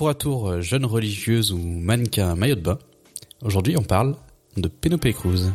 [0.00, 2.78] tour à tour jeune religieuse ou mannequin maillot de bain.
[3.42, 4.16] Aujourd'hui, on parle
[4.56, 5.52] de Penelope Cruz.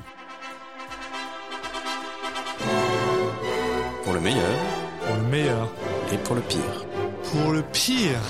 [4.04, 4.56] Pour le meilleur.
[5.08, 5.74] Pour le meilleur.
[6.14, 6.86] Et pour le pire.
[7.24, 8.22] Pour le pire.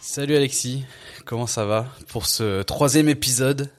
[0.00, 0.86] Salut Alexis,
[1.26, 3.70] comment ça va pour ce troisième épisode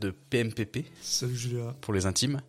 [0.00, 1.76] de PMPP Salut Julia.
[1.80, 2.40] Pour les intimes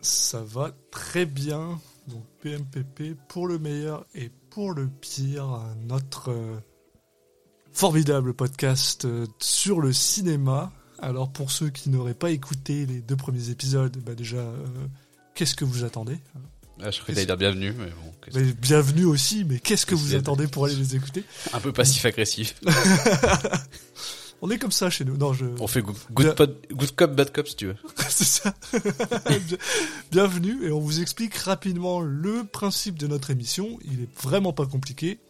[0.00, 1.78] Ça va très bien.
[2.08, 5.60] Donc PMPP pour le meilleur et pour le pire.
[5.86, 6.58] Notre euh,
[7.72, 10.72] formidable podcast euh, sur le cinéma.
[10.98, 14.66] Alors pour ceux qui n'auraient pas écouté les deux premiers épisodes, bah déjà, euh,
[15.34, 16.18] qu'est-ce que vous attendez?
[16.80, 18.54] Ah, je croyais dire bienvenue, mais bon.
[18.60, 21.24] bienvenue aussi, mais qu'est-ce que vous attendez pour aller les écouter?
[21.52, 22.54] Un peu passif-agressif.
[24.44, 25.16] On est comme ça chez nous.
[25.16, 25.46] Non, je...
[25.60, 27.76] On fait good, good, cop, bad cop si tu veux.
[28.08, 28.52] C'est ça.
[30.10, 33.78] Bienvenue et on vous explique rapidement le principe de notre émission.
[33.84, 35.20] Il est vraiment pas compliqué.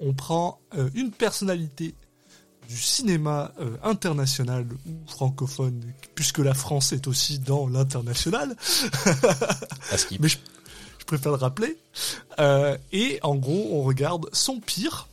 [0.00, 1.94] On prend euh, une personnalité
[2.68, 5.80] du cinéma euh, international ou francophone,
[6.16, 8.56] puisque la France est aussi dans l'international.
[10.18, 10.38] Mais je,
[11.06, 11.78] préfère le rappeler.
[12.40, 15.06] Euh, et en gros, on regarde son pire,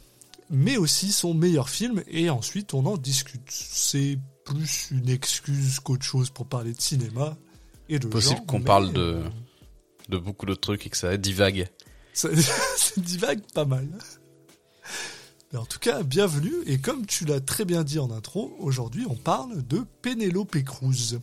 [0.54, 3.50] mais aussi son meilleur film, et ensuite on en discute.
[3.50, 7.36] C'est plus une excuse qu'autre chose pour parler de cinéma
[7.90, 9.30] et de Possible qu'on parle de, euh,
[10.10, 11.68] de beaucoup d'autres trucs et que ça divague.
[12.14, 13.88] Ça, ça divague pas mal.
[15.52, 19.06] Mais en tout cas, bienvenue, et comme tu l'as très bien dit en intro, aujourd'hui
[19.10, 21.20] on parle de Penelope Cruz.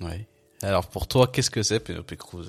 [0.00, 0.26] Oui.
[0.62, 2.48] Alors pour toi, qu'est-ce que c'est Penelope Cruz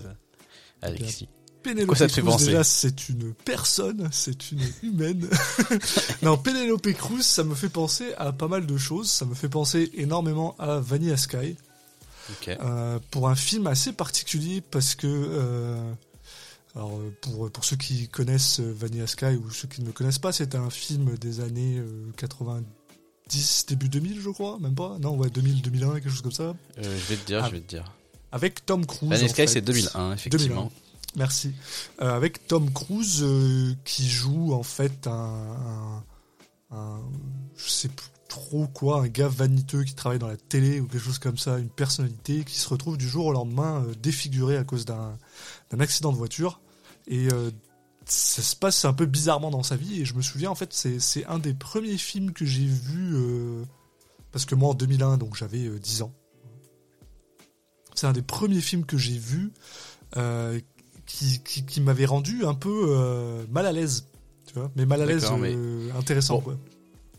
[0.82, 1.30] Alexis?
[1.64, 5.28] Pénélope Cruz, déjà, c'est une personne, c'est une humaine.
[6.22, 9.10] non, Penelope Cruz, ça me fait penser à pas mal de choses.
[9.10, 11.56] Ça me fait penser énormément à Vanilla Sky.
[12.48, 15.08] Euh, pour un film assez particulier parce que...
[15.08, 15.94] Euh,
[16.76, 20.32] alors pour, pour ceux qui connaissent Vanilla Sky ou ceux qui ne le connaissent pas,
[20.32, 21.80] c'est un film des années
[22.18, 26.44] 90, début 2000 je crois, même pas Non, ouais, 2000, 2001, quelque chose comme ça.
[26.44, 27.94] Euh, je vais te dire, je vais te dire
[28.34, 29.12] avec Tom Cruise.
[29.12, 30.72] Vanilla Sky, c'est 2001, effectivement.
[31.16, 31.54] Merci.
[32.02, 36.04] Euh, avec Tom Cruise euh, qui joue en fait un,
[36.72, 37.02] un,
[37.56, 41.04] je sais plus trop quoi, un gars vaniteux qui travaille dans la télé ou quelque
[41.04, 44.64] chose comme ça, une personnalité qui se retrouve du jour au lendemain euh, défiguré à
[44.64, 45.18] cause d'un
[45.80, 46.62] accident de voiture.
[47.06, 47.28] Et
[48.06, 50.02] ça se passe un peu bizarrement dans sa vie.
[50.02, 53.18] Et je me souviens, en fait, c'est un des premiers films que j'ai vu,
[54.32, 56.14] parce que moi en 2001, donc j'avais 10 ans.
[57.94, 59.52] C'est un des premiers films que j'ai vu
[60.18, 60.60] euh,
[61.06, 64.08] qui, qui, m'avait rendu un peu euh, mal à l'aise,
[64.48, 66.40] tu vois, mais mal à l'aise euh, intéressant.
[66.40, 66.58] quoi.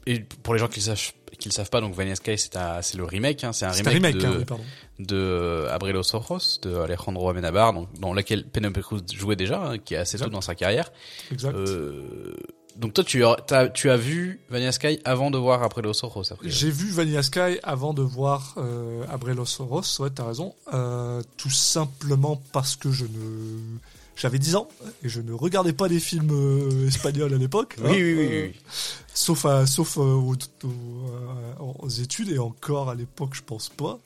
[0.06, 2.96] Et pour les gens qui ne savent, qui le savent pas, donc Vanilla Sky, c'est
[2.96, 4.56] le remake, hein, c'est un remake, de, hein,
[4.98, 9.94] de Abrelo Soros, de Alejandro Amenabar, donc, dans lequel Penelope Cruz jouait déjà, hein, qui
[9.94, 10.92] est assez tôt dans sa carrière.
[11.32, 11.54] Exact.
[11.54, 12.34] Euh,
[12.76, 16.24] donc toi, tu as, tu as vu Vanilla Sky avant de voir Après Los Oros
[16.42, 20.54] J'ai vu Vanilla Sky avant de voir euh, Abre Los Oros, ouais, t'as raison.
[20.72, 23.78] Euh, tout simplement parce que je ne...
[24.16, 24.68] J'avais 10 ans
[25.02, 27.76] et je ne regardais pas des films euh, espagnols à l'époque.
[27.82, 28.52] oui, oui, oui, oui,
[29.12, 30.34] Sauf, à, sauf aux,
[31.58, 33.98] aux, études et encore à l'époque, je pense pas.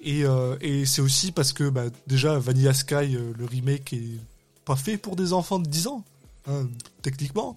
[0.00, 0.22] Et,
[0.60, 4.20] et c'est aussi parce que bah, déjà Vanilla Sky, le remake est
[4.64, 6.04] pas fait pour des enfants de 10 ans.
[6.48, 6.68] Hein,
[7.02, 7.56] techniquement.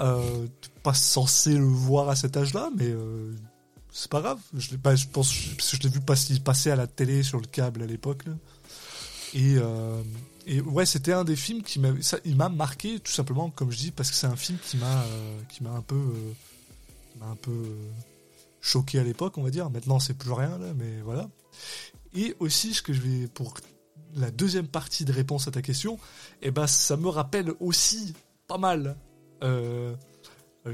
[0.00, 0.46] Euh,
[0.82, 3.34] pas censé le voir à cet âge-là, mais euh,
[3.92, 4.38] c'est pas grave.
[4.54, 7.40] Je, pas, je pense parce que je l'ai vu passer, passer à la télé sur
[7.40, 8.24] le câble à l'époque.
[9.34, 10.02] Et, euh,
[10.46, 11.90] et ouais, c'était un des films qui m'a,
[12.24, 15.04] il m'a marqué tout simplement, comme je dis, parce que c'est un film qui m'a,
[15.48, 16.00] qui m'a un peu,
[17.20, 17.76] m'a un peu
[18.60, 19.68] choqué à l'époque, on va dire.
[19.68, 21.28] Maintenant, c'est plus rien là, mais voilà.
[22.14, 23.54] Et aussi, ce que je vais pour
[24.16, 25.98] la deuxième partie de réponse à ta question,
[26.42, 28.14] eh ben, ça me rappelle aussi
[28.46, 28.96] pas mal
[29.42, 29.94] euh,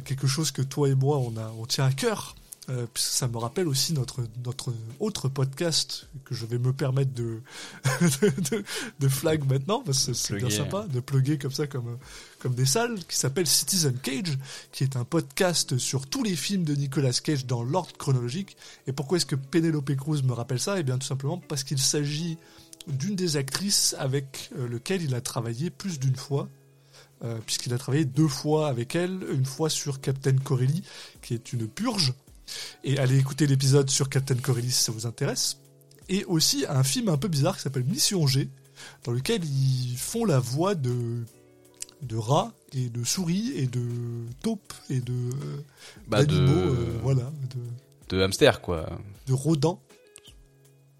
[0.04, 2.34] quelque chose que toi et moi, on, a, on tient à cœur.
[2.70, 7.42] Euh, ça me rappelle aussi notre, notre autre podcast que je vais me permettre de,
[9.00, 11.98] de, flag maintenant, parce que c'est bien sympa, de plugger comme ça, comme,
[12.38, 14.38] comme des salles, qui s'appelle Citizen Cage,
[14.72, 18.56] qui est un podcast sur tous les films de Nicolas Cage dans l'ordre chronologique.
[18.86, 20.80] Et pourquoi est-ce que Penelope Cruz me rappelle ça?
[20.80, 22.38] Eh bien, tout simplement parce qu'il s'agit
[22.86, 26.48] d'une des actrices avec euh, lequel il a travaillé plus d'une fois,
[27.24, 30.82] euh, puisqu'il a travaillé deux fois avec elle, une fois sur Captain Corelli,
[31.22, 32.14] qui est une purge,
[32.82, 35.58] et allez écouter l'épisode sur Captain Corelli si ça vous intéresse,
[36.08, 38.48] et aussi un film un peu bizarre qui s'appelle Mission G,
[39.04, 41.24] dans lequel ils font la voix de
[42.02, 43.80] de rats et de souris et de
[44.42, 45.30] taupes et de
[46.06, 46.36] bah de
[47.02, 48.90] voilà de, de hamster quoi.
[49.26, 49.80] de rodents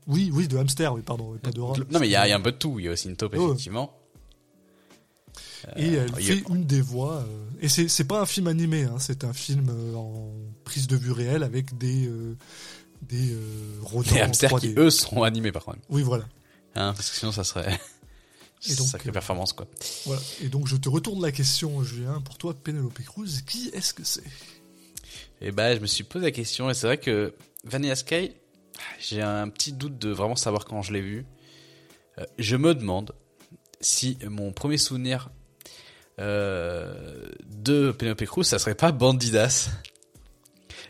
[0.07, 1.75] oui, oui, de hamster, oui, pardon, pas de rat.
[1.91, 2.79] Non, mais il y, a un peu de tout.
[2.79, 3.93] Il y a aussi une taupe, effectivement.
[5.77, 7.25] et elle fait une des voix.
[7.61, 10.31] et c'est c'est pas un film animé, hein, c'est un film en
[10.65, 12.11] prise de vue réelle avec des
[13.03, 13.37] des
[13.83, 14.13] rodents.
[14.13, 15.79] Des hamsters qui eux seront animés par contre.
[15.89, 16.25] Oui voilà.
[16.75, 17.79] Hein, parce que sinon ça serait.
[18.69, 19.67] Et donc, Sacrée performance, quoi.
[20.07, 20.23] Voilà.
[20.43, 22.21] Et donc, je te retourne la question, Julien.
[22.23, 24.25] Pour toi, Penelope Cruz, qui est-ce que c'est?
[25.41, 27.35] Eh ben, je me suis posé la question, et c'est vrai que
[27.65, 28.33] Vanilla Sky,
[28.99, 31.27] j'ai un petit doute de vraiment savoir quand je l'ai vu.
[32.19, 33.13] Euh, je me demande
[33.81, 35.31] si mon premier souvenir
[36.19, 39.71] euh, de Penelope Cruz, ça serait pas Bandidas,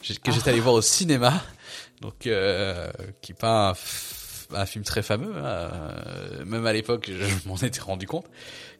[0.23, 1.43] que j'étais allé voir au cinéma,
[2.01, 2.91] donc euh,
[3.23, 3.75] qui est pas un
[4.53, 8.27] un film très fameux, hein, euh, même à l'époque, je m'en étais rendu compte.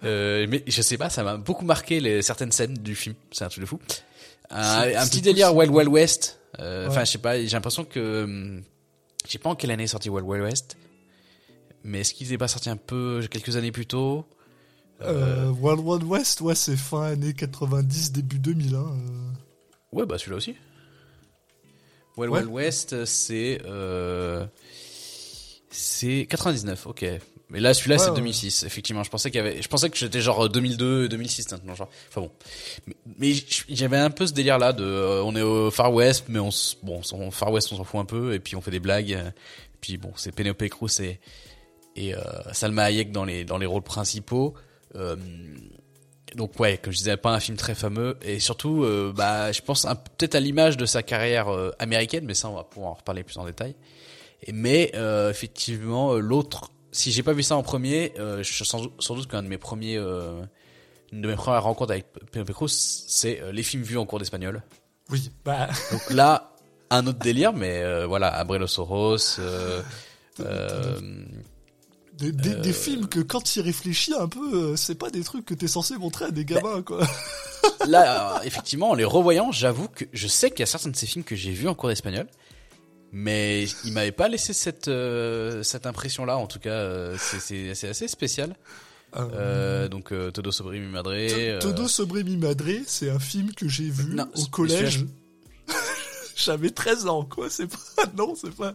[0.05, 3.15] Euh, mais je sais pas, ça m'a beaucoup marqué les certaines scènes du film.
[3.31, 3.81] C'est un truc de fou.
[4.51, 6.39] Un, petit délire Wild Wild West.
[6.61, 7.39] Euh, enfin, je sais pas.
[7.41, 8.63] J'ai l'impression que hum,
[9.27, 10.77] je sais pas en quelle année est sorti Wild Wild West,
[11.83, 14.25] mais est-ce qu'il n'est pas sorti un peu quelques années plus tôt?
[15.03, 18.75] Euh, Wild Wild West, ouais, c'est fin années 90, début 2000.
[18.75, 18.97] Hein,
[19.93, 20.57] Ouais, bah celui-là aussi.
[22.17, 23.61] Wild Wild West, c'est
[25.71, 27.05] c'est 99, ok.
[27.51, 28.65] Mais là, celui-là, c'est 2006.
[28.65, 31.91] Effectivement, je pensais qu'il y avait, je pensais que j'étais genre 2002, 2006 maintenant, genre.
[32.09, 32.31] Enfin bon.
[33.19, 33.33] Mais,
[33.69, 36.51] j'avais un peu ce délire-là de, euh, on est au Far West, mais on,
[36.83, 39.17] bon, au Far West, on s'en fout un peu, et puis on fait des blagues.
[39.81, 41.21] puis bon, c'est Penelope Cruz et,
[41.97, 42.21] et euh,
[42.53, 44.55] Salma Hayek dans les dans les rôles principaux.
[44.97, 45.17] Euh,
[46.35, 49.61] donc ouais, comme je disais, pas un film très fameux et surtout, euh, bah, je
[49.61, 49.83] pense
[50.17, 51.47] peut-être à l'image de sa carrière
[51.79, 53.77] américaine, mais ça, on va pouvoir en reparler plus en détail.
[54.53, 58.83] Mais euh, effectivement, euh, l'autre, si j'ai pas vu ça en premier, euh, je sans,
[59.01, 60.43] sans doute qu'un de mes premiers, euh,
[61.13, 64.63] une de mes premières rencontres avec Penelope Cruz, c'est les films vus en cours d'espagnol.
[65.11, 65.69] Oui, bah.
[65.91, 66.55] Donc là,
[66.91, 69.39] un autre délire, mais voilà, Abrelo Soros.
[72.17, 75.45] Des, des, des, films que quand tu y réfléchis un peu, c'est pas des trucs
[75.45, 77.05] que t'es censé montrer à des gamins, quoi.
[77.89, 81.07] là, effectivement, en les revoyant, j'avoue que je sais qu'il y a certains de ces
[81.07, 82.29] films que j'ai vus en cours d'espagnol
[83.15, 87.75] mais il m'avait pas laissé cette euh, cette impression là en tout cas euh, c'est
[87.75, 88.57] c'est assez spécial.
[89.17, 93.69] Euh, euh donc Todo sobre mi madre Todo sobre mi madre c'est un film que
[93.69, 95.07] j'ai vu au collège.
[96.37, 98.75] j'avais 13 ans quoi c'est pas non c'est pas.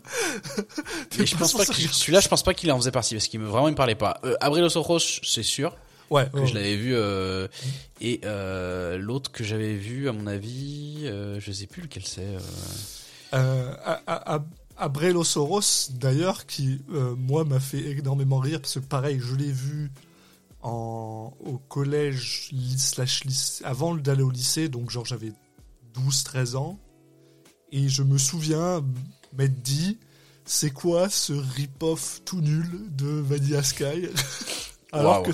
[1.20, 3.42] Mais je pense pas que celui-là je pense pas qu'il en faisait partie parce qu'il
[3.42, 4.22] me vraiment il me parlait pas.
[4.24, 5.76] Euh, Abril c'est sûr
[6.10, 6.96] ouais que je l'avais vu
[8.00, 8.22] et
[8.98, 12.38] l'autre que j'avais vu à mon avis je sais plus lequel c'est
[13.34, 13.74] euh,
[14.08, 19.52] à, Soros, d'ailleurs, qui, euh, moi, m'a fait énormément rire, parce que pareil, je l'ai
[19.52, 19.92] vu
[20.62, 25.34] en, au collège, slash lycée, avant d'aller au lycée, donc genre j'avais
[25.96, 26.80] 12-13 ans,
[27.72, 28.84] et je me souviens
[29.38, 30.00] m'être dit,
[30.46, 34.08] c'est quoi ce rip-off tout nul de Vanilla Sky
[34.92, 35.32] alors, que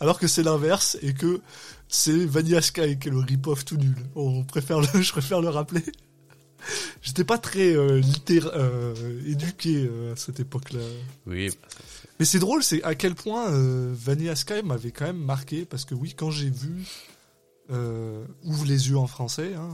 [0.00, 1.40] alors que c'est l'inverse, et que
[1.88, 3.96] c'est Vanilla Sky qui est le rip-off tout nul.
[4.14, 5.82] On préfère le, je préfère le rappeler.
[7.02, 10.80] J'étais pas très euh, euh éduqué euh, à cette époque-là.
[11.26, 11.50] Oui.
[12.18, 15.84] Mais c'est drôle, c'est à quel point euh, Vanilla Sky m'avait quand même marqué parce
[15.84, 16.84] que oui, quand j'ai vu
[18.44, 19.70] Ouvre les yeux en français, hein,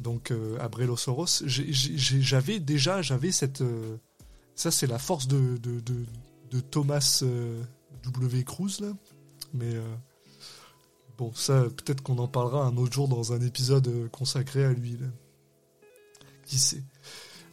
[0.00, 3.62] donc Abrelo Soros, j'avais déjà j'avais cette
[4.54, 6.06] ça c'est la force de, de, de,
[6.52, 7.22] de Thomas
[8.02, 8.44] W.
[8.44, 8.94] Cruz là,
[9.52, 9.74] mais
[11.18, 14.92] bon ça peut-être qu'on en parlera un autre jour dans un épisode consacré à lui.
[14.92, 15.08] Là
[16.46, 16.82] qui sait.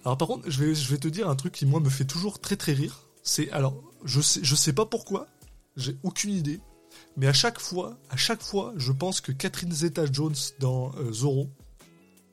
[0.05, 2.05] Alors par contre, je vais, je vais te dire un truc qui moi me fait
[2.05, 3.07] toujours très très rire.
[3.23, 5.27] C'est alors, je sais, je sais pas pourquoi,
[5.77, 6.59] j'ai aucune idée,
[7.17, 11.49] mais à chaque fois, à chaque fois, je pense que Catherine Zeta-Jones dans euh, Zorro,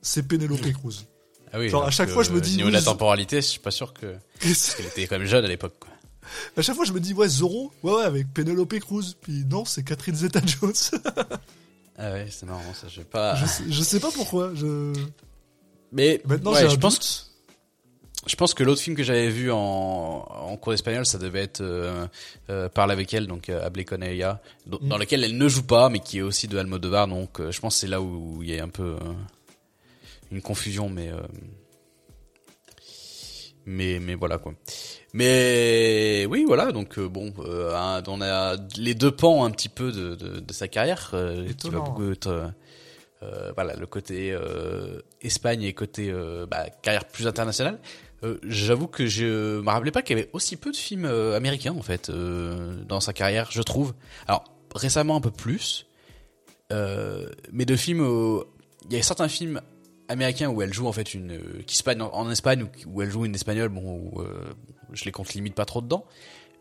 [0.01, 1.05] c'est Penelope Cruz.
[1.53, 1.69] Ah oui.
[1.69, 2.53] Genre à chaque fois, je me dis.
[2.53, 4.15] Au niveau de la temporalité, je suis pas sûr que.
[4.41, 5.75] Parce qu'elle était quand même jeune à l'époque.
[5.79, 5.89] Quoi.
[6.57, 9.65] À chaque fois, je me dis ouais Zorro, ouais ouais avec Penelope Cruz, puis non,
[9.65, 10.73] c'est Catherine Zeta-Jones.
[11.97, 12.87] ah ouais, c'est marrant ça.
[12.87, 13.35] Je sais pas.
[13.35, 14.53] Je sais, je sais pas pourquoi.
[14.55, 14.93] Je.
[15.91, 17.27] Mais maintenant, je pense.
[18.27, 21.61] Je pense que l'autre film que j'avais vu en, en cours d'espagnol, ça devait être
[21.61, 22.05] euh,
[22.51, 24.87] euh, Parle avec elle, donc euh, Hable con ella, mm.
[24.87, 27.07] dans, lequel elle ne joue pas, mais qui est aussi de Almodovar.
[27.07, 28.95] Donc, euh, je pense que c'est là où, il y a un peu
[30.31, 31.09] une confusion, mais
[33.65, 34.53] mais mais voilà quoi.
[35.13, 36.71] Mais oui, voilà.
[36.71, 41.11] Donc bon, on a les deux pans un petit peu de, de, de sa carrière
[41.57, 42.53] qui va beaucoup être
[43.23, 47.79] euh, voilà le côté euh, Espagne et côté euh, bah, carrière plus internationale.
[48.43, 51.81] J'avoue que je me rappelais pas qu'il y avait aussi peu de films américains en
[51.81, 53.95] fait dans sa carrière, je trouve.
[54.27, 54.43] Alors
[54.75, 55.87] récemment un peu plus,
[56.69, 58.43] mais de films,
[58.91, 59.59] il y a certains films
[60.07, 63.25] américains où elle joue en fait une qui se passe en, Espagne où, elle joue
[63.25, 64.11] une espagnole bon
[64.91, 66.05] je les compte limite pas trop dedans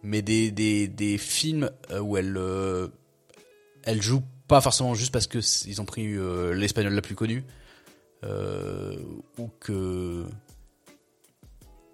[0.02, 2.40] mais des des, des films où elle
[3.84, 6.16] elle joue pas forcément juste parce que ils ont pris
[6.54, 7.44] l'espagnol la plus connue
[8.24, 10.24] ou que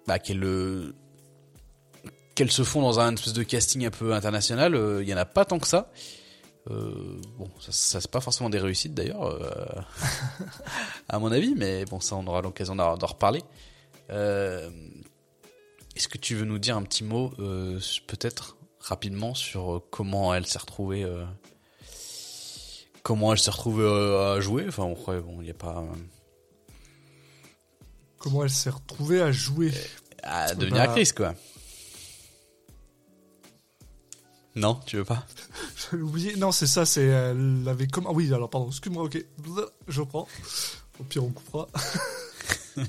[0.07, 0.93] bah, qu'elle
[2.35, 5.25] qu'elles se font dans un espèce de casting un peu international, il y en a
[5.25, 5.91] pas tant que ça.
[6.69, 9.65] Euh, bon, ça, ça c'est pas forcément des réussites d'ailleurs, euh,
[11.09, 13.41] à mon avis, mais bon, ça on aura l'occasion d'en reparler.
[14.09, 14.69] Euh,
[15.95, 17.29] est-ce que tu veux nous dire un petit mot,
[18.07, 21.05] peut-être rapidement, sur comment elle s'est retrouvée,
[23.07, 25.81] comment elle s'est retrouvée à jouer Enfin, bon, il n'y a pas.
[28.17, 29.71] Comment elle s'est retrouvée à jouer
[30.23, 31.33] À devenir bah, actrice, quoi.
[34.55, 35.25] Non, tu veux pas?
[35.77, 36.35] J'avais oublié.
[36.35, 37.05] Non, c'est ça, c'est.
[37.05, 38.07] Elle avait comme.
[38.07, 39.25] Ah oui, alors pardon, excuse-moi, ok.
[39.87, 40.27] Je reprends.
[40.99, 41.69] Au pire, on coupera.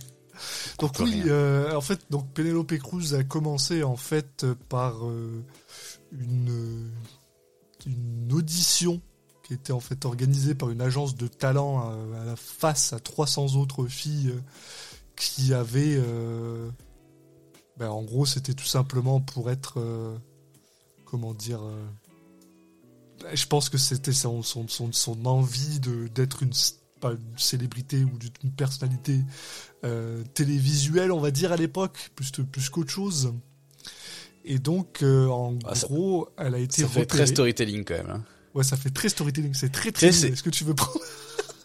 [0.81, 5.45] donc oui, euh, en fait, donc Penelope Cruz a commencé en fait par euh,
[6.11, 6.91] une,
[7.87, 9.01] une audition
[9.49, 13.57] qui était en fait organisée par une agence de talent à, la face à 300
[13.57, 14.41] autres filles euh,
[15.17, 16.01] qui avaient.
[17.77, 19.81] Ben, en gros, c'était tout simplement pour être
[21.11, 21.87] comment dire euh,
[23.35, 26.53] je pense que c'était son, son, son, envie d'être une,
[27.01, 28.11] pas une célébrité ou
[28.45, 29.21] une personnalité
[29.85, 33.33] euh, télévisuelle, on va dire, à l'époque, plus, plus qu'autre chose.
[34.45, 36.83] Et donc, euh, en ah, gros, elle a été.
[36.83, 38.11] Ça fait très storytelling quand même.
[38.11, 38.25] Hein.
[38.55, 39.55] Ouais, ça fait très storytelling.
[39.55, 40.09] C'est très très.
[40.09, 41.01] Est-ce que tu veux prendre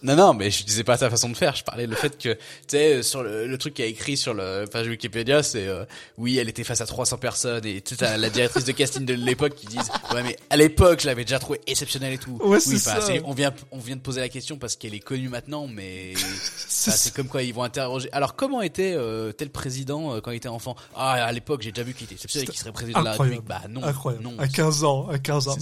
[0.04, 1.56] non, non, mais je disais pas ta façon de faire.
[1.56, 4.34] Je parlais le fait que, tu sais, sur le, le truc qui a écrit sur
[4.34, 5.86] le page Wikipédia, c'est euh,
[6.18, 9.56] oui, elle était face à 300 personnes et tu la directrice de casting de l'époque
[9.56, 12.38] qui disent ouais, mais à l'époque, je l'avais déjà trouvé exceptionnelle et tout.
[12.44, 13.00] Ouais, oui, ça.
[13.24, 16.14] on vient, on vient de poser la question parce qu'elle est connue maintenant, mais
[16.68, 18.10] c'est comme quoi ils vont interroger.
[18.12, 20.76] Alors, comment était euh, tel président euh, quand il était enfant?
[20.96, 23.12] Ah, à l'époque, j'ai déjà vu qu'il était exceptionnel et qu'il serait président de la
[23.14, 23.46] République.
[23.46, 24.26] Bah non, incroyable.
[24.26, 24.38] non.
[24.38, 25.58] À 15 ans, à 15 ans.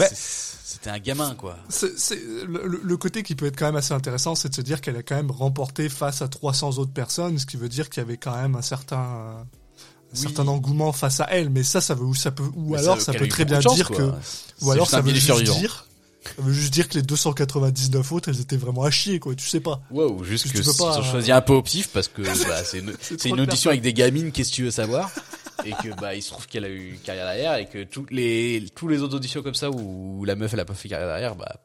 [0.72, 1.58] C'était un gamin, quoi.
[1.68, 2.16] C'est
[2.48, 4.96] le, le, côté qui peut être quand même assez intéressant, c'est de se dire qu'elle
[4.96, 8.06] a quand même remporté face à 300 autres personnes, ce qui veut dire qu'il y
[8.06, 9.46] avait quand même un certain
[10.14, 11.50] un certain engouement face à elle.
[11.50, 14.12] Mais ça, ça veut, ça peut, ou alors ça peut très bien dire que,
[14.62, 15.88] ou alors ça veut juste dire,
[16.24, 19.36] ça veut juste dire que les 299 autres, elles étaient vraiment à chier, quoi.
[19.36, 19.82] Tu sais pas.
[19.92, 22.94] Ou juste que, ils ont choisi un peu au pif parce que bah, c'est une,
[23.26, 24.32] une audition avec des gamines.
[24.32, 25.12] Qu'est-ce que tu veux savoir?
[25.66, 28.66] Et que bah il se trouve qu'elle a eu carrière derrière et que toutes les
[28.76, 31.36] tous les autres auditions comme ça où la meuf elle a pas fait carrière derrière
[31.36, 31.62] bah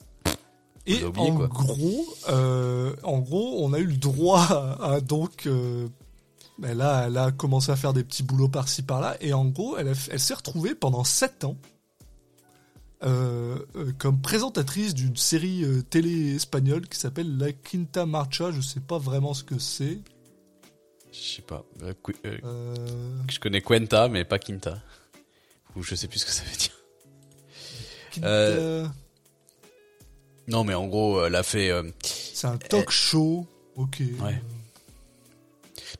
[0.86, 5.88] et en gros euh, en gros on a eu le droit à, donc euh,
[6.62, 9.76] elle a elle a commencé à faire des petits boulots par-ci par-là et en gros
[9.76, 11.56] elle elle s'est retrouvée pendant 7 ans
[13.04, 18.50] euh, euh, comme présentatrice d'une série télé espagnole qui s'appelle La Quinta Marcha.
[18.52, 19.98] Je sais pas vraiment ce que c'est.
[21.22, 21.64] Je sais pas.
[21.82, 21.94] Euh,
[22.24, 22.74] euh, euh,
[23.30, 24.78] je connais Cuenta, mais pas Quinta.
[25.74, 26.72] Ou je sais plus ce que ça veut dire.
[28.12, 28.92] Quinta...
[30.48, 31.72] Non, mais en gros, elle a fait.
[32.04, 33.46] C'est un talk show.
[33.74, 34.00] Ok.
[34.20, 34.40] Ouais.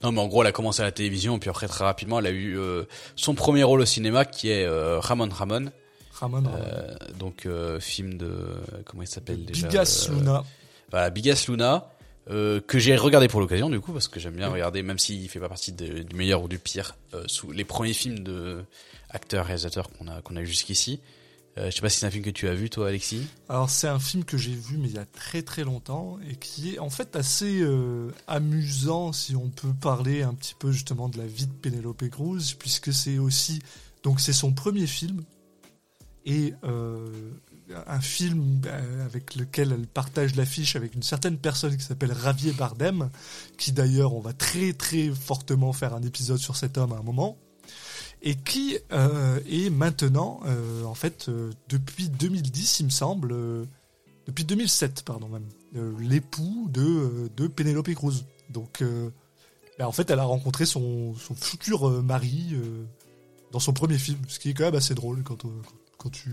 [0.03, 2.27] Non, mais en gros, elle a commencé à la télévision, puis après, très rapidement, elle
[2.27, 2.59] a eu
[3.17, 4.69] son premier rôle au cinéma, qui est
[4.99, 5.73] Ramon Ramon.
[6.13, 6.59] Ramon, Ramon.
[7.19, 7.49] donc,
[7.81, 8.33] film de.
[8.85, 10.45] Comment il s'appelle déjà Bigas Luna.
[10.91, 11.91] Voilà, Bigas Luna.
[12.29, 15.29] Euh, que j'ai regardé pour l'occasion du coup parce que j'aime bien regarder même s'il
[15.29, 18.65] fait pas partie du meilleur ou du pire euh, sous les premiers films de
[19.11, 21.01] acteurs réalisateurs qu'on a qu'on a eu jusqu'ici.
[21.57, 23.29] Euh, je sais pas si c'est un film que tu as vu toi Alexis.
[23.49, 26.35] Alors c'est un film que j'ai vu mais il y a très très longtemps et
[26.35, 31.09] qui est en fait assez euh, amusant si on peut parler un petit peu justement
[31.09, 33.61] de la vie de Penelope Cruz puisque c'est aussi
[34.03, 35.23] donc c'est son premier film.
[36.29, 36.55] Et
[37.87, 42.53] un film euh, avec lequel elle partage l'affiche avec une certaine personne qui s'appelle Ravier
[42.53, 43.11] Bardem,
[43.59, 47.03] qui d'ailleurs on va très très fortement faire un épisode sur cet homme à un
[47.03, 47.39] moment,
[48.23, 51.31] et qui euh, est maintenant, euh, en fait,
[51.69, 53.35] depuis 2010 il me semble,
[54.27, 55.49] depuis 2007 pardon même,
[55.99, 58.25] l'époux de, de Penelope Cruz.
[58.51, 58.83] Donc
[59.79, 62.57] ben, en fait elle a rencontré son, son futur mari
[63.51, 65.45] dans son premier film, ce qui est quand même assez drôle quand,
[65.99, 66.31] quand tu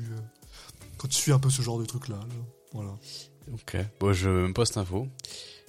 [1.04, 2.16] quand tu suis un peu ce genre de truc là,
[2.72, 2.92] voilà.
[3.52, 3.76] Ok.
[4.00, 5.10] Bon, je me poste info.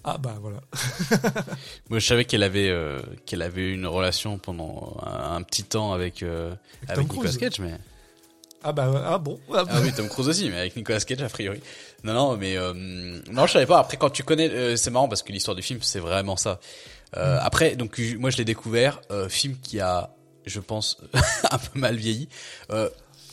[0.04, 0.60] Ah bah voilà.
[1.90, 6.22] Moi, je savais qu'elle avait euh, qu'elle avait une relation pendant un, petit temps avec
[6.22, 6.54] euh,
[6.86, 7.72] avec, Nicolas Cage, mais.
[8.62, 9.40] Ah bah ah bon.
[9.52, 11.60] Ah, oui, Tom Cruise aussi, mais avec Nicolas Cage a priori.
[12.04, 13.80] Non non, mais euh, non, je savais pas.
[13.80, 16.60] Après, quand tu connais, c'est marrant parce que l'histoire du film, c'est vraiment ça.
[17.16, 17.18] Mm.
[17.40, 20.14] Après, donc moi, je l'ai découvert, film qui a,
[20.46, 20.98] je pense,
[21.50, 22.28] un peu mal vieilli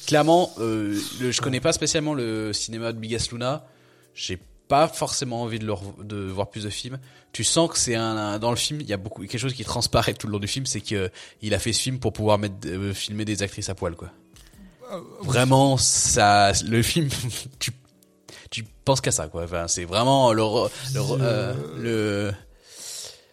[0.05, 3.65] clairement, euh, je connais pas spécialement le cinéma de Bigas Luna.
[4.13, 6.99] J'ai pas forcément envie de, le, de voir plus de films.
[7.33, 9.63] Tu sens que c'est un, dans le film, il y a beaucoup quelque chose qui
[9.63, 12.37] transparaît tout le long du film, c'est que il a fait ce film pour pouvoir
[12.37, 14.11] mettre, euh, filmer des actrices à poil, quoi.
[14.91, 17.09] Euh, Vraiment, ça, le film,
[17.59, 17.71] tu,
[18.49, 19.43] tu penses qu'à ça quoi.
[19.43, 20.43] Enfin, c'est vraiment le
[20.93, 22.33] le, le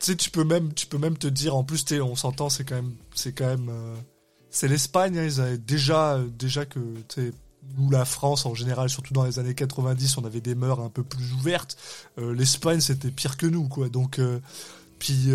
[0.00, 2.64] tu sais, tu peux même, tu peux même te dire, en plus, on s'entend, c'est
[2.64, 3.94] quand même, c'est quand même, euh,
[4.50, 6.78] c'est l'Espagne, hein, ils avaient déjà, déjà que,
[7.76, 10.88] nous, la France, en général, surtout dans les années 90, on avait des mœurs un
[10.88, 11.76] peu plus ouvertes.
[12.18, 13.88] Euh, L'Espagne, c'était pire que nous, quoi.
[13.88, 14.40] Donc, euh,
[14.98, 15.28] puis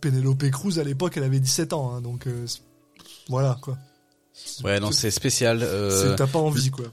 [0.00, 2.26] Penelope Cruz, à l'époque, elle avait 17 ans, hein, donc
[3.28, 3.76] voilà, quoi.
[4.64, 5.66] Ouais, non, c'est spécial.
[6.16, 6.86] T'as pas envie, quoi.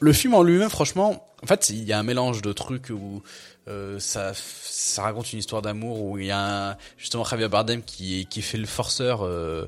[0.00, 3.22] Le film en lui-même, franchement, en fait, il y a un mélange de trucs où
[3.68, 7.82] euh, ça, ça raconte une histoire d'amour où il y a un, justement Javier Bardem
[7.82, 9.22] qui, qui fait le forceur.
[9.22, 9.66] Euh,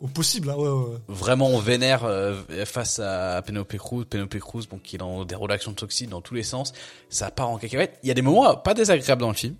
[0.00, 0.96] Au possible, hein, ouais, ouais.
[1.08, 6.08] Vraiment vénère euh, face à Penelope Cruz, Penelope Cruz, qui est dans des relations toxiques
[6.08, 6.72] dans tous les sens.
[7.10, 7.98] Ça part en cacahuète.
[8.02, 9.56] Il y a des moments pas désagréables dans le film.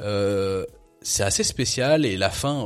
[0.00, 0.64] Euh,
[1.02, 2.64] c'est assez spécial et la fin,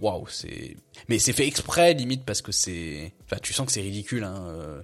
[0.00, 0.76] waouh, c'est.
[1.08, 3.12] Mais c'est fait exprès limite parce que c'est.
[3.24, 4.24] Enfin, tu sens que c'est ridicule.
[4.24, 4.82] Hein,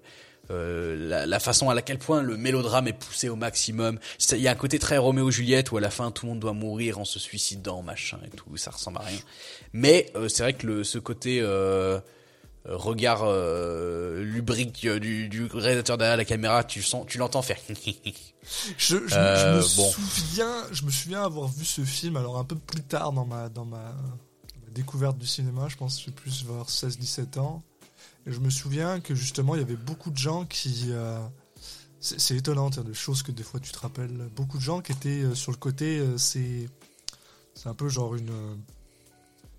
[0.50, 3.98] euh, la, la, façon à laquelle point le mélodrame est poussé au maximum.
[4.32, 6.40] Il y a un côté très Roméo Juliette où à la fin tout le monde
[6.40, 9.18] doit mourir en se suicidant, machin et tout, ça ressemble à rien.
[9.74, 12.00] Mais euh, c'est vrai que le, ce côté euh,
[12.64, 17.58] regard euh, lubrique du, du, réalisateur derrière la caméra, tu sens, tu l'entends faire.
[17.68, 17.76] je,
[18.78, 22.82] je, je, me souviens, je me souviens avoir vu ce film alors un peu plus
[22.82, 23.94] tard dans ma dans ma,
[24.70, 27.62] découverte du cinéma, je pense que j'ai plus vers 16-17 ans
[28.26, 30.86] je me souviens que justement, il y avait beaucoup de gens qui.
[30.90, 31.18] Euh,
[32.00, 34.28] c'est étonnant, de choses que des fois tu te rappelles.
[34.36, 35.98] Beaucoup de gens qui étaient sur le côté.
[35.98, 36.68] Euh, c'est
[37.54, 38.30] c'est un peu genre une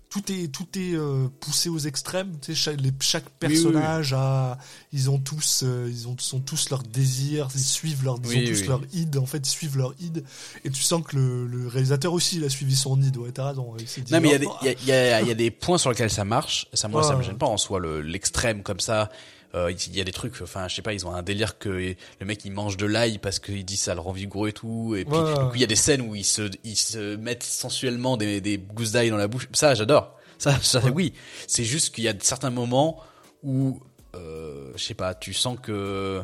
[0.08, 2.32] tout est tout est euh, poussé aux extrêmes.
[2.40, 4.58] Tu sais, chaque, les, chaque personnage a,
[4.92, 8.52] ils ont tous, euh, ils ont sont tous leurs désirs, ils suivent leur, ils ont
[8.52, 9.16] tous leur id.
[9.16, 10.24] En fait, ils suivent leur id.
[10.64, 13.16] Et tu sens que le, le réalisateur aussi, il a suivi son id.
[13.16, 13.74] Ouais, t'as raison.
[13.78, 16.24] Il non, mais il y, oh, y, a, y, a, des points sur lesquels ça
[16.24, 16.66] marche.
[16.72, 19.10] Ça, moi, ça me gêne pas en soi, l'extrême comme ça.
[19.56, 21.68] Euh, il y a des trucs, enfin, je sais pas, ils ont un délire que
[21.68, 24.94] le mec il mange de l'ail parce qu'il dit ça le rend vigoureux et tout.
[24.96, 25.16] Et puis,
[25.54, 28.92] il y a des scènes où ils se, ils se mettent sensuellement des, des gousses
[28.92, 29.48] d'ail dans la bouche.
[29.52, 30.16] Ça, j'adore.
[30.38, 31.14] Ça, ça oui.
[31.46, 33.02] C'est juste qu'il y a certains moments
[33.42, 33.80] où,
[34.14, 36.22] euh, je sais pas, tu sens que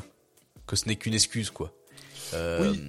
[0.66, 1.72] que ce n'est qu'une excuse, quoi.
[2.35, 2.80] Euh, oui.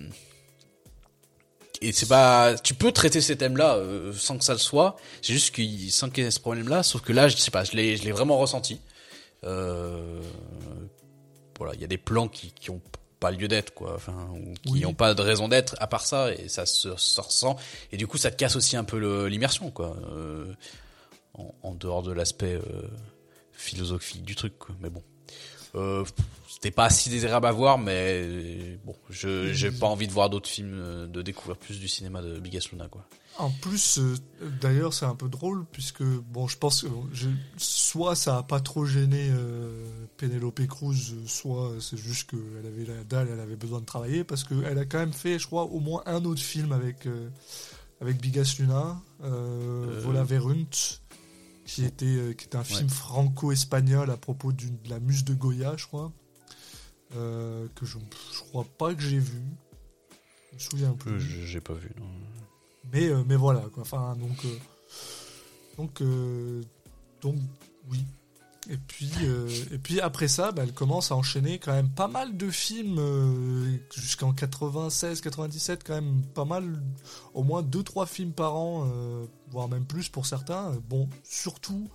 [1.82, 4.96] Et c'est pas, tu peux traiter ces thèmes-là euh, sans que ça le soit.
[5.22, 6.82] C'est juste qu'il sans qu'il y ait ce problème-là.
[6.82, 8.80] Sauf que là, je sais pas, je l'ai, je l'ai vraiment ressenti.
[9.44, 10.22] Euh,
[11.58, 12.82] voilà, il y a des plans qui, qui ont
[13.20, 16.34] pas lieu d'être quoi enfin ou qui n'ont pas de raison d'être à part ça
[16.34, 17.56] et ça se, ressent
[17.94, 20.54] et du coup ça te casse aussi un peu l'immersion quoi euh,
[21.34, 22.88] en, dehors de l'aspect euh,
[23.52, 24.54] philosophique du truc.
[24.80, 25.04] Mais bon,
[25.76, 26.06] euh,
[26.50, 30.50] c'était pas si désirable à voir, mais bon, je j'ai pas envie de voir d'autres
[30.50, 33.06] films, de découvrir plus du cinéma de Bigas Luna, quoi.
[33.40, 34.00] En plus,
[34.62, 36.88] d'ailleurs, c'est un peu drôle puisque bon, je pense que
[37.58, 39.32] soit ça a pas trop gêné
[40.18, 44.44] Penelope Cruz, soit c'est juste qu'elle avait la dalle, elle avait besoin de travailler parce
[44.44, 47.08] qu'elle a quand même fait, je crois, au moins un autre film avec
[48.02, 51.00] avec Bigas Luna, Vola Verunt
[51.66, 55.76] qui était, euh, qui était un film franco-espagnol à propos de la muse de Goya,
[55.78, 56.12] je crois.
[57.16, 57.98] Euh, que je,
[58.34, 59.42] je crois pas que j'ai vu.
[60.52, 61.20] Je me souviens plus.
[61.20, 62.06] J'ai pas vu, non.
[62.94, 63.82] Mais, euh, mais voilà, quoi.
[63.82, 64.46] Enfin, donc.
[65.78, 66.02] donc,
[67.22, 67.36] donc,
[67.90, 68.06] oui.
[68.70, 72.08] Et puis, euh, et puis après ça, bah, elle commence à enchaîner quand même pas
[72.08, 76.82] mal de films euh, jusqu'en 96, 97, quand même pas mal,
[77.34, 80.72] au moins 2-3 films par an, euh, voire même plus pour certains.
[80.88, 81.90] Bon, surtout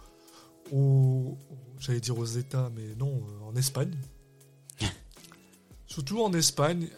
[0.70, 1.38] au,
[1.78, 3.94] j'allais dire aux États, mais non, en Espagne.
[5.87, 6.88] surtout en Espagne.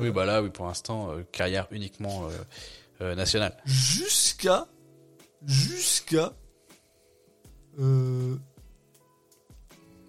[0.00, 2.26] oui, bah là, oui, pour l'instant, carrière uniquement
[3.02, 3.56] nationale.
[3.64, 4.68] Jusqu'à,
[5.44, 6.34] jusqu'à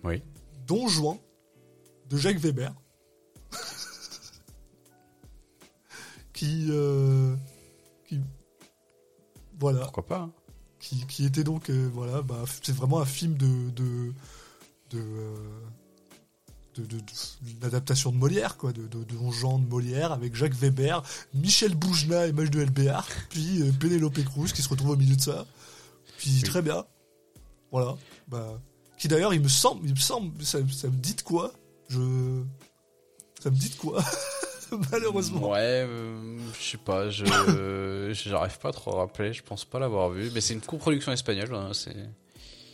[0.04, 0.22] oui.
[0.68, 1.18] Don Juan
[2.10, 2.74] de Jacques Weber.
[6.34, 7.36] qui, euh,
[8.08, 8.20] qui.
[9.60, 9.82] Voilà.
[9.82, 10.32] Pourquoi pas hein.
[10.80, 11.70] qui, qui, était donc.
[11.70, 13.70] Euh, voilà, bah, c'est vraiment un film de.
[13.72, 14.14] de.
[14.92, 15.02] de.
[16.80, 17.02] Euh, de, de,
[17.62, 18.88] l'adaptation de Molière, quoi, de,
[19.32, 24.52] Juan de Molière, avec Jacques Weber, Michel Boujna, image de LBR, puis euh, Pénélope Cruz
[24.54, 25.46] qui se retrouve au milieu de ça.
[26.18, 26.86] Puis très bien.
[27.72, 27.96] Voilà.
[28.28, 28.60] Bah,
[28.98, 31.52] qui d'ailleurs, il me semble, il me semble, ça, ça me dit de quoi?
[31.90, 32.42] Je,
[33.42, 34.04] ça me dit de quoi?
[34.92, 35.52] Malheureusement.
[35.52, 37.26] Ouais, euh, je sais pas, je,
[38.14, 39.34] j'arrive pas à trop rappeler.
[39.34, 41.54] Je pense pas l'avoir vu, mais c'est une coproduction espagnole.
[41.54, 41.96] Hein, c'est.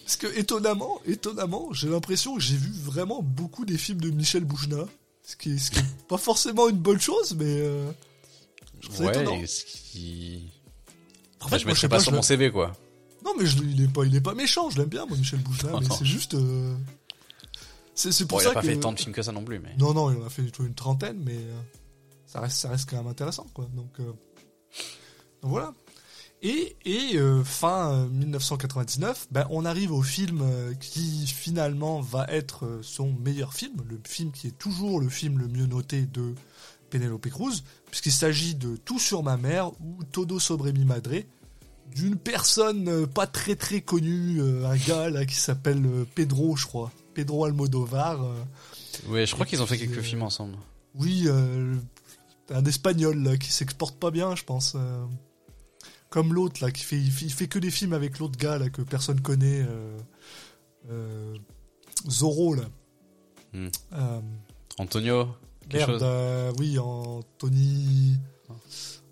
[0.10, 4.44] Parce que étonnamment, étonnamment, j'ai l'impression que j'ai vu vraiment beaucoup des films de Michel
[4.44, 4.86] Boujna,
[5.22, 7.46] ce qui, ce qui est pas forcément une bonne chose, mais.
[7.46, 7.92] Euh,
[9.02, 10.52] ouais, ce qui.
[11.42, 12.72] En fait, je mettrais pas, sur mon CV, quoi.
[13.24, 15.80] Non, mais il, est pas, il est pas méchant, je l'aime bien, moi, Michel Bougelin,
[15.80, 16.34] mais c'est juste.
[16.34, 16.76] Euh,
[17.94, 19.60] C'est pour bon, ça il a pas fait tant de films que ça non plus,
[19.60, 19.76] mais.
[19.78, 21.38] Non, non, il en a fait une trentaine, mais
[22.26, 23.70] ça reste, ça reste quand même intéressant, quoi.
[23.76, 25.72] Donc, donc voilà.
[26.42, 32.66] Et, et euh, fin 1999, ben, on arrive au film euh, qui finalement va être
[32.66, 36.34] euh, son meilleur film, le film qui est toujours le film le mieux noté de
[36.90, 41.24] Penelope Cruz, puisqu'il s'agit de Tout sur ma mère ou Todo sobre mi madre,
[41.94, 47.46] d'une personne pas très très connue, un gars là qui s'appelle Pedro, je crois, Pedro
[47.46, 48.24] Almodovar.
[49.08, 50.56] oui, je crois qu'ils ont fait quelques films ensemble.
[50.96, 51.28] Oui,
[52.50, 54.76] un espagnol là, qui s'exporte pas bien, je pense
[56.10, 58.82] comme l'autre là qui fait il, fait que des films avec l'autre gars là que
[58.82, 59.98] personne connaît euh,
[60.90, 61.36] euh,
[62.10, 62.64] Zorro là
[63.54, 63.68] hmm.
[63.94, 64.22] euh,
[64.80, 65.28] Antonio
[65.72, 68.18] merde oui Anthony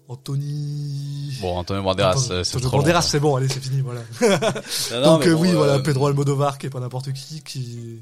[0.07, 4.01] Anthony bon Antonio Banderas c'est trop Banderas c'est bon allez c'est fini voilà
[5.03, 8.01] donc oui voilà Pedro Almodovar qui est pas n'importe qui qui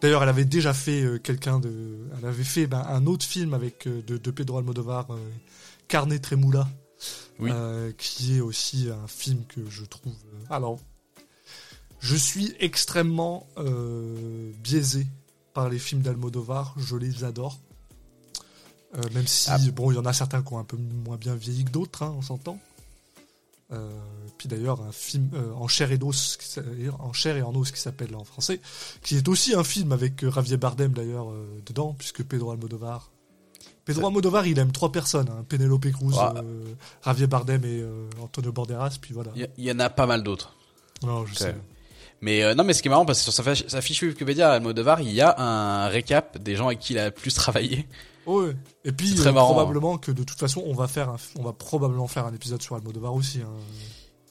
[0.00, 2.08] D'ailleurs, elle avait déjà fait quelqu'un de.
[2.16, 5.08] Elle avait fait ben, un autre film avec de, de Pedro Almodovar,
[5.88, 6.68] Carnet Tremula,
[7.40, 10.12] euh, qui est aussi un film que je trouve.
[10.12, 10.78] Euh, alors,
[12.00, 15.06] je suis extrêmement euh, biaisé
[15.54, 17.58] par les films d'Almodovar, je les adore.
[19.14, 19.58] même si, ah.
[19.72, 22.02] bon, il y en a certains qui ont un peu moins bien vieilli que d'autres,
[22.02, 22.58] hein, on s'entend.
[24.36, 26.38] puis d'ailleurs, un film en chair et os,
[26.98, 28.60] en chair et en os qui s'appelle en français,
[29.02, 31.32] qui est aussi un film avec Javier Bardem d'ailleurs
[31.66, 33.10] dedans, puisque Pedro Almodovar
[33.88, 35.46] Pedro Almodovar, il aime trois personnes hein.
[35.48, 36.42] Penelope Cruz, euh,
[37.02, 39.30] Javier Bardem et euh, Antonio Banderas, puis voilà.
[39.56, 40.54] Il y, en a pas mal d'autres.
[41.02, 41.54] Non, je sais.
[42.20, 44.52] Mais euh, non, mais ce qui est marrant, parce que sur sa, sa fiche Wikipédia,
[44.52, 47.88] Almodovar, il y a un récap des gens avec qui il a plus travaillé.
[48.26, 48.54] Ouais.
[48.84, 52.26] Et puis très probablement que de toute façon, on va faire, on va probablement faire
[52.26, 53.40] un épisode sur Almodovar aussi.
[53.40, 53.48] Hein.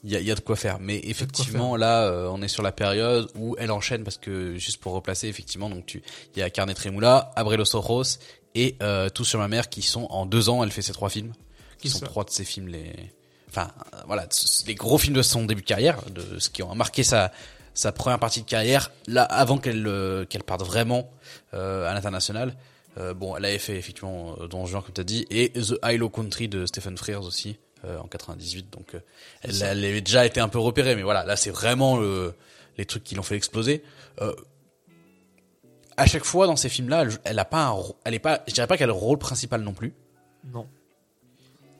[0.04, 2.72] Il y, a, y a, de quoi faire, mais effectivement là, on est sur la
[2.72, 6.04] période où elle enchaîne parce que juste pour replacer effectivement, donc tu,
[6.36, 8.20] il y a Carnet Tremula, Abrelo Ojos
[8.58, 11.10] et euh, Tout sur ma mère qui sont en deux ans elle fait ces trois
[11.10, 11.34] films.
[11.78, 12.92] Qui sont trois de ses films les
[13.50, 14.28] enfin euh, voilà
[14.66, 17.32] les gros films de son début de carrière de ce qui ont marqué sa
[17.76, 18.92] sa première partie de carrière.
[19.06, 21.12] Là avant qu'elle euh, qu'elle parte vraiment
[21.54, 22.58] euh, à l'international
[23.16, 26.48] bon elle avait fait effectivement Don Juan comme tu as dit et The Hilo Country
[26.48, 28.96] de Stephen Frears aussi en 98 donc
[29.44, 32.34] elle, elle, avait déjà été un peu repérée mais voilà là c'est vraiment le,
[32.80, 33.84] les trucs qui l'ont fait exploser
[35.98, 38.54] à chaque fois dans ces films-là, elle, elle a pas un, elle est pas, je
[38.54, 39.94] dirais pas qu'elle a le rôle principal non plus.
[40.54, 40.68] Non.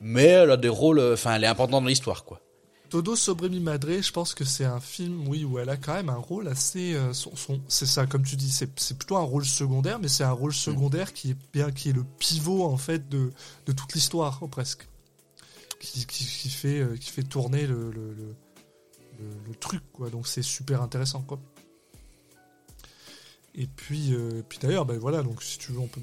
[0.00, 2.40] Mais elle a des rôles, enfin, elle est importante dans l'histoire, quoi.
[2.90, 5.92] Todo sobre mi madre, je pense que c'est un film, oui, où elle a quand
[5.92, 7.32] même un rôle assez, euh, son,
[7.68, 10.54] c'est ça, comme tu dis, c'est, c'est plutôt un rôle secondaire, mais c'est un rôle
[10.54, 13.30] secondaire qui est bien, qui est le pivot en fait de,
[13.66, 14.88] de toute l'histoire, oh, presque,
[15.80, 18.34] qui, qui, qui, fait, euh, qui fait tourner le, le, le,
[19.46, 20.08] le truc, quoi.
[20.08, 21.38] Donc c'est super intéressant, quoi.
[23.58, 26.00] Et puis, euh, puis d'ailleurs, ben voilà, donc si tu veux, on peut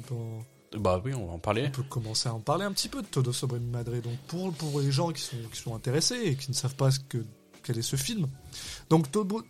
[0.78, 1.68] Bah oui, on va en parler.
[1.68, 3.94] On peut commencer à en parler un petit peu de Todo sobre mi madre.
[4.02, 6.92] Donc pour, pour les gens qui sont, qui sont intéressés et qui ne savent pas
[6.92, 7.26] ce que,
[7.64, 8.28] quel est ce film.
[8.90, 9.42] Donc Todo,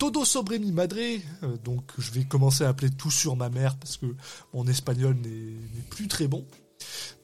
[0.00, 3.76] Todo sobre mi madre, euh, donc je vais commencer à appeler tout sur ma mère
[3.76, 4.06] parce que
[4.52, 6.44] mon espagnol n'est plus très bon.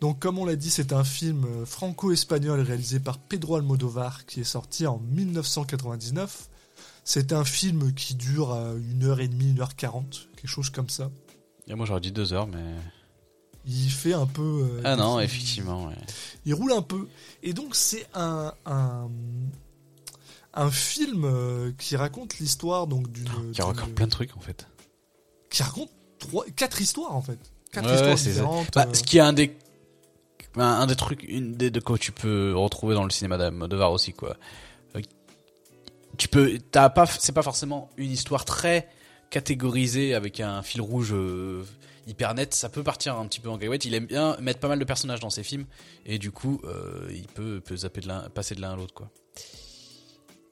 [0.00, 4.42] Donc comme on l'a dit, c'est un film euh, franco-espagnol réalisé par Pedro Almodovar qui
[4.42, 6.49] est sorti en 1999
[7.04, 11.10] c'est un film qui dure à 1h30, 1h40, quelque chose comme ça.
[11.68, 12.64] Et moi j'aurais dit 2 heures, mais.
[13.66, 14.42] Il fait un peu.
[14.42, 15.88] Euh, ah non, effectivement.
[15.88, 15.94] Ouais.
[16.46, 17.08] Il roule un peu.
[17.42, 19.10] Et donc c'est un, un,
[20.70, 23.28] film euh, qui raconte l'histoire donc d'une.
[23.36, 24.66] Oh, qui raconte plein de trucs en fait.
[25.50, 27.38] Qui raconte trois, quatre histoires en fait.
[27.70, 28.68] Quatre histoires différentes.
[28.74, 28.94] Bah, euh.
[28.94, 29.54] ce qui est un des
[30.56, 34.12] un, des trucs, une des de quoi tu peux retrouver dans le cinéma d'Almodovar aussi
[34.12, 34.36] quoi
[36.20, 38.90] tu peux, t'as pas, c'est pas forcément une histoire très
[39.30, 41.64] catégorisée avec un fil rouge euh,
[42.06, 42.52] hyper net.
[42.52, 43.86] Ça peut partir un petit peu en cacahuète.
[43.86, 45.64] Il aime bien mettre pas mal de personnages dans ses films
[46.04, 48.92] et du coup, euh, il peut, peut zapper de l'un, passer de l'un à l'autre
[48.92, 49.10] quoi.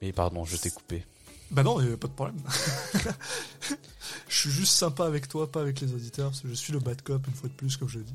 [0.00, 1.04] Mais pardon, je t'ai coupé.
[1.50, 2.40] Bah non, pas de problème.
[4.28, 7.26] je suis juste sympa avec toi, pas avec les auditeurs, je suis le bad cop
[7.26, 8.14] une fois de plus, comme je dis.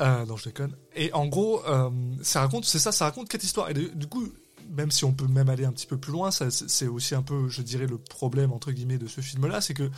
[0.00, 0.74] Euh, non, je déconne.
[0.96, 1.90] Et en gros, euh,
[2.22, 3.70] ça raconte, c'est ça, ça raconte quatre histoires.
[3.70, 4.32] Et du coup,
[4.70, 7.48] même si on peut même aller un petit peu plus loin, c'est aussi un peu,
[7.48, 9.90] je dirais, le problème entre guillemets de ce film-là, c'est que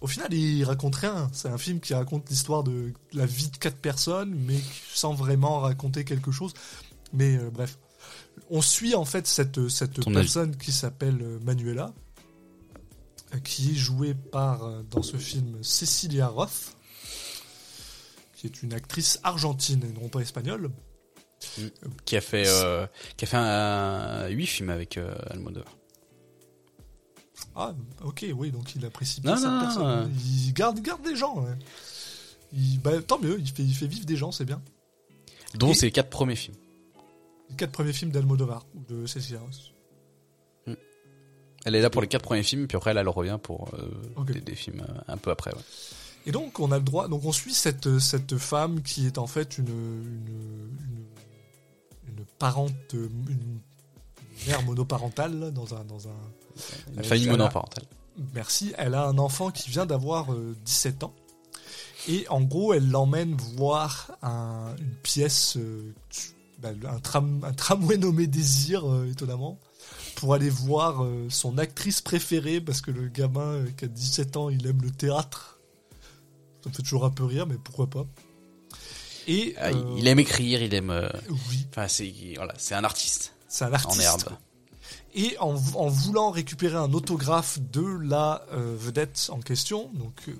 [0.00, 1.28] au final, il raconte rien.
[1.32, 4.60] C'est un film qui raconte l'histoire de la vie de quatre personnes, mais
[4.92, 6.54] sans vraiment raconter quelque chose.
[7.12, 7.78] Mais euh, bref,
[8.50, 11.92] on suit en fait cette cette personne qui s'appelle euh, Manuela,
[13.34, 16.76] euh, qui est jouée par dans ce film Cecilia Roth,
[18.36, 20.70] qui est une actrice argentine et non pas espagnole.
[22.04, 25.76] Qui a fait, euh, qui a fait un, 8 films avec euh, Almodovar.
[27.54, 27.74] Ah,
[28.04, 30.12] ok, oui, donc il apprécie pas cette personne.
[30.24, 31.44] Il garde, garde des gens.
[32.52, 34.60] Il, bah, tant mieux, il fait, il fait vivre des gens, c'est bien.
[35.54, 36.56] Dont ses quatre premiers films.
[37.50, 39.72] Les quatre premiers films d'Almodovar ou de Ross.
[40.66, 40.74] Hmm.
[41.64, 44.54] Elle est là pour les quatre premiers films, puis après elle, revient pour euh, des,
[44.54, 45.52] films euh, un peu après.
[46.26, 49.26] Et donc on a le droit, donc on suit cette, cette femme qui est en
[49.26, 51.06] fait une, une, une,
[52.38, 53.60] parente, une
[54.46, 56.16] mère monoparentale dans un, dans un
[56.96, 57.84] une famille monoparentale.
[58.34, 58.72] Merci.
[58.78, 60.26] Elle a un enfant qui vient d'avoir
[60.64, 61.14] 17 euh, ans.
[62.08, 65.94] Et en gros, elle l'emmène voir une pièce, euh,
[66.58, 69.58] bah, un, tram, un tramway nommé Désir, euh, étonnamment,
[70.16, 74.48] pour aller voir euh, son actrice préférée, parce que le gamin qui a 17 ans,
[74.48, 75.60] il aime le théâtre.
[76.62, 78.06] Ça me fait toujours un peu rire, mais pourquoi pas.
[79.28, 81.08] Et, ah, il aime écrire, il aime.
[81.28, 81.66] oui.
[81.70, 83.34] Enfin, c'est voilà, c'est un artiste.
[83.46, 84.00] C'est un artiste.
[84.00, 84.36] En herbe.
[85.14, 90.30] Et en, en, voulant récupérer un autographe de la vedette en question, donc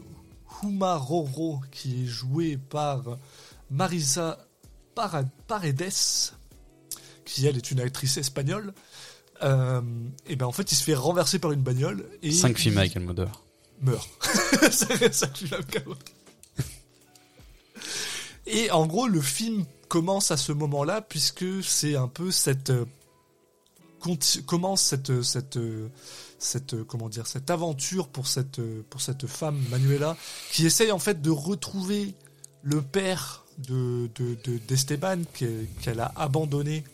[0.62, 3.18] Huma Roro, qui est jouée par
[3.70, 4.38] Marisa
[4.94, 5.92] Paredes,
[7.24, 8.74] qui elle est une actrice espagnole.
[9.42, 9.80] Euh,
[10.26, 12.96] et ben en fait, il se fait renverser par une bagnole et cinq films avec
[12.96, 13.44] Almodovar
[13.80, 14.08] meurt.
[18.48, 22.84] et en gros, le film commence à ce moment-là puisque c'est un peu cette euh,
[24.46, 25.58] commence cette cette
[26.38, 30.16] cette euh, comment dire cette aventure pour cette euh, pour cette femme Manuela
[30.52, 32.14] qui essaye en fait de retrouver
[32.62, 34.08] le père de
[34.68, 35.22] d'Esteban
[35.82, 36.84] qu'elle a abandonné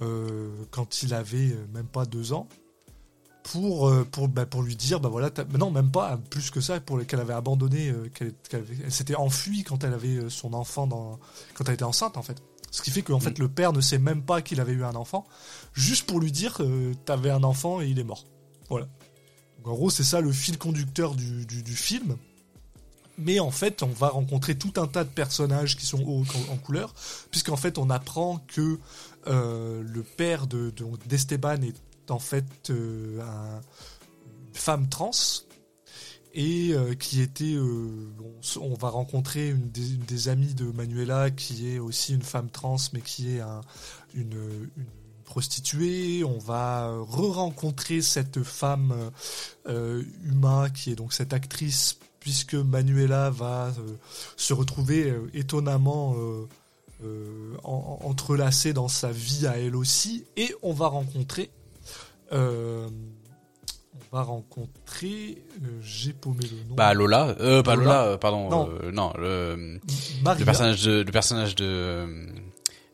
[0.00, 2.48] euh, quand il avait même pas deux ans
[3.42, 7.04] pour pour bah, pour lui dire bah voilà non même pas plus que ça pour
[7.06, 8.34] qu'elle avait abandonné qu'elle
[8.88, 11.18] s'était enfuie quand elle avait son enfant dans
[11.54, 13.42] quand elle était enceinte en fait ce qui fait qu'en fait mm.
[13.42, 15.26] le père ne sait même pas qu'il avait eu un enfant
[15.72, 16.60] juste pour lui dire
[17.04, 18.24] t'avais un enfant et il est mort
[18.72, 18.88] voilà.
[19.64, 22.16] en gros, c'est ça le fil conducteur du, film.
[23.18, 26.56] Mais en fait, on va rencontrer tout un tas de personnages qui sont hauts en,
[26.56, 26.94] couleur,
[27.30, 28.78] puisqu'en fait, on apprend que
[29.26, 30.72] euh, le père de,
[31.06, 31.74] d'Esteban est
[32.12, 33.20] en fait euh,
[34.26, 35.10] une femme trans
[36.34, 37.56] et euh, qui était
[38.60, 43.00] on, va rencontrer une des, amies de Manuela qui est aussi une femme trans mais
[43.00, 43.42] qui est
[44.14, 44.70] une,
[45.24, 49.10] prostituée, on va re-rencontrer cette femme
[49.66, 53.96] euh, Uma qui est donc cette actrice puisque Manuela va euh,
[54.36, 56.14] se retrouver euh, étonnamment
[57.02, 60.24] euh, entrelacée dans sa vie à elle aussi.
[60.36, 61.50] Et on va rencontrer
[62.32, 65.42] on va rencontrer
[65.80, 69.78] j'ai paumé le nom bah Lola euh, pas Lola, pardon non, non le,
[70.38, 72.26] le personnage de le personnage de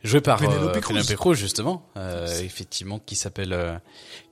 [0.03, 3.77] joué par Penelope euh, Cruz, justement, euh, effectivement, qui s'appelle, euh,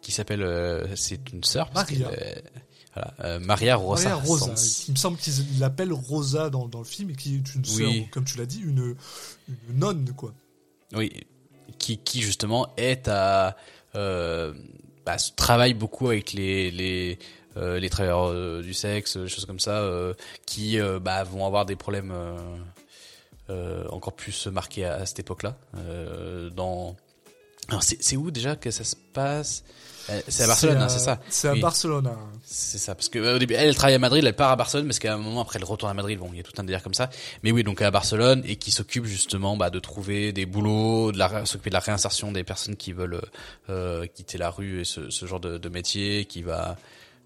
[0.01, 1.69] qui s'appelle, euh, c'est une sœur.
[1.73, 2.09] Maria.
[2.93, 4.09] Voilà, Maria Rosa.
[4.09, 4.53] Maria Rosa.
[4.87, 7.91] Il me semble qu'il l'appelle Rosa dans, dans le film et qui est une sœur,
[8.11, 8.95] comme tu l'as dit, une,
[9.47, 10.33] une nonne, quoi.
[10.93, 11.11] Oui,
[11.77, 13.55] qui, qui justement est à,
[15.07, 17.17] bah, travaille beaucoup avec les, les,
[17.55, 19.83] les travailleurs du sexe, des choses comme ça,
[20.45, 22.13] qui bah, vont avoir des problèmes
[23.49, 25.55] euh, encore plus marqué à, cette époque-là.
[25.77, 26.49] Euh,
[27.79, 29.63] c'est où déjà que ça se passe?
[29.63, 29.96] euh,
[30.27, 32.07] c'est à Barcelone, hein, c'est ça C'est à Barcelone.
[32.07, 32.17] Hein.
[32.45, 34.99] C'est ça, parce que au début, elle, travaille à Madrid, elle part à Barcelone, parce
[34.99, 36.17] qu'à un moment après, elle retourne à Madrid.
[36.19, 37.09] Bon, il y a tout un délire comme ça.
[37.43, 41.17] Mais oui, donc à Barcelone et qui s'occupe justement bah, de trouver des boulots, de
[41.17, 43.21] la s'occuper de la réinsertion des personnes qui veulent
[43.69, 46.77] euh, quitter la rue et ce, ce genre de, de, métier, qui va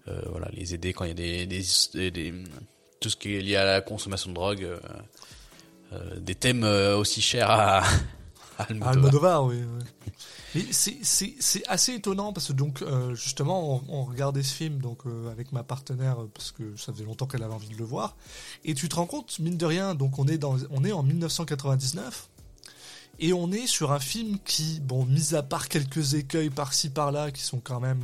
[0.08, 2.34] euh, voilà les aider quand il y a des, des, des,
[3.00, 4.68] tout ce qui est lié à la consommation de drogue.
[5.92, 7.82] Euh, des thèmes euh, aussi chers à,
[8.86, 9.44] Almodovar.
[9.44, 9.62] oui.
[10.54, 15.52] Mais c'est assez étonnant parce que donc euh, justement on, regardait ce film donc avec
[15.52, 18.16] ma partenaire parce que ça faisait longtemps qu'elle avait envie de le voir
[18.64, 21.02] et tu te rends compte mine de rien donc on est dans on est en
[21.02, 22.28] 1999
[23.20, 27.30] et on est sur un film qui bon mis à part quelques écueils par-ci par-là
[27.30, 28.02] qui sont quand même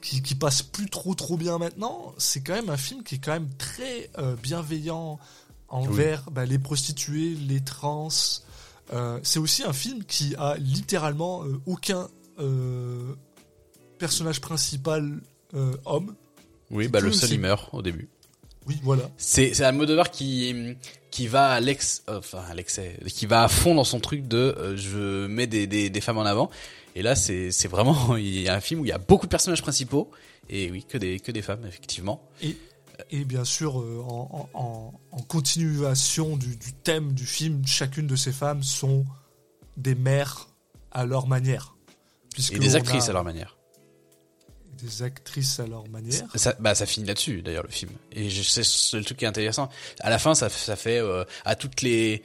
[0.00, 3.18] qui, qui passe plus trop trop bien maintenant c'est quand même un film qui est
[3.18, 4.10] quand même très
[4.42, 5.18] bienveillant
[5.68, 8.08] envers bah, les prostituées, les trans.
[8.92, 13.14] Euh, c'est aussi un film qui a littéralement euh, aucun euh,
[13.98, 15.20] personnage principal
[15.86, 16.14] homme.
[16.70, 18.08] Oui, bah le seul il meurt au début.
[18.66, 19.10] Oui, voilà.
[19.16, 20.76] C'est c'est Almodovar qui
[21.10, 24.74] qui va à l'ex enfin à l'excès qui va à fond dans son truc de
[24.76, 26.50] je mets des, des, des femmes en avant
[26.94, 29.24] et là c'est c'est vraiment il y a un film où il y a beaucoup
[29.24, 30.10] de personnages principaux
[30.50, 32.28] et oui que des que des femmes effectivement.
[32.42, 32.58] Et
[33.10, 34.02] et bien sûr, euh,
[34.54, 34.92] en,
[35.28, 39.04] continuation du, thème du film, chacune de ces femmes sont
[39.76, 40.48] des mères
[40.90, 41.76] à leur manière.
[42.50, 43.56] et des actrices à leur manière.
[44.74, 46.26] des actrices à leur manière.
[46.34, 47.90] Ça, bah, ça finit là-dessus, d'ailleurs, le film.
[48.12, 49.68] Et c'est le truc qui est intéressant.
[50.00, 52.22] À la fin, ça, ça fait euh, à toutes les.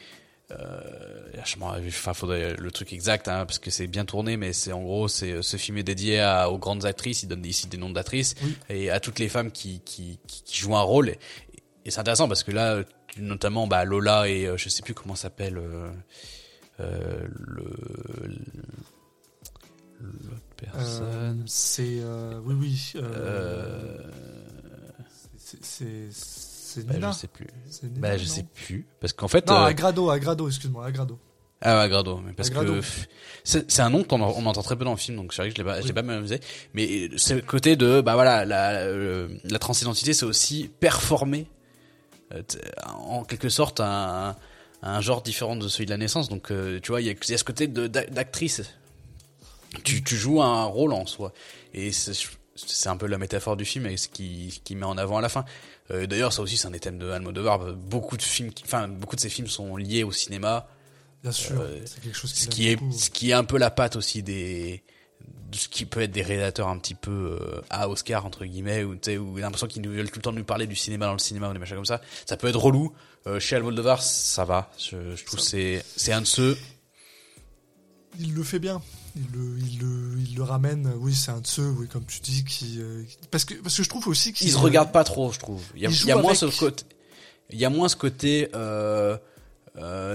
[0.51, 4.81] Euh, enfin, faudrait le truc exact, hein, parce que c'est bien tourné, mais c'est en
[4.81, 7.23] gros, c'est ce film est dédié à, aux grandes actrices.
[7.23, 8.35] Il donne ici des noms d'actrices
[8.69, 11.09] et à toutes les femmes qui qui, qui, jouent un rôle.
[11.09, 11.19] Et,
[11.85, 12.83] et c'est intéressant parce que là,
[13.17, 15.91] notamment, bah, Lola et euh, je sais plus comment s'appelle euh,
[16.79, 17.63] euh, le
[19.99, 21.43] l'autre personne.
[21.47, 22.01] c'est
[22.43, 22.93] oui oui.
[25.37, 26.09] c'est
[26.73, 27.47] c'est bah, je sais plus.
[27.97, 29.47] bah, je sais plus parce qu'en fait.
[29.47, 31.19] Non, Agrado, Agrado, excuse-moi, Agrado.
[31.61, 32.81] Ah, Agrado, mais parce que
[33.45, 35.55] c'est un nom qu'on on entend très peu dans le film, donc c'est vrai que
[35.55, 35.93] je l'ai pas, oui.
[35.93, 36.25] pas même
[36.73, 41.47] Mais c'est le côté de, bah voilà, la, la transidentité, c'est aussi performer
[42.33, 42.41] euh,
[42.85, 44.35] en quelque sorte un,
[44.81, 46.29] un, genre différent de celui de la naissance.
[46.29, 48.61] Donc, euh, tu vois, il y, a ce côté d'actrice.
[49.83, 51.33] Tu, tu joues un rôle en soi.
[51.73, 55.17] Et c'est un peu la métaphore du film et ce qui, qui met en avant
[55.17, 55.45] à la fin.
[55.91, 57.73] Euh, D'ailleurs, ça aussi, c'est un des thèmes de Almodovar.
[57.73, 60.67] Beaucoup de films, enfin, beaucoup de ces films sont liés au cinéma.
[61.21, 63.57] Bien sûr, euh, c'est quelque chose qui, ce qui est, ce qui est un peu
[63.57, 64.83] la patte aussi des,
[65.53, 68.95] ce qui peut être des réalisateurs un petit peu euh, à Oscar entre guillemets ou
[68.95, 71.49] tu où l'impression qu'ils veulent tout le temps nous parler du cinéma dans le cinéma
[71.49, 72.01] ou des machins comme ça.
[72.25, 72.93] Ça peut être relou.
[73.39, 74.69] Chez Almodovar ça va.
[74.77, 76.57] Je, je trouve c'est c'est un de ceux.
[78.19, 78.81] Il le fait bien
[79.15, 82.19] il le, il le, il le ramène oui c'est un de ceux oui comme tu
[82.19, 85.31] dis qui euh, parce que parce que je trouve aussi qu'il se regarde pas trop
[85.31, 86.85] je trouve il y a, il y a moins ce côté
[87.49, 89.17] il y a moins ce côté euh,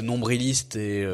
[0.03, 1.07] nombriliste et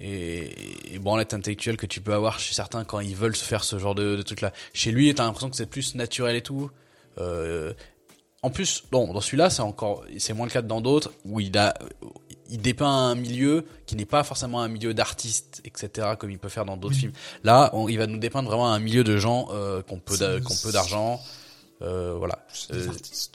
[0.00, 3.64] et, et branlette intellectuelle que tu peux avoir chez certains quand ils veulent se faire
[3.64, 4.52] ce genre de, de truc là.
[4.72, 6.70] Chez lui, t'as l'impression que c'est plus naturel et tout.
[7.18, 7.74] Euh,
[8.42, 11.40] en plus, bon, dans celui-là, c'est encore, c'est moins le cas que dans d'autres où
[11.40, 11.74] il a,
[12.50, 16.48] il dépeint un milieu qui n'est pas forcément un milieu d'artistes, etc., comme il peut
[16.48, 17.12] faire dans d'autres films.
[17.44, 20.72] Là, il va nous dépeindre vraiment un milieu de gens euh, qu'on peut, qu'on peut
[20.72, 21.20] d'argent,
[21.82, 22.38] euh, voilà.
[22.70, 23.34] Des euh, artistes.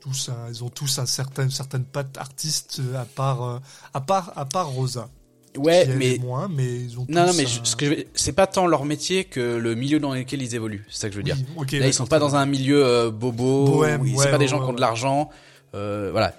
[0.00, 3.60] Tous ils ont tous un certain, une certaine patte artiste à part,
[3.94, 5.08] à part, à part Rosa.
[5.56, 8.84] Ouais, mais moins, mais ils ont non, non, mais ce que c'est pas tant leur
[8.84, 10.84] métier que le milieu dans lequel ils évoluent.
[10.88, 11.36] C'est ça que je veux dire.
[11.36, 13.84] Là, ils sont pas dans un milieu euh, bobo.
[14.18, 15.28] c'est pas des gens qui ont de l'argent.
[15.74, 16.34] Euh, voilà.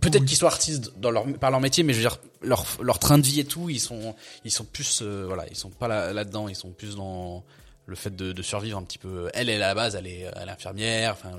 [0.00, 2.98] Peut-être qu'ils soient artistes dans leur par leur métier, mais je veux dire leur leur
[2.98, 5.88] train de vie et tout, ils sont ils sont plus euh, voilà, ils sont pas
[5.88, 7.44] là là-dedans, ils sont plus dans
[7.86, 9.30] le fait de, de, survivre un petit peu.
[9.32, 11.12] Elle, elle à la base, elle est, elle est infirmière.
[11.12, 11.30] Enfin,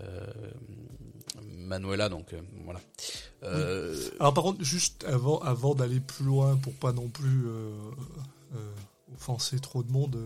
[0.00, 0.26] euh,
[1.42, 2.80] Manuela, donc euh, voilà.
[3.42, 7.46] Euh, Alors par contre, juste avant, avant d'aller plus loin, pour pas non plus
[9.14, 10.18] offenser trop de monde,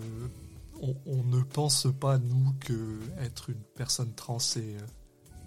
[1.06, 4.76] on, ne pense pas nous que être une personne trans c'est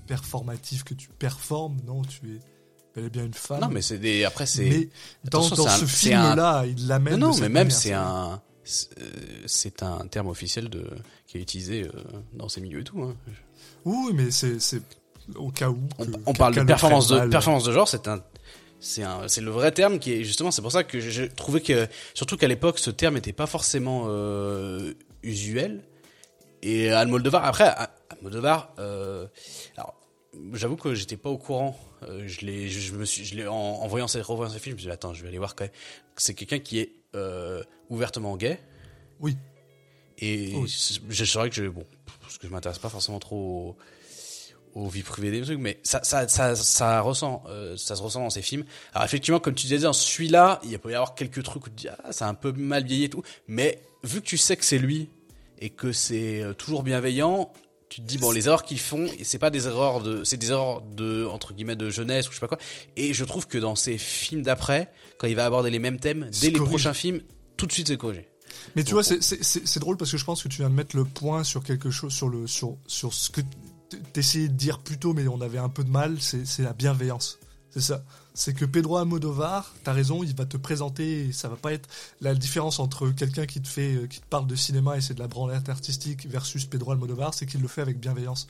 [0.06, 2.40] performatif, que tu performes, non, tu es
[2.96, 3.62] bel et bien une femme.
[3.62, 4.24] Non, mais c'est des.
[4.24, 4.64] Après, c'est.
[4.64, 4.90] Mais
[5.30, 7.18] dans, ce film-là, il l'amène.
[7.18, 8.42] Non, non mais même c'est un.
[8.64, 10.90] C'est un terme officiel de
[11.28, 11.88] qui est utilisé
[12.34, 13.00] dans ces milieux et tout.
[13.04, 13.16] Hein.
[13.84, 14.82] Oui, mais c'est
[15.36, 15.80] au cas où.
[16.26, 18.22] on, parle de performance de, performance de genre, c'est un,
[18.80, 22.38] c'est le vrai terme qui est justement, c'est pour ça que j'ai trouvé que, surtout
[22.38, 25.84] qu'à l'époque, ce terme n'était pas forcément euh, usuel.
[26.66, 27.76] Et Almodovar, après,
[28.10, 29.28] Almodovar, euh,
[29.78, 29.94] alors,
[30.54, 31.80] j'avoue que j'étais pas au courant.
[32.02, 34.78] Euh, je l'ai, je, me suis, je l'ai, en, voyant cette, revoyant ce film, je
[34.78, 35.74] me suis dit, attends, je vais aller voir quand même.
[36.18, 38.60] C'est quelqu'un qui est euh, ouvertement gay.
[39.20, 39.38] Oui.
[40.18, 40.56] Et
[41.10, 41.86] je saurais que je, bon,
[42.22, 43.78] parce que je m'intéresse pas forcément trop
[44.74, 48.22] aux vies privées des trucs, mais ça, ça, ça, ça ressent, euh, ça se ressent
[48.22, 48.66] dans ces films.
[48.94, 51.76] Alors effectivement, comme tu disais, dans celui-là, il peut y avoir quelques trucs où tu
[51.76, 54.66] dis ah, c'est un peu mal vieilli et tout, mais vu que tu sais que
[54.66, 55.10] c'est lui
[55.60, 57.52] et que c'est euh, toujours bienveillant,
[57.90, 60.52] tu te dis bon les erreurs qu'ils font, c'est pas des erreurs de, c'est des
[60.52, 62.58] erreurs de entre guillemets de jeunesse ou je sais pas quoi.
[62.96, 66.30] Et je trouve que dans ces films d'après, quand il va aborder les mêmes thèmes,
[66.42, 67.22] dès les prochains films,
[67.58, 68.28] tout de suite c'est corrigé.
[68.76, 71.06] Mais tu vois, c'est drôle parce que je pense que tu viens de mettre le
[71.06, 73.42] point sur quelque chose, sur le, sur, sur ce que
[74.14, 77.40] t'essayais de dire plus tôt, mais on avait un peu de mal, c'est la bienveillance.
[77.70, 78.04] C'est ça.
[78.36, 81.90] C'est que Pedro Almodovar, t'as raison, il va te présenter, ça va pas être
[82.22, 85.16] la différence entre quelqu'un qui te fait, euh, qui te parle de cinéma et c'est
[85.16, 88.48] de la branlette artistique versus Pedro Almodovar, c'est qu'il le fait avec bienveillance.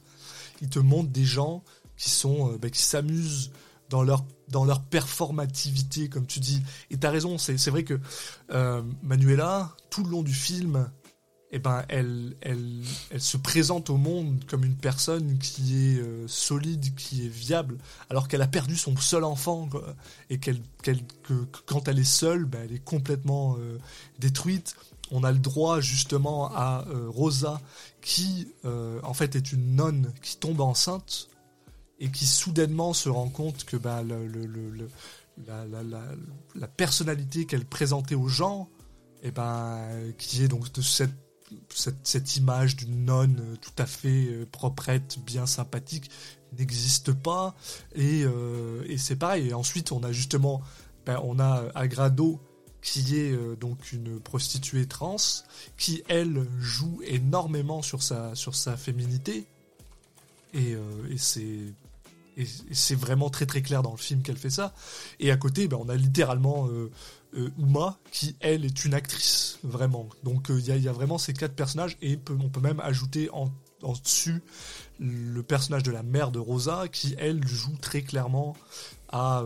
[0.62, 1.64] Il te montre des gens
[1.96, 3.52] qui sont, bah, qui s'amusent
[3.90, 6.62] dans leur dans leur performativité, comme tu dis.
[6.92, 8.00] Et t'as raison, c'est vrai que
[8.52, 10.90] euh, Manuela, tout le long du film,
[11.56, 12.82] eh ben, elle, elle,
[13.12, 17.78] elle se présente au monde comme une personne qui est euh, solide, qui est viable,
[18.10, 19.70] alors qu'elle a perdu son seul enfant,
[20.30, 20.52] et que,
[21.66, 23.78] quand elle est seule, ben, elle est complètement euh,
[24.20, 24.76] détruite.
[25.12, 27.62] On a le droit justement à euh, Rosa,
[28.02, 31.30] qui en fait est une nonne qui tombe enceinte
[32.02, 34.90] et qui soudainement se rend compte que ben, le,
[35.48, 36.02] la, la,
[36.54, 38.68] la, personnalité qu'elle présentait aux gens
[39.24, 39.80] et ben,
[40.18, 41.25] qui est donc de cette,
[41.70, 46.10] cette, image d'une nonne euh, tout à fait euh, proprette, bien sympathique,
[46.58, 47.56] n'existe pas.
[47.96, 48.24] Et,
[48.86, 49.50] et c'est pareil.
[49.50, 50.62] Et ensuite, on a justement,
[51.06, 52.40] ben, on a Agrado
[52.82, 55.18] qui est donc une prostituée trans,
[55.78, 59.48] qui elle joue énormément sur sa, sur sa féminité.
[60.54, 60.78] Et,
[61.10, 61.74] et c'est
[62.38, 64.74] et c'est vraiment très très clair dans le film qu'elle fait ça.
[65.20, 66.70] Et à côté, ben, on a littéralement
[67.36, 70.10] euh, euh, Uma qui, elle, est une actrice, vraiment.
[70.24, 73.52] Donc euh, il y, a, vraiment ces quatre personnages et on peut même ajouter en,
[74.04, 74.42] dessus
[75.00, 78.56] le personnage de la mère de Rosa qui, elle, joue très clairement
[79.10, 79.44] à...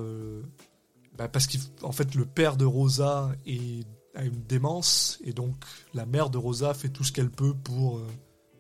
[1.18, 3.86] Ben, parce qu'en fait, le père de Rosa est,
[4.16, 5.56] a une démence et donc
[5.94, 8.02] la mère de Rosa fait tout ce qu'elle peut pour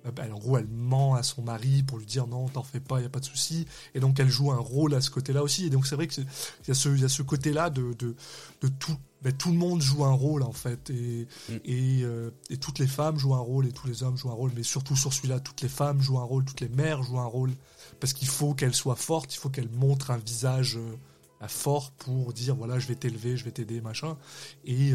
[0.05, 2.79] euh, bah, en gros, elle ment à son mari pour lui dire non, t'en fais
[2.79, 3.65] pas, il a pas de souci.
[3.93, 5.65] Et donc, elle joue un rôle à ce côté-là aussi.
[5.65, 6.71] Et donc, c'est vrai qu'il y y
[7.03, 8.97] a ce côté-là de tout.
[9.21, 11.53] Ben, tout le monde joue un rôle en fait et, mm.
[11.65, 14.33] et, euh, et, toutes les femmes jouent un rôle et tous les hommes jouent un
[14.33, 17.19] rôle mais surtout sur celui-là toutes les femmes jouent un rôle toutes les mères jouent
[17.19, 17.51] un rôle
[17.99, 22.31] parce qu'il faut qu'elles soient fortes il faut qu'elles montrent un visage euh, fort pour
[22.31, 24.17] dire voilà je vais t'élever je vais t'aider machin
[24.65, 24.93] et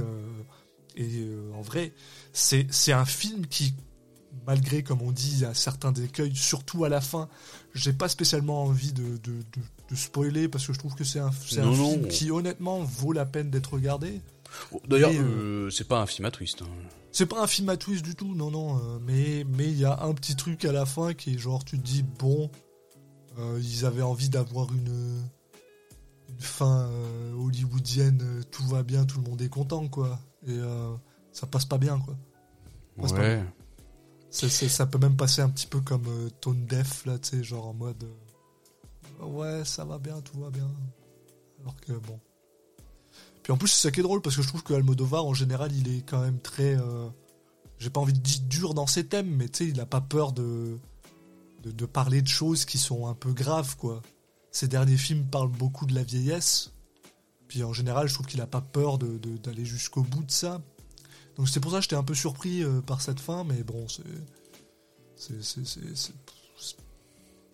[0.97, 1.93] et en vrai
[2.33, 3.75] c'est c'est un film qui
[4.47, 7.29] malgré, comme on dit, à certains écueils, surtout à la fin,
[7.75, 12.09] j'ai pas spécialement envie de, de, spoiler parce que je trouve que c'est un, film
[12.09, 14.21] qui honnêtement vaut la peine d'être regardé.
[14.73, 16.63] Oh, d'ailleurs, euh, euh, c'est pas un film à twist.
[16.63, 16.69] Hein.
[17.13, 18.77] C'est pas un film à twist du tout, non, non.
[18.77, 21.65] Euh, mais mais il y a un petit truc à la fin qui est genre,
[21.65, 22.51] tu te dis, bon,
[23.59, 25.23] ils avaient envie d'avoir une,
[26.29, 26.89] une fin
[27.39, 30.19] hollywoodienne, tout va bien, tout le monde est content, quoi.
[30.47, 30.59] Et
[31.33, 32.17] ça passe pas bien, quoi.
[32.97, 33.45] ouais
[34.35, 37.69] ça peut même passer un petit peu comme euh, Tone Def, là, tu sais, genre
[37.69, 38.05] en mode.
[39.21, 40.71] Euh, ouais, ça va bien, tout va bien.
[41.61, 42.19] Alors que bon.
[43.43, 45.35] Puis en plus, c'est ça qui est drôle, parce que je trouve que Almodovar, en
[45.35, 46.77] général, il est quand même très.
[46.77, 47.09] Euh,
[47.79, 50.01] j'ai pas envie de dire dur dans ses thèmes, mais tu sais, il a pas
[50.01, 50.79] peur de,
[51.63, 54.03] de, parler de choses qui sont un peu graves, quoi.
[54.51, 56.73] Ses derniers films parlent beaucoup de la vieillesse.
[57.49, 60.61] Puis en général, je trouve qu'il a pas peur d'aller de, jusqu'au bout de ça.
[61.37, 63.87] Donc c'est pour ça que j'étais un peu surpris euh, par cette fin, mais bon,
[63.89, 64.03] c'est.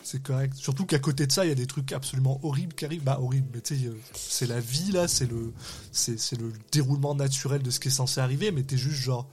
[0.02, 0.54] C'est correct.
[0.56, 3.04] Surtout qu'à côté de ça, il y a des trucs absolument horribles qui arrivent.
[3.04, 5.52] Bah, horrible, mais tu sais, euh, c'est la vie, là, c'est le,
[5.92, 9.28] c'est, le déroulement naturel de ce qui est censé arriver, mais t'es juste genre.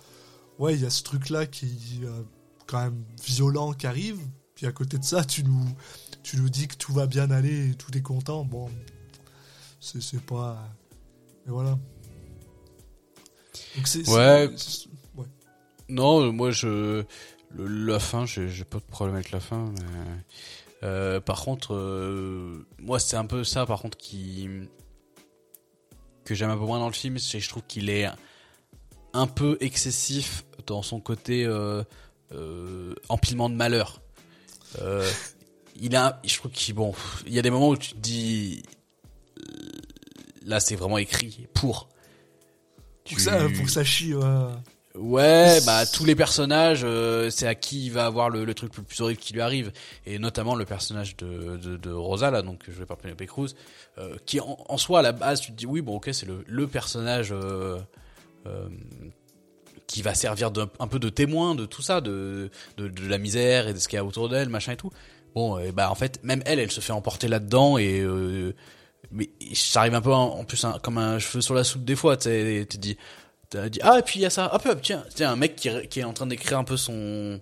[0.60, 2.24] Ouais, il y a ce truc-là qui est euh,
[2.66, 4.20] quand même violent qui arrive,
[4.56, 5.66] puis à côté de ça, tu nous,
[6.24, 8.44] tu nous dis que tout va bien aller tout est content.
[8.44, 8.70] Bon,
[9.80, 10.68] c'est pas.
[11.46, 11.78] Mais voilà
[14.08, 14.50] ouais.
[15.90, 17.04] Non, moi je
[17.58, 19.74] la fin, j'ai pas de problème avec la fin.
[20.84, 24.48] Euh, par contre, euh, moi c'est un peu ça, par contre qui
[26.24, 28.08] que j'aime un peu moins dans le film, c'est je trouve qu'il est
[29.14, 31.84] un peu excessif dans son côté euh,
[33.10, 34.02] empilement de malheur.
[35.80, 36.94] il a, je trouve qu'il bon,
[37.26, 38.64] il y a des moments où tu te dis
[40.46, 41.90] là c'est vraiment écrit pour
[43.10, 44.24] pour, ça, pour que ça chie, ouais.
[44.98, 48.84] Ouais, bah tous les personnages, euh, c'est à qui il va avoir le, truc le
[48.84, 49.72] plus horrible qui lui arrive,
[50.06, 53.50] et notamment le personnage de, de, de Rosa là, donc je vais par Penelope Cruz,
[54.00, 56.44] euh, qui en, soi à la base tu te dis oui bon ok c'est le,
[56.48, 57.78] le personnage euh,
[58.46, 58.68] euh
[59.86, 63.70] qui va servir un peu de témoin de tout ça, de, de, de la misère
[63.70, 64.92] et de ce qu'il y a autour d'elle, machin et tout.
[65.34, 68.04] Bon, et bah en fait même elle, elle se fait emporter là-dedans et
[69.12, 72.18] mais ça arrive un peu en, plus comme un cheveu sur la soupe des fois
[72.18, 72.30] tu
[72.68, 72.98] te dis
[73.52, 75.70] dit ah et puis il y a ça hop hop tiens tiens un mec qui,
[75.90, 77.40] qui est en train d'écrire un peu son,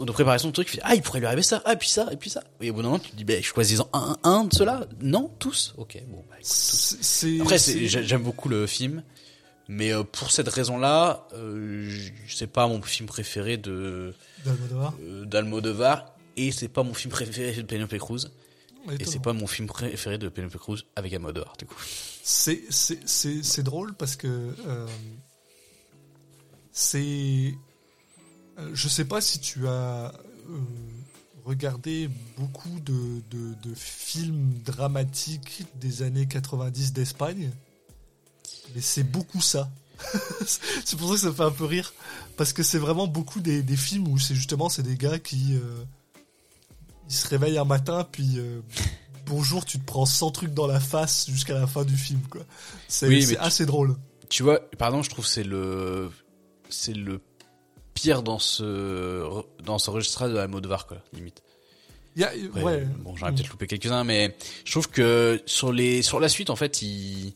[0.00, 1.88] de préparer son truc il fait ah il pourrait lui arriver ça ah et puis
[1.88, 2.42] ça et puis ça.
[2.60, 4.86] Et au bout d'un moment tu te dis ben choisis-en un, un de ceux-là.
[5.00, 5.74] Non tous.
[5.76, 9.02] Ok bon bah, écoute, après j'aime beaucoup le film
[9.68, 11.90] mais euh, pour cette raison-là, euh,
[12.28, 14.14] c'est pas mon film préféré de
[15.24, 18.30] d'Almodovar, euh, et c'est pas mon film préféré de Penelope Cruz.
[18.90, 21.76] Et c'est pas mon film préféré de Penelope Cruz avec Amador, du coup.
[22.22, 24.86] C'est drôle parce que euh,
[26.72, 27.54] c'est.
[28.58, 30.12] Euh, je sais pas si tu as
[30.48, 30.58] euh,
[31.44, 37.50] regardé beaucoup de, de, de, films dramatiques des années 90 d'Espagne,
[38.74, 39.70] mais c'est beaucoup ça.
[40.46, 41.94] c'est pour ça que ça me fait un peu rire
[42.36, 45.56] parce que c'est vraiment beaucoup des, des films où c'est justement c'est des gars qui
[47.08, 48.60] il se réveille un matin, puis euh,
[49.26, 52.42] bonjour, tu te prends 100 trucs dans la face jusqu'à la fin du film, quoi.
[52.88, 53.96] C'est assez drôle.
[54.28, 56.10] Tu vois, pardon, je trouve c'est le
[56.68, 57.20] c'est le
[57.92, 61.42] pire dans ce dans ce registre de la mode var, quoi, limite.
[62.16, 62.86] ouais.
[63.00, 66.56] Bon, j'aurais peut-être loupé quelques-uns, mais je trouve que sur les sur la suite, en
[66.56, 67.34] fait, il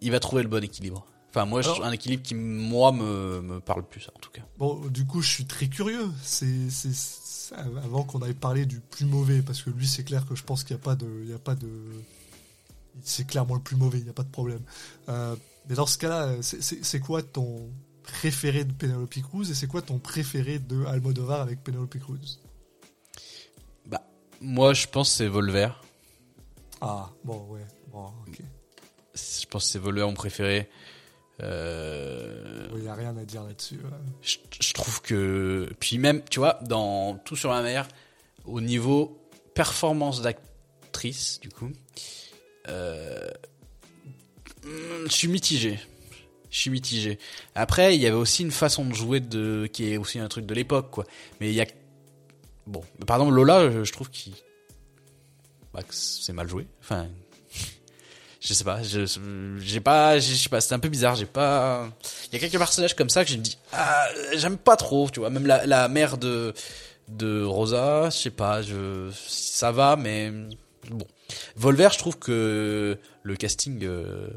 [0.00, 1.06] il va trouver le bon équilibre.
[1.34, 4.42] Enfin, moi, un équilibre qui, moi, me, me parle plus, en tout cas.
[4.58, 6.10] Bon, du coup, je suis très curieux.
[6.22, 6.68] C'est,
[7.54, 10.64] avant qu'on aille parler du plus mauvais, parce que lui, c'est clair que je pense
[10.64, 11.68] qu'il n'y a pas de, il y a pas de,
[13.02, 14.62] c'est clairement le plus mauvais, il n'y a pas de problème.
[15.08, 15.36] Euh,
[15.68, 17.70] mais dans ce cas-là, c'est quoi ton
[18.02, 22.40] préféré de Penelope Cruz et c'est quoi ton préféré de Almodovar avec Penelope Cruz?
[23.86, 24.02] Bah,
[24.40, 25.68] moi, je pense c'est Volver.
[26.80, 27.64] Ah, bon, ouais.
[27.92, 28.40] Bon, ok.
[29.14, 30.68] Je pense c'est Volver mon préféré.
[31.42, 32.68] Euh...
[32.74, 33.80] Il n'y a rien à dire là-dessus.
[34.22, 35.68] Je, trouve que.
[35.80, 37.88] Puis même, tu vois, dans Tout sur la mer,
[38.44, 39.18] au niveau
[39.54, 41.70] performance d'actrice, du coup,
[42.68, 43.28] euh...
[44.64, 45.78] je suis mitigé.
[46.50, 47.18] Je suis mitigé.
[47.54, 50.46] Après, il y avait aussi une façon de jouer de qui est aussi un truc
[50.46, 51.04] de l'époque, quoi.
[51.40, 51.66] Mais il y a
[52.66, 54.34] bon, par exemple Lola, je trouve qu'il
[55.72, 56.66] bah, c'est mal joué.
[56.80, 57.08] Enfin,
[58.42, 59.06] je sais pas, je
[59.60, 61.14] j'ai pas, je sais pas, c'est un peu bizarre.
[61.14, 61.88] J'ai pas,
[62.26, 65.08] il y a quelques personnages comme ça que je me dis, ah, j'aime pas trop,
[65.10, 65.30] tu vois.
[65.30, 66.52] Même la, la mère de
[67.06, 70.32] de Rosa, je sais pas, je ça va, mais
[70.90, 71.06] bon.
[71.54, 74.28] Volver, je trouve que le casting, euh,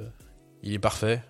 [0.62, 1.24] il est parfait.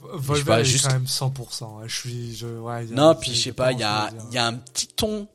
[0.00, 0.86] Volver est juste...
[0.86, 1.86] quand même 100%.
[1.86, 4.46] Je suis, je, ouais, non, puis je sais pas, il y a, il y a
[4.46, 5.28] un petit ton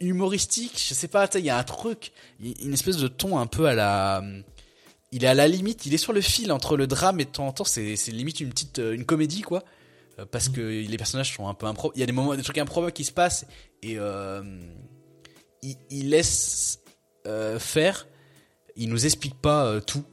[0.00, 3.66] humoristique, je sais pas, il y a un truc, une espèce de ton un peu
[3.66, 4.22] à la
[5.12, 7.30] il est à la limite, il est sur le fil entre le drame et de
[7.30, 9.62] temps en temps, c'est limite une petite une comédie quoi
[10.18, 10.88] euh, parce que mm.
[10.88, 13.04] les personnages sont un peu impro il y a des moments des trucs improbables qui
[13.04, 13.46] se passent
[13.82, 14.42] et euh,
[15.62, 16.80] il, il, laisse
[17.26, 18.06] euh, faire,
[18.76, 20.04] il nous explique pas euh, tout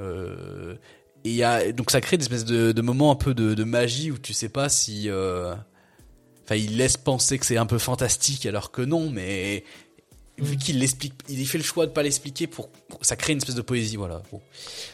[0.00, 0.76] euh,
[1.24, 3.64] et y a donc ça crée des espèces de, de moments un peu de, de,
[3.64, 5.08] magie où tu sais pas si
[6.44, 9.64] Enfin, il laisse penser que c'est un peu fantastique alors que non, mais
[10.38, 10.58] vu mm.
[10.58, 12.68] qu'il l'explique, il fait le choix de pas l'expliquer pour,
[13.00, 14.22] ça crée une espèce de poésie, voilà.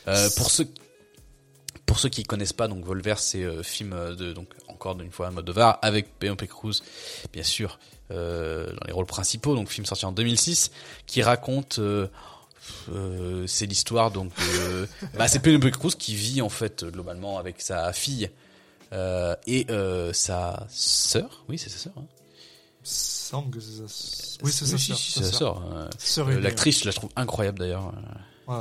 [0.09, 0.69] Euh, pour ceux
[1.87, 5.27] pour ceux qui connaissent pas, donc Volver, c'est euh, film de donc encore une fois
[5.27, 6.83] un mode de var avec Penelope Cruz,
[7.33, 7.81] bien sûr,
[8.13, 10.73] euh, dans les rôles principaux, donc film sorti en 2006,
[11.07, 12.09] qui raconte euh,
[12.93, 14.33] euh, c'est l'histoire donc
[15.15, 18.29] bah, c'est Penelope Cruz qui vit en fait globalement avec sa fille
[18.93, 21.93] euh, et euh, sa sœur, oui, c'est sa sœur.
[21.97, 22.07] Hein.
[22.83, 24.45] Semble que c'est sa...
[24.45, 24.99] Oui, c'est sa sœur.
[24.99, 26.29] C'est sa sœur.
[26.29, 27.93] Euh, l'actrice, je la trouve incroyable d'ailleurs.
[28.49, 28.57] Ouais.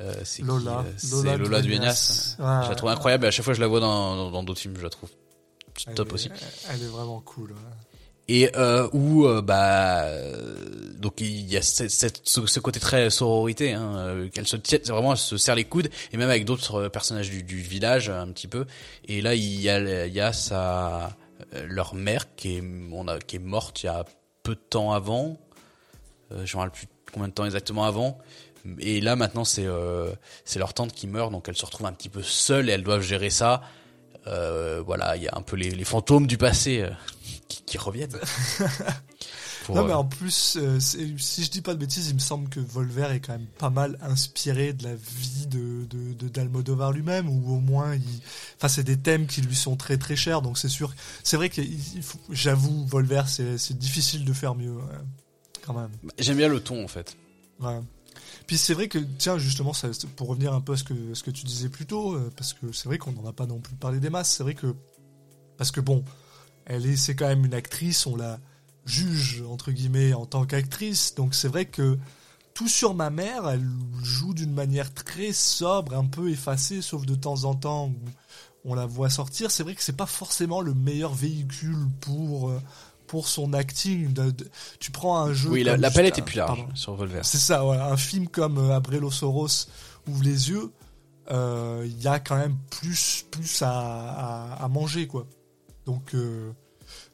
[0.00, 2.36] Euh, c'est Lola, Lola, Lola Duenas.
[2.38, 3.24] Ouais, je la trouve incroyable.
[3.24, 5.10] Et à chaque fois, je la vois dans dans d'autres films, je la trouve
[5.94, 6.30] top aussi.
[6.70, 7.52] Elle est vraiment cool.
[7.52, 7.58] Ouais
[8.28, 10.06] et euh, où euh, bah
[10.98, 14.80] donc il y a cette, cette, ce, côté très sororité hein, euh, qu'elle se tient
[14.88, 18.28] vraiment elle se serre les coudes et même avec d'autres personnages du, du, village un
[18.28, 18.66] petit peu.
[19.06, 21.16] Et là il y a il y a sa
[21.68, 24.04] leur mère qui est on a qui est morte il y a
[24.42, 25.36] peu de temps avant.
[26.32, 28.18] Euh, je me rappelle plus combien de temps exactement avant.
[28.78, 30.10] Et là maintenant c'est euh,
[30.44, 32.82] c'est leur tante qui meurt donc elles se retrouvent un petit peu seules et elles
[32.82, 33.62] doivent gérer ça.
[34.26, 36.84] Euh, voilà il y a un peu les, les fantômes du passé
[37.48, 38.10] qui, reviennent.
[39.68, 42.48] non, mais euh, en plus, euh, si je dis pas de bêtises, il me semble
[42.48, 47.28] que Volver est quand même pas mal inspiré de la vie de, de, d'Almodovar lui-même,
[47.28, 48.20] ou au moins, il...
[48.56, 50.94] enfin, c'est des thèmes qui lui sont très très chers, donc c'est sûr.
[51.22, 51.62] C'est vrai que
[52.30, 54.76] j'avoue, Volver, c'est, c'est difficile de faire mieux,
[55.64, 55.90] quand même.
[56.18, 57.16] J'aime bien le ton, en fait.
[57.60, 57.80] Ouais.
[58.46, 61.22] Puis c'est vrai que, tiens, justement, ça, pour revenir un peu à ce que, ce
[61.22, 63.58] que tu disais plus tôt, euh, parce que c'est vrai qu'on n'en a pas non
[63.58, 64.74] plus parlé des masses, c'est vrai que,
[65.56, 66.04] parce que bon,
[66.66, 68.38] elle est, c'est quand même une actrice, on la
[68.84, 71.98] juge entre guillemets en tant qu'actrice, donc c'est vrai que
[72.56, 73.68] tout sur ma mère, elle
[74.02, 78.74] joue d'une manière très sobre, un peu effacée, sauf de temps en temps où on
[78.74, 79.50] la voit sortir.
[79.50, 82.58] C'est vrai que c'est pas forcément le meilleur véhicule pour euh,
[83.06, 84.12] pour son acting.
[84.80, 85.50] tu prends un jeu.
[85.50, 87.20] Oui, la, palette est plus large sur Volver.
[87.22, 87.88] C'est ça, voilà.
[87.88, 89.68] Un film comme euh, Abrelo Soros
[90.08, 90.72] ouvre les yeux,
[91.30, 95.26] euh, il y a quand même plus plus à, à manger quoi.
[95.86, 96.52] Donc, euh,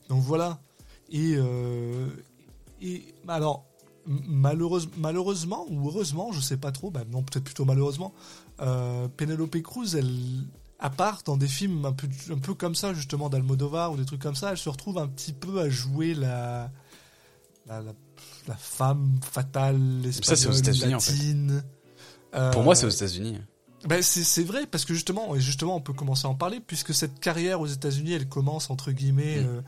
[0.09, 0.61] donc voilà.
[1.11, 2.09] Et, euh,
[2.81, 3.67] et alors,
[4.07, 8.13] malheureuse, malheureusement ou heureusement, je sais pas trop, bah non, peut-être plutôt malheureusement,
[8.61, 10.11] euh, Penelope Cruz, elle,
[10.79, 14.07] à part dans des films un peu, un peu comme ça, justement, d'Almodovar ou des
[14.07, 16.71] trucs comme ça, elle se retrouve un petit peu à jouer la,
[17.67, 17.83] la,
[18.49, 21.63] la, femme fatale espagnole, ça, latine.
[22.33, 22.51] En fait.
[22.53, 23.39] Pour moi, c'est aux États-Unis.
[23.89, 26.95] Ben c'est vrai parce que justement et justement on peut commencer à en parler puisque
[26.95, 29.47] cette carrière aux États-Unis elle commence entre guillemets mm.
[29.47, 29.61] euh,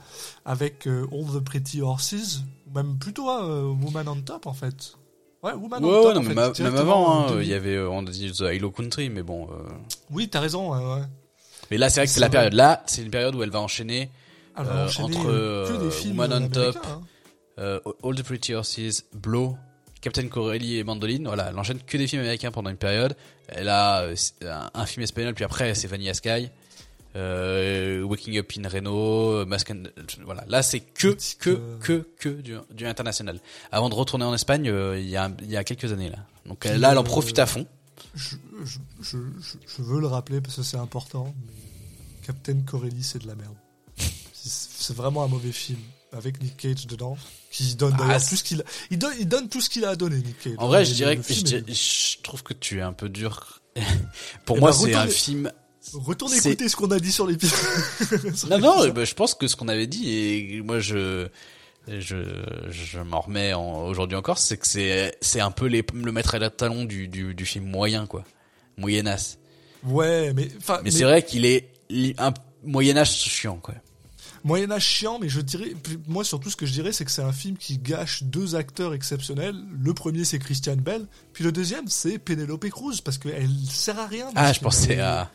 [0.45, 2.43] avec euh, All the Pretty Horses
[2.75, 4.95] même plutôt euh, Woman on Top en fait.
[5.43, 6.15] Ouais, Woman on Top.
[6.15, 9.49] non, même, avant hein, il y avait on dit The Halo Country mais bon.
[10.11, 11.03] Oui t'as raison ouais.
[11.71, 13.61] Mais là c'est vrai que c'est la période là c'est une période où elle va
[13.61, 14.11] enchaîner,
[14.57, 17.81] elle entre Woman on Top, hein.
[18.05, 19.57] All the Pretty Horses, Blow
[20.05, 23.17] Captain Corelli et Mandoline, voilà, elle enchaîne que des films américains pendant une période.
[23.49, 24.15] Elle a euh,
[24.75, 26.51] un, film espagnol, puis après c'est Vanilla Sky,
[27.17, 29.85] euh, Waking Up in Reno, Mask and...
[30.27, 30.45] voilà.
[30.47, 33.41] Là c'est que que que que du, du international.
[33.73, 36.19] Avant de retourner en Espagne, euh, il y a il y a quelques années là.
[36.45, 37.67] Donc là, elle en profite à fond.
[38.15, 39.17] Je, je, je,
[39.67, 41.35] je, veux le rappeler parce que c'est important.
[41.47, 43.57] Mais Captain Corelli, c'est de la merde.
[44.35, 45.81] c'est vraiment un mauvais film
[46.15, 47.17] avec Nick Cage dedans,
[47.51, 49.97] qui donne ah, tout ce qu'il a, il donne, il donne tout ce qu'il a
[49.97, 50.55] donné Nick Cage.
[50.59, 53.61] En vrai, je dirais que je, trouve que tu es un peu dur.
[54.45, 55.53] Pour eh moi, ben, c'est un film.
[55.93, 57.59] Retourne écouter ce qu'on a dit sur l'épisode.
[58.51, 61.29] non, non, bah, je pense que ce qu'on avait dit et moi je
[61.87, 62.17] je
[62.71, 66.39] je m'en remets aujourd'hui encore, c'est que c'est c'est un peu les, le maître à
[66.39, 68.25] la talon du, du du film moyen quoi,
[68.79, 69.39] moyenasse.
[69.85, 70.91] Ouais, mais mais, mais...
[70.91, 71.69] c'est vrai qu'il est
[72.19, 72.33] un
[72.65, 73.75] Moyen Âge chiant quoi.
[74.45, 75.73] Moyen Âge chiant, mais je dirais,
[76.07, 78.93] moi surtout ce que je dirais, c'est que c'est un film qui gâche deux acteurs
[78.93, 79.57] exceptionnels.
[79.83, 84.07] Le premier c'est Christian Bell, puis le deuxième c'est Penelope Cruz parce qu'elle sert à
[84.07, 84.29] rien.
[84.35, 85.31] Ah, je pensais à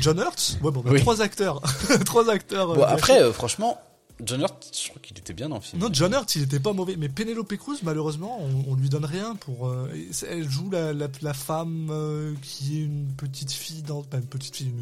[0.00, 0.58] John Hurt?
[0.62, 1.60] Ouais, bon, bah, trois acteurs,
[2.06, 2.74] trois acteurs.
[2.74, 3.80] Bon, euh, après, euh, franchement,
[4.22, 5.82] John Hurt, je crois qu'il était bien dans le film.
[5.82, 6.96] Non, John Hurt, il était pas mauvais.
[6.96, 9.68] Mais Penelope Cruz, malheureusement, on, on lui donne rien pour.
[9.68, 9.90] Euh,
[10.28, 14.72] elle joue la, la, femme euh, qui est une petite fille dans, une petite fille,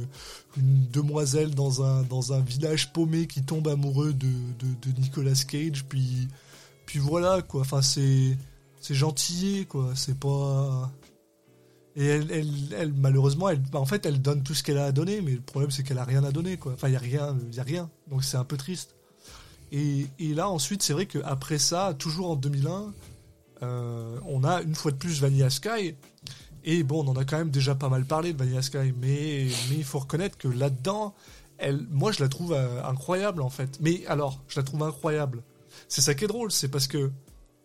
[0.57, 4.29] une, demoiselle dans un dans un village paumé qui tombe amoureux de,
[4.59, 5.85] de, Nicolas Cage.
[5.89, 6.29] Puis
[6.85, 7.63] puis voilà quoi.
[7.63, 8.37] Enfin c'est
[8.81, 9.93] c'est quoi.
[9.95, 10.93] C'est pas.
[11.95, 15.21] Et elle, elle, malheureusement, elle, en fait, elle donne tout ce qu'elle a à donner,
[15.21, 16.73] mais le problème c'est qu'elle a rien à donner, quoi.
[16.73, 17.91] Enfin, il y a rien, y a rien.
[18.09, 18.95] Donc c'est un peu triste.
[19.73, 22.93] Et, là, ensuite, c'est vrai qu'après ça, toujours en 2001,
[23.63, 25.95] euh, on a une fois de plus Vanilla Sky.
[26.65, 29.47] Et bon, on en a quand même déjà pas mal parlé de Vanilla Sky, mais
[29.71, 31.15] il faut reconnaître que là-dedans,
[31.57, 33.79] elle, moi, je la trouve euh, incroyable en fait.
[33.81, 35.43] Mais alors, je la trouve incroyable.
[35.89, 37.11] C'est ça qui est drôle, c'est parce que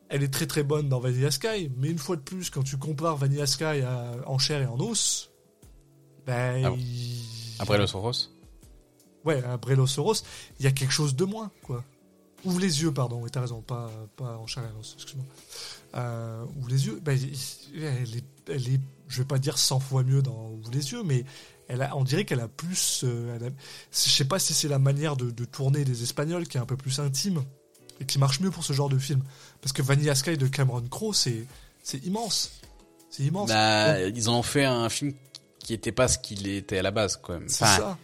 [0.10, 2.78] elle est très très bonne dans Vanilla Sky, mais une fois de plus, quand tu
[2.78, 3.84] compares Vanilla Sky
[4.26, 5.30] en chair et en os,
[6.26, 6.64] ben.
[6.66, 6.74] Ah
[7.60, 8.30] Après Los Oros
[9.26, 11.84] Ouais, après il y a quelque chose de moins, quoi.
[12.46, 15.26] Ouvre les yeux, pardon, oui, t'as raison, pas, pas en os, excuse-moi.
[15.96, 20.04] Euh, ouvre les yeux, bah, elle, est, elle est, je vais pas dire 100 fois
[20.04, 21.26] mieux dans Ouvre les yeux, mais
[21.68, 23.02] elle a, on dirait qu'elle a plus.
[23.04, 23.54] Euh, elle
[23.92, 26.78] je sais pas si c'est la manière de, tourner des Espagnols qui est un peu
[26.78, 27.44] plus intime
[28.00, 29.22] et qui marche mieux pour ce genre de film.
[29.62, 31.46] Parce que Vanilla Sky de Cameron Crowe, c'est,
[31.84, 32.52] c'est immense.
[33.10, 33.50] C'est immense.
[33.50, 35.14] Bah, Ils ont fait un film
[35.60, 37.50] qui était pas ce qu'il était à la base, quand même.
[37.50, 37.98] C'est ça.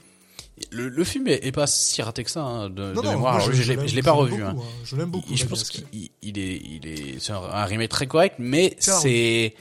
[0.72, 3.40] Le, le, film est, pas si raté que ça hein, de, de mémoire.
[3.40, 4.44] je, je, l'ai pas revu.
[4.44, 4.56] hein.
[4.86, 5.36] Je l'aime beaucoup.
[5.36, 5.84] je pense qu'il
[6.22, 9.56] il est, il est, c'est un, remake très correct, mais c'est,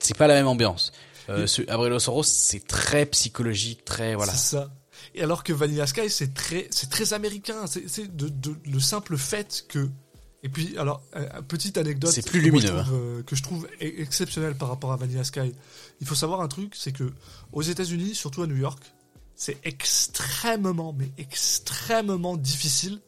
[0.00, 0.92] c'est pas la même ambiance.
[1.28, 4.32] Euh, ce Abrelo Soros, c'est très psychologique, très voilà.
[4.32, 4.70] C'est ça.
[5.14, 7.66] Et alors que Vanilla Sky, c'est très, c'est très américain.
[7.66, 9.88] C'est de, de, le simple fait que.
[10.44, 12.10] Et puis, alors, euh, petite anecdote.
[12.10, 12.68] C'est plus lumineux.
[12.68, 15.52] Que je, trouve, euh, que je trouve e-, exceptionnel par rapport à Vanilla Sky.
[16.00, 17.12] Il faut savoir un truc, c'est que
[17.52, 18.82] aux États-Unis, surtout à New York,
[19.42, 23.00] c'est extrêmement, mais extrêmement difficile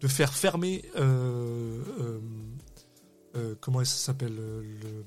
[0.00, 0.84] de faire fermer.
[0.94, 2.20] Euh, euh,
[3.34, 5.04] euh, comment ça s'appelle le...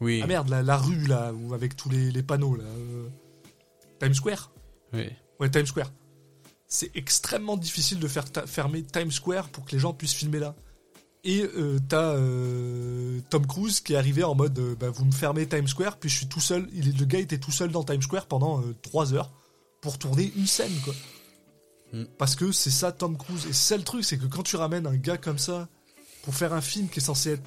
[0.00, 0.22] Oui.
[0.24, 2.64] Ah merde, la, rue là, où, avec tous les, panneaux là.
[4.00, 4.52] Times Square
[4.94, 5.10] Oui.
[5.38, 5.92] Ouais, Times Square.
[6.66, 10.54] C'est extrêmement difficile de faire fermer Times Square pour que les gens puissent filmer là.
[11.24, 11.44] Et
[11.90, 12.16] t'as
[13.28, 16.16] Tom Cruise qui est arrivé en mode bah, vous me fermez Times Square, puis je
[16.16, 16.70] suis tout seul.
[16.72, 19.30] Il, le gars était tout seul dans Times Square pendant 3 heures
[19.84, 20.94] pour tourner une scène, quoi.
[21.92, 22.04] Mm.
[22.16, 23.44] Parce que c'est ça Tom Cruise.
[23.46, 25.68] Et c'est le truc, c'est que quand tu ramènes un gars comme ça
[26.22, 27.42] pour faire un film qui est censé être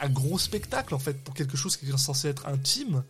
[0.00, 3.04] un gros spectacle, en fait, pour quelque chose qui est censé être intime,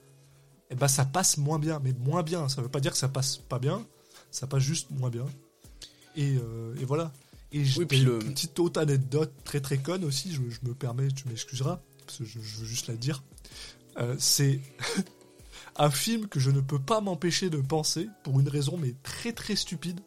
[0.69, 1.81] et eh ben ça passe moins bien.
[1.83, 3.87] Mais moins bien, ça veut pas dire que ça passe pas bien,
[4.33, 5.27] ça passe juste moins bien.
[6.17, 7.13] Et, euh, voilà.
[7.53, 11.29] Et oui, puis une petite autre anecdote très très conne aussi, je, me permets, tu
[11.29, 13.23] m'excuseras, parce que je, veux juste la dire.
[13.99, 14.59] Euh, c'est
[15.79, 19.33] un film que je ne peux pas m'empêcher de penser pour une raison mais très
[19.33, 20.01] très stupide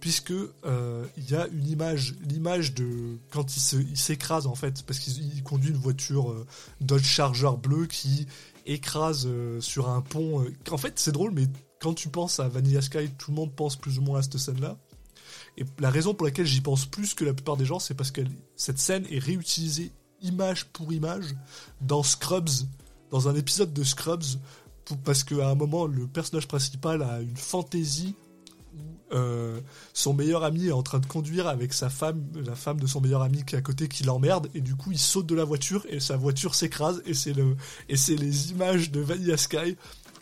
[0.00, 4.98] puisque euh, il y a une image l'image de quand il s'écrase en fait parce
[4.98, 6.46] qu'il conduit une voiture euh,
[6.80, 8.26] Dodge Charger bleu qui
[8.66, 11.46] écrase euh, sur un pont en fait c'est drôle mais
[11.80, 14.38] quand tu penses à Vanilla Sky tout le monde pense plus ou moins à cette
[14.38, 14.76] scène là
[15.56, 18.10] et la raison pour laquelle j'y pense plus que la plupart des gens c'est parce
[18.10, 18.22] que
[18.56, 21.34] cette scène est réutilisée image pour image
[21.80, 22.50] dans Scrubs
[23.10, 24.24] dans un épisode de Scrubs
[25.04, 28.14] parce qu'à un moment, le personnage principal a une fantaisie
[28.74, 29.60] où euh,
[29.92, 33.00] son meilleur ami est en train de conduire avec sa femme, la femme de son
[33.00, 35.44] meilleur ami qui est à côté, qui l'emmerde, et du coup il saute de la
[35.44, 37.56] voiture et sa voiture s'écrase, et c'est le
[37.88, 39.76] et c'est les images de Vanilla Sky.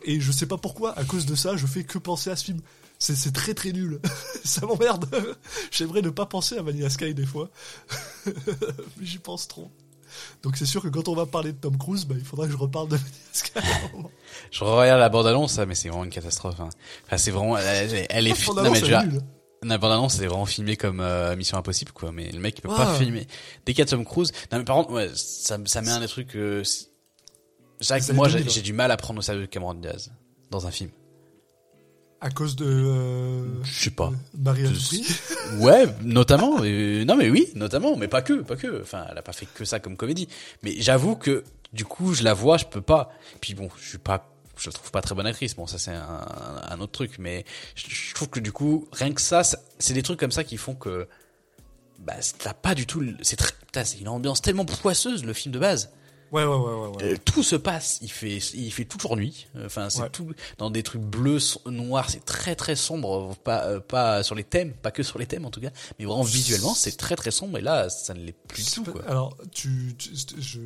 [0.04, 2.44] Et je sais pas pourquoi, à cause de ça, je fais que penser à ce
[2.44, 2.60] film.
[2.98, 4.00] C'est très très nul.
[4.44, 5.06] ça m'emmerde.
[5.72, 7.50] J'aimerais ne pas penser à Vanilla Sky des fois.
[8.26, 9.70] Mais j'y pense trop.
[10.42, 12.52] Donc c'est sûr que quand on va parler de Tom Cruise, bah, il faudra que
[12.52, 12.98] je reparle de
[14.50, 16.60] je regarde la bande-annonce, mais c'est vraiment une catastrophe.
[16.60, 16.68] Hein.
[17.06, 17.94] Enfin, c'est vraiment, elle,
[18.26, 19.04] est, non, mais déjà,
[19.62, 22.12] la bande-annonce, c'est vraiment filmé comme euh, Mission Impossible, quoi.
[22.12, 23.26] Mais le mec, il peut pas filmer.
[23.64, 26.00] Dès qu'il y a Tom Cruise, non mais par contre, ouais, ça, ça met un
[26.00, 26.34] des trucs.
[26.36, 26.62] Euh,
[27.80, 30.12] c'est vrai que moi, j'ai du mal à prendre au sérieux Cameron Diaz
[30.50, 30.90] dans un film.
[32.22, 32.64] À cause de.
[32.64, 34.12] Euh, je sais pas.
[34.38, 34.70] Maria
[35.58, 36.60] Ouais, notamment.
[36.60, 38.80] non, mais oui, notamment, mais pas que, pas que.
[38.80, 40.28] Enfin, elle a pas fait que ça comme comédie.
[40.62, 41.42] Mais j'avoue que
[41.72, 43.10] du coup, je la vois, je peux pas.
[43.40, 45.56] Puis bon, je suis pas, je la trouve pas très bonne actrice.
[45.56, 46.24] Bon, ça c'est un,
[46.68, 47.18] un, autre truc.
[47.18, 47.44] Mais
[47.74, 50.76] je, trouve que du coup, rien que ça, c'est des trucs comme ça qui font
[50.76, 51.08] que
[51.98, 53.04] bah t'as pas du tout.
[53.22, 53.52] C'est très,
[53.84, 55.90] c'est une ambiance tellement poisseuse le film de base.
[56.32, 57.04] Ouais, ouais, ouais, ouais.
[57.12, 57.98] Euh, tout se passe.
[58.00, 59.48] Il fait, il fait toujours nuit.
[59.64, 62.08] Enfin, c'est tout dans des trucs bleus, noirs.
[62.08, 63.36] C'est très, très sombre.
[63.44, 66.06] Pas, euh, pas sur les thèmes, pas que sur les thèmes en tout cas, mais
[66.06, 67.58] vraiment visuellement, c'est très, très sombre.
[67.58, 68.92] Et là, ça ne l'est plus du tout.
[68.92, 69.02] Quoi.
[69.06, 70.58] Alors, tu, je,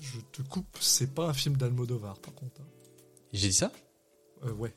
[0.00, 0.76] je te coupe.
[0.80, 2.60] C'est pas un film d'Almodovar, par contre.
[2.60, 2.66] Hein.
[3.32, 3.70] J'ai dit ça?
[4.44, 4.74] Euh, Ouais.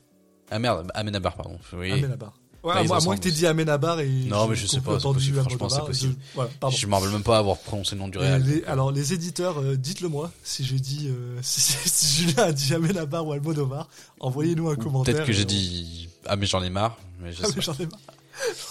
[0.48, 1.58] Ah merde, Amenabar, pardon.
[1.72, 1.90] Oui.
[1.90, 2.38] Amenabar.
[2.66, 4.08] Ouais, à, moins que t'aies dit Amenabar et.
[4.08, 6.16] Non, mais je sais pas, c'est possible, franchement, c'est possible.
[6.18, 8.64] Je, voilà, je m'en rappelle même pas avoir prononcé le nom du réel.
[8.66, 12.74] alors, les éditeurs, euh, dites-le moi, si j'ai dit, euh, si, si, Julien a dit
[12.74, 13.88] Amenabar ou Almodovar,
[14.18, 15.14] envoyez-nous un commentaire.
[15.14, 17.86] Peut-être que j'ai dit, ah, mais j'en ai marre, mais je ah, mais j'en ai
[17.86, 18.00] marre.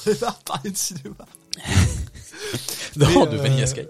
[0.05, 1.15] J'en ai marre de parler de cinéma.
[2.97, 3.87] non, de Vanilla Sky.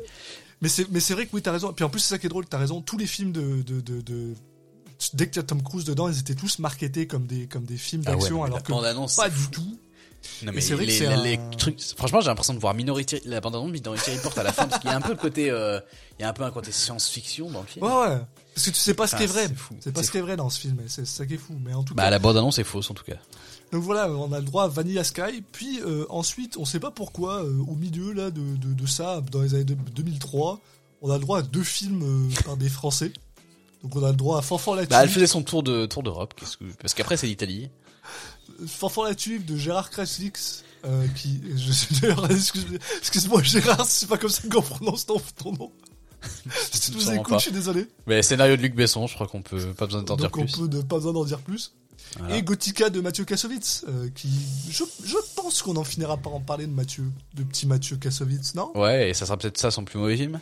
[0.62, 1.74] Mais c'est, mais c'est vrai que oui, t'as raison.
[1.74, 2.80] Puis en plus, c'est ça qui est drôle, t'as raison.
[2.80, 4.36] Tous les films de, de, de, de
[5.14, 7.78] dès qu'il y a Tom Cruise dedans, ils étaient tous marketés comme des, comme des
[7.78, 9.80] films d'action, alors que pas du tout.
[10.44, 11.82] Non mais c'est vrai les, que les, trucs.
[11.98, 14.90] Franchement, j'ai l'impression de voir Minority, la bande-annonce Minority Report à la fin parce qu'il
[14.90, 15.80] y a un peu le côté, euh,
[16.20, 17.86] il y a un peu un côté science-fiction dans le film.
[17.86, 18.18] Ouais ouais.
[18.54, 19.48] Parce que tu sais pas ce qui est vrai.
[19.82, 20.78] C'est pas ce qui est vrai dans ce film.
[20.88, 21.56] C'est ça qui est fou.
[21.64, 22.10] Mais en tout bah, cas.
[22.10, 23.18] la bande-annonce est fausse en tout cas.
[23.72, 25.44] Donc voilà, on a le droit à Vanilla Sky.
[25.52, 29.22] Puis euh, ensuite, on sait pas pourquoi, euh, au milieu là de, de, de, ça,
[29.32, 30.60] dans les années 2003,
[31.02, 33.12] on a le droit à deux films par des Français.
[33.84, 36.02] Donc on a le droit à Fanfan la Bah elle faisait son tour de tour
[36.02, 36.34] d'Europe,
[36.82, 37.70] parce qu'après c'est l'Italie.
[38.68, 41.42] Fanfan la de Gérard Kraslix euh, qui,
[43.00, 45.72] excuse-moi Gérard, c'est pas comme ça qu'on prononce ton, ton nom.
[46.72, 47.88] si tu nous écoutes, je suis désolé.
[48.08, 50.58] Mais scénario de Luc Besson, je crois qu'on peut pas besoin d'en dire plus.
[50.58, 51.74] Donc on peut pas besoin d'en dire plus.
[52.30, 54.30] Et Gothica de Mathieu Kassovitz, euh, qui,
[54.70, 57.04] je, je pense qu'on en finira par en parler de Mathieu,
[57.34, 58.72] de petit Mathieu Kassovitz, non?
[58.76, 60.40] Ouais, et ça sera peut-être ça son plus mauvais film?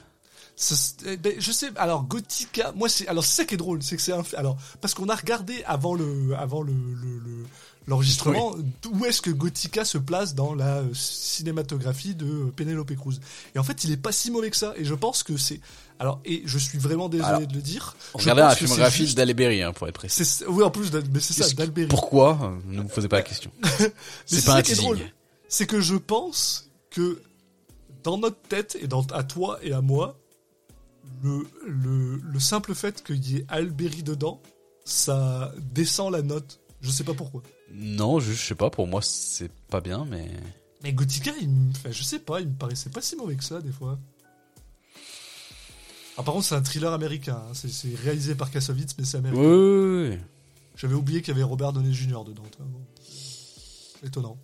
[1.08, 1.72] Eh ben, je sais.
[1.78, 4.56] Alors Gothica, moi c'est alors c'est ça qui est drôle, c'est que c'est un alors
[4.82, 7.46] parce qu'on a regardé avant le avant le, le
[7.88, 8.56] l'enregistrement,
[8.92, 13.20] où est-ce que Gothica se place dans la euh, cinématographie de Penelope Cruz?
[13.56, 14.74] Et en fait, il est pas si mauvais que ça.
[14.78, 15.60] Et je pense que c'est.
[16.00, 17.96] Alors, et je suis vraiment désolé de le dire.
[18.14, 19.18] Regardez la filmographie juste...
[19.18, 20.44] d'Alberi, hein, pour être précis.
[20.48, 21.88] Oui, en plus, mais c'est ça, d'Alberi.
[21.88, 23.52] Pourquoi Ne me posez pas la question?
[24.26, 24.98] c'est pas un teasing.
[25.48, 27.22] C'est que je pense que
[28.04, 30.18] dans notre tête et dans, à toi et à moi,
[31.22, 34.42] le, le, le simple fait qu'il y ait Alberi dedans,
[34.84, 36.60] ça descend la note.
[36.82, 37.42] Je sais pas pourquoi.
[37.72, 40.30] Non, je, sais pas, pour moi c'est pas bien, mais.
[40.84, 41.50] Mais Gothica, il
[41.90, 43.98] je sais pas, il me paraissait pas si mauvais que ça des fois.
[46.18, 47.42] Ah, par contre, c'est un thriller américain.
[47.50, 47.54] Hein.
[47.54, 49.42] C'est réalisé par Kassovitz, mais c'est américain.
[49.42, 50.18] Oui,
[50.76, 52.24] J'avais oublié qu'il y avait Robert Downey Jr.
[52.26, 52.44] dedans.
[54.04, 54.38] Étonnant.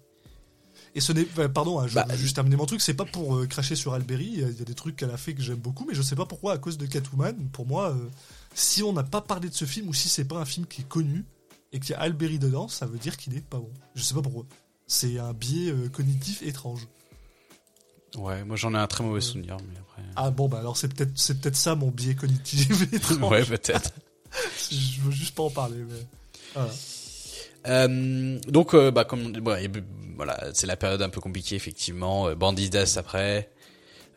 [0.95, 3.45] Et ce n'est, pardon, hein, je bah, juste terminer mon truc, c'est pas pour euh,
[3.45, 4.25] cracher sur Alberi.
[4.25, 6.25] Il y, a des trucs qu'elle a fait que j'aime beaucoup, mais je sais pas
[6.25, 7.49] pourquoi, à cause de Catwoman.
[7.51, 8.09] Pour moi, euh,
[8.55, 10.81] si on n'a pas parlé de ce film ou si c'est pas un film qui
[10.81, 11.25] est connu,
[11.71, 13.71] et qu'il y a Alberi dedans, ça veut dire qu'il est pas bon.
[13.95, 14.45] Je sais pas pourquoi.
[14.87, 16.87] C'est un biais euh, cognitif étrange.
[18.17, 20.01] Ouais, moi j'en ai un très mauvais souvenir, mais après.
[20.15, 23.31] Ah bon, bah alors c'est peut-être c'est peut-être ça mon biais cognitif étrange.
[23.31, 23.91] ouais, peut-être.
[24.71, 26.07] je veux juste pas en parler, mais.
[26.55, 26.71] Voilà.
[27.67, 29.33] Euh, donc, euh, bah, comme
[30.15, 32.33] voilà, c'est la période un peu compliquée effectivement.
[32.33, 33.51] Bandidas après.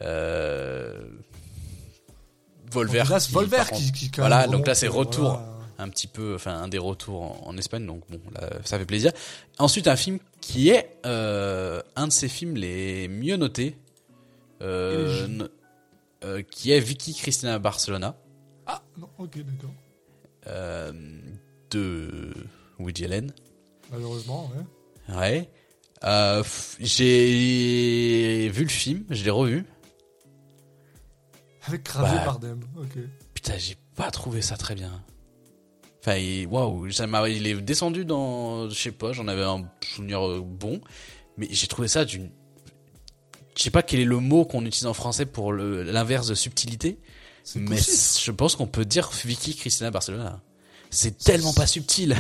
[0.01, 1.03] Euh,
[2.71, 3.03] Volver.
[3.31, 5.41] Volver qui, qui, voilà, donc là c'est retour
[5.79, 9.13] un petit peu, enfin un des retours en, Espagne, donc bon, là, ça fait plaisir.
[9.59, 13.77] Ensuite, un film qui est euh, un de ses films les mieux notés,
[14.61, 15.49] euh,
[16.25, 18.17] euh, qui est Vicky Cristina Barcelona.
[18.67, 19.75] Ah non, ok, d'accord.
[21.71, 22.33] De
[22.79, 23.33] Woody Allen.
[23.91, 24.51] Malheureusement,
[25.09, 25.15] ouais.
[25.17, 25.49] Ouais.
[26.81, 29.65] J'ai vu le film, je l'ai revu.
[31.67, 32.99] Avec Javier bah, Bardem, ok.
[33.35, 35.03] Putain, j'ai pas trouvé ça très bien.
[36.05, 40.27] Enfin, waouh, ça m'a, il est descendu dans, je sais pas, j'en avais un souvenir
[40.27, 40.81] euh, bon,
[41.37, 42.29] mais j'ai trouvé ça d'une,
[43.57, 46.99] je sais pas quel est le mot qu'on utilise en français pour l'inverse de subtilité,
[47.55, 50.41] mais je pense qu'on peut dire Vicky Cristina Barcelona.
[50.91, 52.17] C'est tellement pas subtil.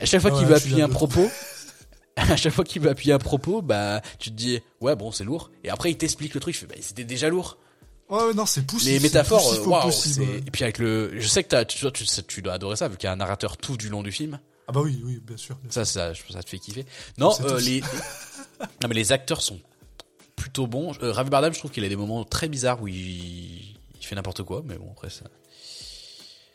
[0.00, 1.28] à chaque fois qu'il veut appuyer un propos,
[2.16, 5.24] à chaque fois qu'il veut appuyer un propos, bah, tu te dis, ouais, bon, c'est
[5.24, 5.50] lourd.
[5.62, 7.58] Et après, il t'explique le truc, bah, c'était déjà lourd.
[8.08, 8.88] Ouais, non, c'est poussif.
[8.88, 9.90] Les métaphores, waouh.
[10.46, 13.06] Et puis avec le, je sais que tu, tu, tu dois adorer ça vu qu'il
[13.06, 14.38] y a un narrateur tout du long du film.
[14.68, 15.56] Ah bah oui, oui, bien sûr.
[15.70, 16.84] ça, ça, ça te fait kiffer.
[17.16, 17.80] Non, euh, les,
[18.82, 19.58] non mais les acteurs sont
[20.36, 20.92] plutôt bons.
[21.02, 24.14] Euh, Ravi Bardem, je trouve qu'il a des moments très bizarres où il, il fait
[24.14, 25.24] n'importe quoi, mais bon après ça.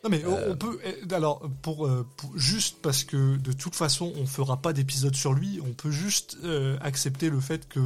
[0.03, 0.53] Non mais on euh.
[0.53, 1.89] peut eh, alors pour,
[2.35, 6.37] juste parce que de toute façon on fera pas d'épisode sur lui, on peut juste
[6.81, 7.79] accepter le fait que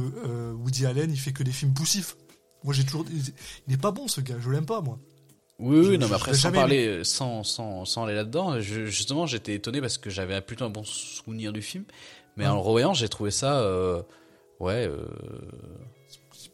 [0.52, 2.16] Woody Allen il fait que des films poussifs.
[2.64, 3.06] Moi, j'ai toujours.
[3.10, 4.36] Il n'est pas bon, ce gars.
[4.40, 4.98] Je l'aime pas, moi.
[5.58, 9.80] Oui, oui, non, mais après, sans parler, sans, sans, sans aller là-dedans, justement, j'étais étonné
[9.80, 11.84] parce que j'avais plutôt un bon souvenir du film.
[12.36, 13.60] Mais en le revoyant, j'ai trouvé ça.
[13.60, 14.00] Euh,
[14.60, 14.86] ouais.
[14.86, 15.04] Euh...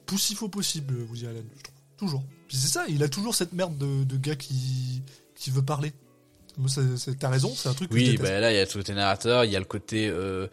[0.06, 1.74] Poussif au possible, vous Allen, je trouve.
[1.96, 2.24] Toujours.
[2.48, 5.02] Puis c'est ça, il a toujours cette merde de, de gars qui,
[5.36, 5.92] qui veut parler.
[7.18, 8.94] T'as raison, c'est un truc que Oui, bah là, il y a tout le côté
[8.94, 10.08] narrateur, il y a le côté.
[10.08, 10.48] Euh...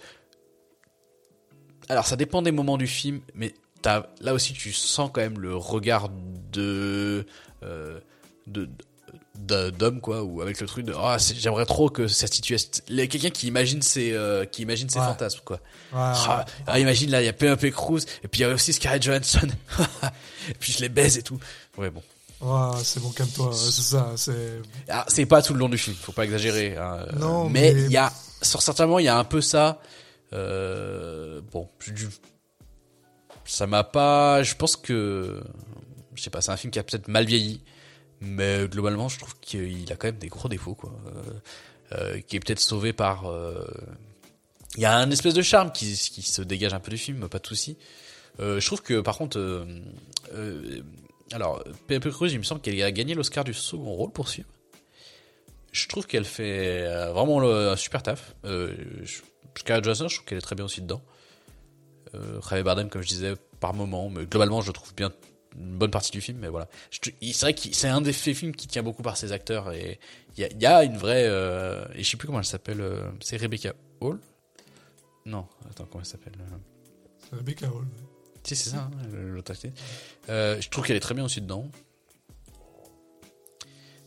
[1.90, 3.54] Alors, ça dépend des moments du film, mais
[3.86, 6.10] là aussi tu sens quand même le regard
[6.52, 7.26] de
[7.64, 8.00] euh,
[8.48, 8.70] de
[9.36, 13.48] d'homme quoi ou avec le truc de oh, j'aimerais trop que cette situation quelqu'un qui
[13.48, 15.60] imagine ses euh, qui imagine ses fantasmes quoi.
[15.94, 18.74] Ah, ah, imagine là il y a Penelope Cruz et puis il y a aussi
[18.74, 19.48] Scarlett Johansson.
[20.50, 21.40] Et puis je les baise et tout.
[21.78, 22.02] Ouais bon.
[22.84, 26.12] C'est bon calme-toi c'est ça c'est ah, c'est pas tout le long du film faut
[26.12, 27.06] pas exagérer hein.
[27.20, 28.12] non mais il y a
[28.42, 29.80] sur certains moments il y a un peu ça
[30.34, 31.70] euh, bon
[33.52, 34.44] ça m'a pas.
[34.44, 35.44] Je pense que.
[36.16, 37.62] Je sais pas, c'est un film qui a peut-être mal vieilli.
[38.22, 40.94] Mais globalement, je trouve qu'il a quand même des gros défauts, quoi.
[41.08, 41.22] Euh,
[41.94, 43.30] euh, qui est peut-être sauvé par.
[43.30, 43.68] Euh,
[44.78, 47.40] il y a un espèce de charme qui, se dégage un peu du film, pas
[47.40, 47.78] de souci.
[48.40, 49.68] je trouve que par contre,
[51.34, 54.36] alors Pepe Cruz, il me semble qu'elle a gagné l'Oscar du second rôle pour ce
[54.36, 54.48] film.
[55.74, 58.34] Je trouve qu'elle fait vraiment un super taf.
[58.46, 58.74] Euh,
[59.58, 61.02] Scarlett Johansson, je trouve qu'elle est très bien aussi dedans.
[62.16, 65.12] Euh, Javier Bardem, comme je disais, par moment, mais globalement, je trouve bien
[65.58, 66.68] une bonne partie du film, mais voilà.
[66.92, 70.00] C'est vrai que c'est un des films qui tient beaucoup par ses acteurs et
[70.38, 72.82] il y, y a, une vraie euh, et je sais plus comment elle s'appelle.
[72.82, 74.20] Euh, c'est Rebecca Hall?
[75.26, 76.58] Non, attends, comment elle s'appelle euh?
[77.30, 77.86] C'est Rebecca Hall.
[78.44, 79.54] Si c'est ça, hein, l'autre
[80.30, 81.70] euh, Je trouve qu'elle est très bien aussi dedans.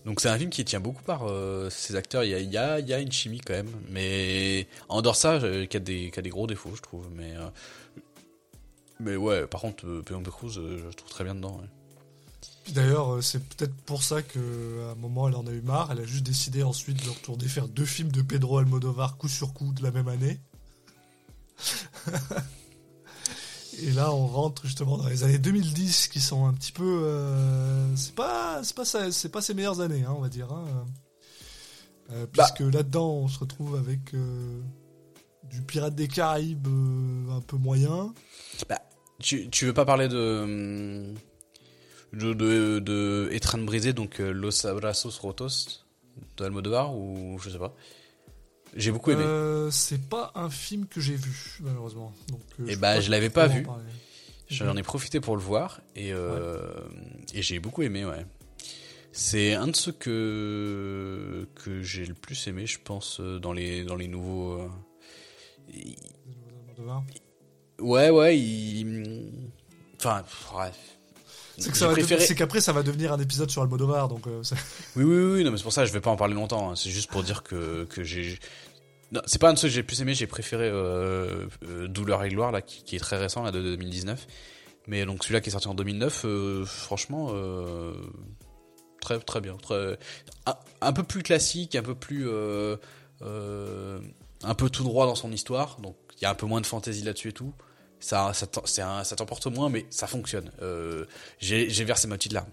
[0.04, 1.26] Donc c'est un film qui tient beaucoup par
[1.70, 2.24] ses acteurs.
[2.24, 5.00] Il y a, il y, a, il y a une chimie quand même, mais en
[5.00, 5.40] dehors ça,
[5.70, 7.08] qui a des, qui a des gros défauts, je trouve.
[7.10, 7.32] Mais
[9.00, 11.60] mais ouais, par contre, euh, Penelope Cruz, euh, je trouve très bien dedans.
[12.72, 15.92] D'ailleurs, euh, c'est peut-être pour ça qu'à un moment, elle en a eu marre.
[15.92, 19.52] Elle a juste décidé ensuite de retourner faire deux films de Pedro Almodovar coup sur
[19.52, 20.40] coup de la même année.
[23.82, 27.12] Et là, on rentre justement dans les années 2010 qui sont un petit peu.
[27.96, 30.52] c'est pas, c'est pas, c'est pas ses meilleures années, hein, on va dire.
[30.52, 30.86] Hein.
[32.08, 32.26] Bah.
[32.32, 34.14] puisque là-dedans, on se retrouve avec
[35.54, 36.66] du Pirate des Caraïbes
[37.30, 38.12] un peu moyen.
[38.68, 38.80] Bah,
[39.20, 41.14] tu, tu veux pas parler de
[42.12, 45.84] de, de, de brisé, donc euh, Los Abrazos Rotos
[46.36, 47.74] de Almodovar ou je sais pas.
[48.74, 49.22] J'ai beaucoup aimé.
[49.24, 52.12] Euh, c'est pas un film que j'ai vu malheureusement.
[52.28, 53.64] Donc, et euh, eh bah je l'avais pas vu.
[54.48, 58.26] J'en ai profité pour le voir et, et j'ai beaucoup aimé ouais.
[59.12, 63.94] C'est un de ceux que que j'ai le plus aimé, je pense, dans les dans
[63.94, 64.68] les nouveaux.
[67.80, 69.50] Ouais, ouais, il.
[69.98, 70.22] Enfin,
[70.52, 70.76] bref.
[71.58, 74.26] C'est qu'après ça va devenir un épisode sur Almodovar, donc.
[74.26, 74.42] Euh,
[74.96, 76.70] oui, oui, oui, non, mais c'est pour ça que je vais pas en parler longtemps.
[76.70, 76.76] Hein.
[76.76, 78.38] C'est juste pour dire que, que j'ai.
[79.12, 80.14] Non, c'est pas un de ceux que j'ai plus aimé.
[80.14, 84.26] J'ai préféré euh, euh, Douleur et gloire là, qui, est très récent là de 2019.
[84.86, 86.26] Mais donc celui-là qui est sorti en 2009,
[86.66, 87.32] franchement,
[89.00, 89.96] très très bien, très
[90.46, 92.28] un, un, peu plus classique, un peu plus
[94.42, 95.80] un peu tout droit dans son histoire.
[95.80, 97.54] Donc il y a un peu moins de fantaisie là-dessus et tout.
[98.00, 100.50] Ça, ça, ça t'emporte moins, mais ça fonctionne.
[100.60, 101.06] Euh,
[101.38, 102.50] j'ai versé ma petite larme.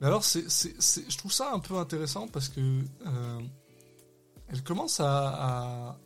[0.00, 3.40] Mais alors, je trouve ça un peu intéressant parce que euh,
[4.48, 5.98] elle commence à,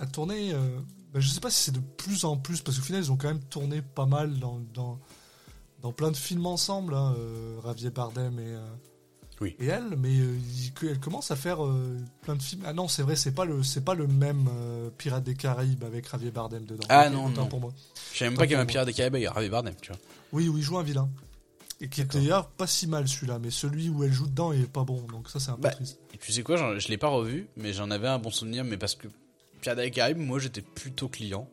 [0.00, 0.52] à, tourner.
[0.52, 0.80] Euh,
[1.12, 3.16] ben, je sais pas si c'est de plus en plus, parce qu'au final, ils ont
[3.16, 4.60] quand même tourné pas mal dans,
[5.80, 7.14] dans, plein de films ensemble, hein,
[7.62, 8.56] Ravier Bardem et,
[9.40, 9.54] oui.
[9.60, 10.36] Et elle, mais euh,
[10.82, 12.62] elle commence à faire euh, plein de films.
[12.66, 15.84] Ah non, c'est vrai, c'est pas le, c'est pas le même euh, Pirate des Caraïbes
[15.84, 16.86] avec Javier Bardem dedans.
[16.88, 17.46] Ah non, non.
[17.46, 17.72] pour moi.
[18.12, 19.92] Je savais même pas qu'il y avait un Pirate des Caraïbes avec Javier Bardem, tu
[19.92, 20.00] vois.
[20.32, 21.08] Oui, oui, il joue un vilain.
[21.80, 24.66] Et qui était d'ailleurs pas si mal celui-là, mais celui où elle joue dedans est
[24.66, 26.00] pas bon, donc ça c'est un peu bah, triste.
[26.12, 28.76] Et tu sais quoi, je l'ai pas revu, mais j'en avais un bon souvenir, mais
[28.76, 29.06] parce que
[29.60, 31.48] Pirate des Caraïbes, moi j'étais plutôt client.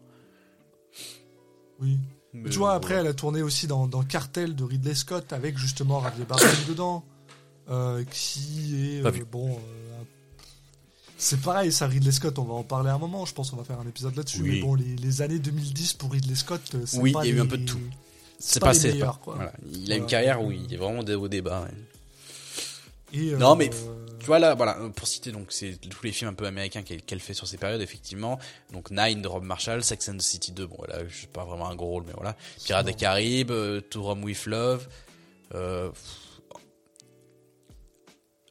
[1.80, 2.00] Oui.
[2.34, 6.02] tu vois, après elle a tourné aussi dans, dans Cartel de Ridley Scott avec justement
[6.02, 7.04] Javier Bardem dedans.
[7.70, 9.50] Euh, qui est euh, bon.
[9.50, 10.04] Euh,
[11.18, 13.26] c'est pareil, ça Ridley Scott, on va en parler un moment.
[13.26, 14.44] Je pense qu'on va faire un épisode là-dessus.
[14.44, 16.62] Mais bon, les, années 2010 pour Ridley Scott,
[16.98, 17.80] oui, il y a eu un peu de tout.
[18.38, 19.20] c'est pas, c'est pas.
[19.26, 19.52] Voilà.
[19.72, 21.68] Il a une carrière où il est vraiment au débat.
[23.14, 26.48] non, mais tu vois là, voilà, pour citer donc c'est tous les films un peu
[26.48, 28.40] américains qu'elle fait sur ces périodes effectivement.
[28.74, 31.46] Donc Nine de Rob Marshall, Sex and the City 2, bon voilà, je sais pas
[31.46, 32.36] vraiment un gros rôle, mais voilà.
[32.64, 34.88] Pirates des Caraïbes, euh, To Rome with Love.
[35.54, 35.92] Euh,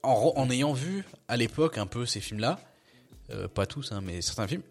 [0.05, 2.59] en, en, ayant vu à l'époque un peu ces films-là,
[3.31, 4.63] euh, pas tous, hein, mais certains films,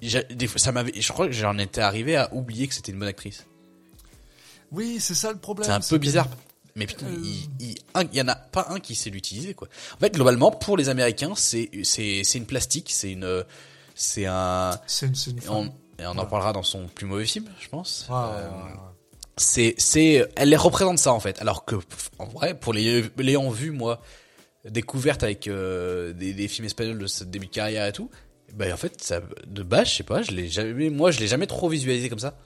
[0.00, 2.98] des fois, ça m'avait, je crois que j'en étais arrivé à oublier que c'était une
[2.98, 3.46] bonne actrice.
[4.72, 5.66] Oui, c'est ça le problème.
[5.66, 6.28] C'est un peu bizarre.
[6.74, 7.22] Mais putain, euh.
[7.60, 7.76] il,
[8.10, 9.68] il, y en a pas un qui sait l'utiliser quoi.
[9.94, 13.44] En fait, globalement, pour les Américains, c'est c'est c'est une plastique, c'est une
[13.94, 14.78] c'est un.
[14.86, 18.06] C'est une, une on, et on en parlera dans son plus mauvais film, je pense.
[18.10, 18.50] Euh,
[19.38, 21.40] c'est c'est elle les représente ça en fait.
[21.40, 21.76] Alors que
[22.18, 24.02] en vrai, pour les l'ayant vu moi
[24.70, 28.10] découverte avec euh, des, des films espagnols de ce début de carrière et tout,
[28.54, 31.28] ben en fait ça de base, je sais pas, je l'ai jamais moi je l'ai
[31.28, 32.36] jamais trop visualisé comme ça.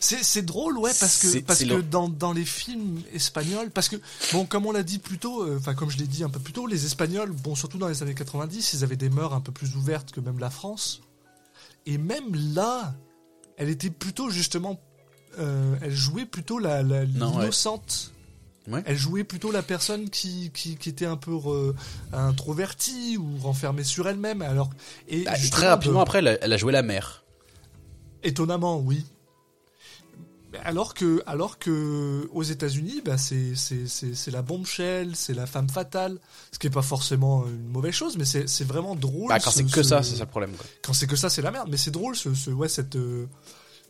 [0.00, 3.96] C'est drôle, ouais, parce que parce que dans, dans les films espagnols, parce que
[4.32, 6.38] bon, comme on l'a dit plus tôt, euh, enfin comme je l'ai dit un peu
[6.38, 9.40] plus tôt, les Espagnols, bon, surtout dans les années 90, ils avaient des mœurs un
[9.40, 11.00] peu plus ouvertes que même la France,
[11.86, 12.94] et même là,
[13.56, 14.78] elle était plutôt justement,
[15.38, 18.13] euh, elle jouait plutôt la l'innocente.
[18.86, 21.36] Elle jouait plutôt la personne qui, qui, qui était un peu
[22.12, 24.42] introvertie ou renfermée sur elle-même.
[24.42, 24.70] Alors
[25.08, 27.24] et bah, très rapidement après, elle a, elle a joué la mère.
[28.22, 29.04] Étonnamment, oui.
[30.62, 36.18] Alors que, alors que aux États-Unis, bah c'est c'est la bombshell, c'est la femme fatale,
[36.52, 39.28] ce qui est pas forcément une mauvaise chose, mais c'est vraiment drôle.
[39.28, 40.52] Bah, quand c'est que ça, c'est ça le problème.
[40.82, 41.68] Quand c'est que ça, c'est la merde.
[41.70, 43.26] Mais c'est drôle, ce, ce, ouais, cette euh,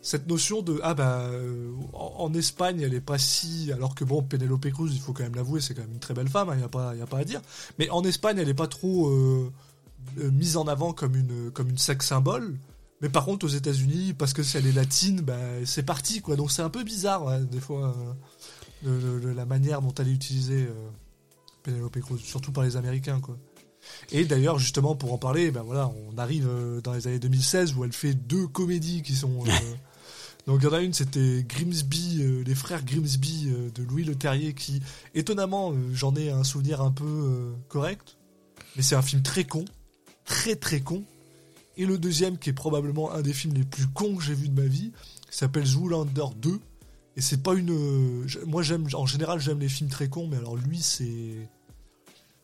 [0.04, 4.22] cette notion de ah bah euh, en, Espagne elle est pas si alors que bon
[4.22, 6.58] Penelope Cruz il faut quand même l'avouer c'est quand même une très belle femme il
[6.58, 7.40] hein, y a pas y a pas à dire
[7.78, 9.50] mais en Espagne elle est pas trop euh,
[10.16, 12.54] mise en avant comme une comme une sex symbole
[13.00, 15.36] mais par contre, aux États-Unis, parce que si elle est latine, bah,
[15.66, 16.36] c'est parti, quoi.
[16.36, 17.94] Donc c'est un peu bizarre, des fois,
[18.86, 20.88] euh, la manière dont elle est utilisée, euh,
[21.62, 23.36] Penelope Cruz, surtout par les Américains, quoi.
[24.10, 27.74] Et d'ailleurs, justement, pour en parler, ben voilà, on arrive euh, dans les années 2016
[27.74, 29.44] où elle fait deux comédies qui sont.
[30.46, 34.54] donc il y en a une, c'était Grimsby, les frères Grimsby de Louis Le Terrier,
[34.54, 34.82] qui,
[35.14, 38.16] étonnamment, j'en ai un souvenir un peu correct,
[38.76, 39.64] mais c'est un film très con,
[40.24, 41.04] très très con,
[41.76, 44.48] et le deuxième, qui est probablement un des films les plus cons que j'ai vu
[44.48, 44.92] de ma vie,
[45.30, 46.60] s'appelle Zoolander 2.
[47.16, 48.26] Et c'est pas une.
[48.46, 48.86] Moi, j'aime.
[48.94, 51.48] En général, j'aime les films très cons, mais alors lui, c'est.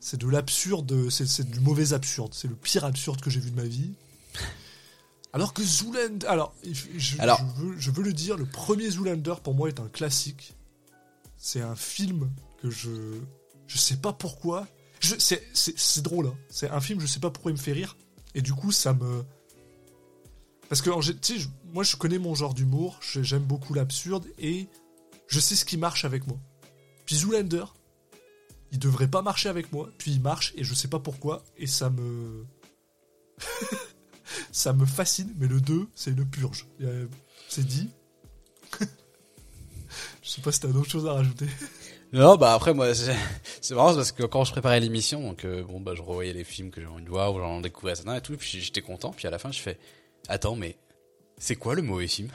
[0.02, 2.32] C'est de l'absurde, c'est du mauvais absurde.
[2.32, 3.92] C'est le pire absurde que j'ai vu de ma vie.
[5.32, 6.26] Alors que Zoolander.
[6.26, 7.40] Alors, je, alors...
[7.56, 10.54] veux, je, veux, le dire, le premier Zoolander pour moi est un classique.
[11.36, 12.90] C'est un film que je.
[13.66, 14.66] Je sais pas pourquoi.
[15.00, 16.36] C'est drôle, hein.
[16.48, 17.96] C'est un film, je sais pas pourquoi il me fait rire.
[18.34, 19.24] Et du coup, ça me.
[20.68, 24.68] Parce que, tu sais, moi, je connais mon genre d'humour, j'aime beaucoup l'absurde, et
[25.26, 26.38] je sais ce qui marche avec moi.
[27.06, 27.64] Puis Zoolander,
[28.72, 31.66] il devrait pas marcher avec moi, puis il marche, et je sais pas pourquoi, et
[31.66, 32.44] ça me.
[34.52, 36.66] ça me fascine, mais le 2, c'est une purge.
[37.48, 37.90] C'est dit.
[40.22, 41.46] je sais pas si t'as d'autres choses à rajouter.
[42.12, 45.80] Non, bah après moi c'est marrant parce que quand je préparais l'émission, donc euh, bon
[45.80, 48.20] bah je revoyais les films que j'ai envie de voir ou j'en découvrais certains et
[48.20, 49.78] tout, puis j'étais content, puis à la fin je fais
[50.26, 50.76] attends mais
[51.38, 52.28] c'est quoi le mauvais film?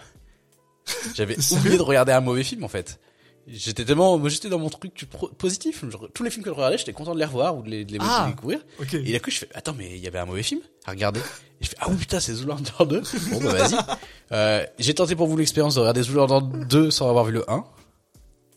[1.14, 3.00] J'avais oublié de regarder un mauvais film en fait.
[3.48, 5.84] J'étais tellement, moi j'étais dans mon truc positif.
[6.14, 7.91] tous les films que je regardais, j'étais content de les revoir ou de les, de
[7.91, 8.60] les ah, découvrir.
[8.93, 11.20] Et là coup je fais attends mais il y avait un mauvais film à regarder.
[11.20, 11.24] Et
[11.66, 13.02] je fais ah oui putain c'est Zoolander 2.
[13.32, 13.78] bon bah vas-y.
[14.32, 17.64] Euh, j'ai tenté pour vous l'expérience de regarder Zoolander 2 sans avoir vu le 1.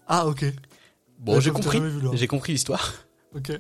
[0.06, 0.46] Ah ok.
[1.18, 1.82] Bon, j'ai compris.
[2.14, 2.94] J'ai compris l'histoire.
[3.36, 3.50] Ok.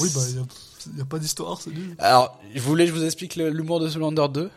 [0.00, 1.94] Oui, bah, il n'y a, pas d'histoire, c'est nul.
[1.98, 4.50] Alors, je voulais je vous explique l'humour de Zoolander 2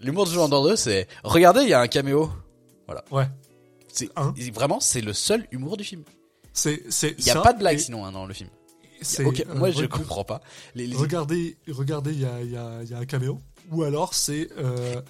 [0.00, 2.30] L'humour de Zoolander 2, c'est regardez, il y a un caméo.
[2.86, 3.04] Voilà.
[3.10, 3.26] Ouais.
[3.94, 4.10] C'est
[4.52, 6.02] vraiment c'est le seul humour du film.
[6.52, 8.50] C'est c'est Il y a pas de blague sinon hein, dans le film.
[9.02, 9.24] C'est
[9.54, 10.40] moi je comprends pas.
[10.74, 13.38] Les, Regardez regardez il y a, y, a, y a un caméo
[13.70, 15.00] ou alors c'est euh,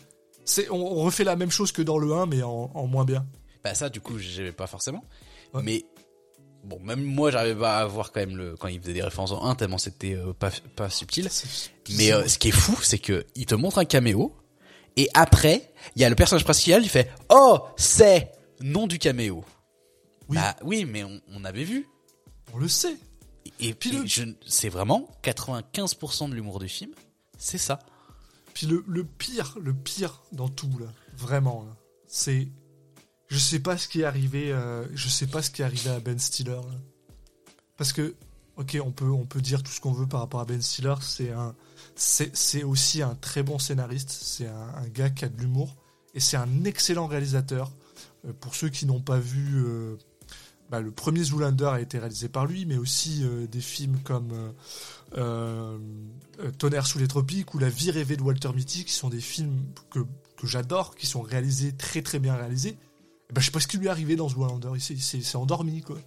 [0.44, 3.26] c'est on, refait la même chose que dans le 1 mais en, en moins bien.
[3.62, 5.04] Bah ça, du coup, j'avais pas forcément.
[5.62, 5.84] Mais
[6.64, 9.32] bon, même moi, j'arrivais pas à voir quand même le quand il faisait des références
[9.32, 11.30] en 1 tellement c'était euh, pas pas subtil.
[11.96, 14.34] Mais euh, ce qui est fou, c'est que il te montre un caméo
[14.96, 18.32] et après, il y a le personnage principal, il fait "Oh, c'est
[18.64, 19.44] nom du caméo."
[20.28, 20.36] Oui.
[20.36, 21.86] Bah oui, mais on, avait vu.
[22.52, 22.96] On le sait.
[23.60, 23.92] Et, puis
[24.46, 26.92] c'est vraiment 95% de l'humour du film,
[27.38, 27.78] c'est ça.
[28.54, 30.86] Puis le, le pire, le pire dans tout là,
[31.16, 31.66] vraiment,
[32.06, 32.48] c'est
[33.28, 34.52] je sais pas ce qui est arrivé.
[34.52, 36.60] Euh, je sais pas ce qui est arrivé à Ben Stiller.
[37.76, 38.14] Parce que,
[38.56, 40.94] ok, on peut, on peut dire tout ce qu'on veut par rapport à Ben Stiller.
[41.00, 41.54] C'est un,
[41.96, 44.10] c'est aussi un très bon scénariste.
[44.10, 45.76] C'est un, gars qui a de l'humour.
[46.14, 47.72] et c'est un excellent réalisateur.
[48.26, 49.96] Euh, pour ceux qui n'ont pas vu, euh,
[50.70, 54.32] bah, le premier Zoolander a été réalisé par lui, mais aussi euh, des films comme
[56.58, 59.58] Tonnerre sous les tropiques ou La vie rêvée de Walter Mitty, qui sont des films
[59.90, 60.00] que,
[60.36, 62.76] que j'adore, qui sont réalisés très très bien réalisés.
[63.32, 65.98] bah, je sais pas ce qui lui est arrivé dans Zoolander, il s'est endormi quoi.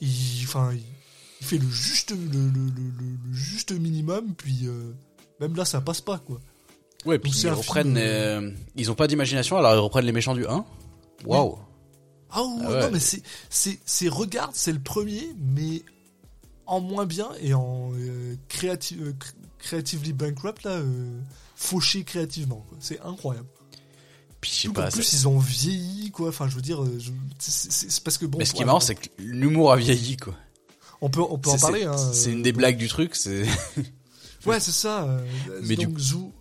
[0.00, 0.08] Il,
[0.44, 4.68] enfin, il, fait le juste, le, le, le, juste minimum, puis
[5.40, 6.40] même là ça passe pas quoi.
[7.06, 7.96] Ouais, puis ils reprennent.
[7.96, 10.64] Euh, ils ont pas d'imagination, alors ils reprennent les méchants du 1.
[11.24, 11.58] Waouh.
[12.30, 15.82] Ah, ah non, mais c'est, c'est, c'est regarde, c'est le premier, mais
[16.66, 19.12] en moins bien et en euh, euh
[19.58, 21.20] creatively bankrupt là, euh,
[21.54, 22.66] fauché créativement.
[22.80, 23.48] C'est incroyable.
[24.40, 26.28] Puis pas, en plus ils ont vieilli quoi.
[26.28, 26.84] Enfin, je veux dire,
[27.38, 28.38] c'est, parce que bon.
[28.38, 30.34] Mais ce qui est marrant, c'est que l'humour a vieilli quoi.
[31.00, 31.84] On peut, on peut en parler.
[31.84, 33.16] Hein, c'est une des blagues du truc.
[33.16, 33.46] C'est.
[34.46, 35.04] Ouais, c'est ça.
[35.04, 35.26] Euh,
[35.64, 35.98] Mais donc,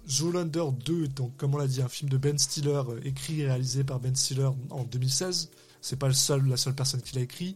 [0.08, 3.48] Zoolander 2, donc, comme on l'a dit, un film de Ben Stiller, euh, écrit et
[3.48, 5.50] réalisé par Ben Stiller en 2016.
[5.82, 7.56] C'est pas le seul, la seule personne qui l'a écrit,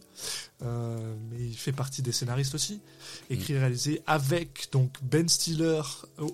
[0.62, 2.80] euh, mais il fait partie des scénaristes aussi.
[3.28, 5.82] Écrit et réalisé avec donc Ben Stiller,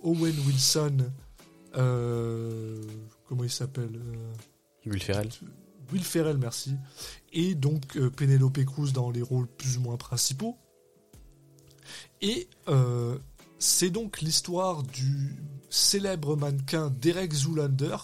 [0.02, 1.10] Owen Wilson,
[1.72, 3.98] comment il s'appelle
[4.84, 5.30] Will Ferrell.
[5.90, 6.74] Will Ferrell, merci.
[7.32, 10.58] Et donc Penelope Cruz dans les rôles plus ou moins principaux.
[12.20, 12.46] Et
[13.66, 15.34] c'est donc l'histoire du
[15.70, 17.96] célèbre mannequin Derek Zoolander,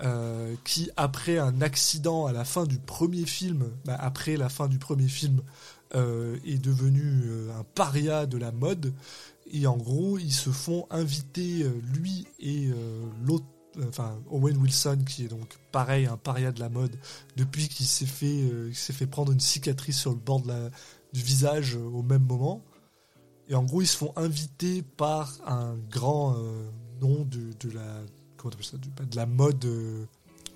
[0.00, 4.66] euh, qui, après un accident à la fin du premier film, bah, après la fin
[4.66, 5.40] du premier film,
[5.94, 8.92] euh, est devenu euh, un paria de la mode.
[9.52, 12.70] Et en gros, ils se font inviter, lui et
[13.24, 13.46] l'autre,
[13.88, 16.96] enfin Owen Wilson, qui est donc pareil, un paria de la mode,
[17.36, 20.42] depuis qu'il s'est fait, s'est fait prendre une cicatrice sur le bord
[21.12, 22.62] du visage au même moment.
[23.50, 26.70] Et en gros, ils se font inviter par un grand euh,
[27.00, 28.00] nom de, la,
[28.36, 30.06] comment ça, de, la mode euh,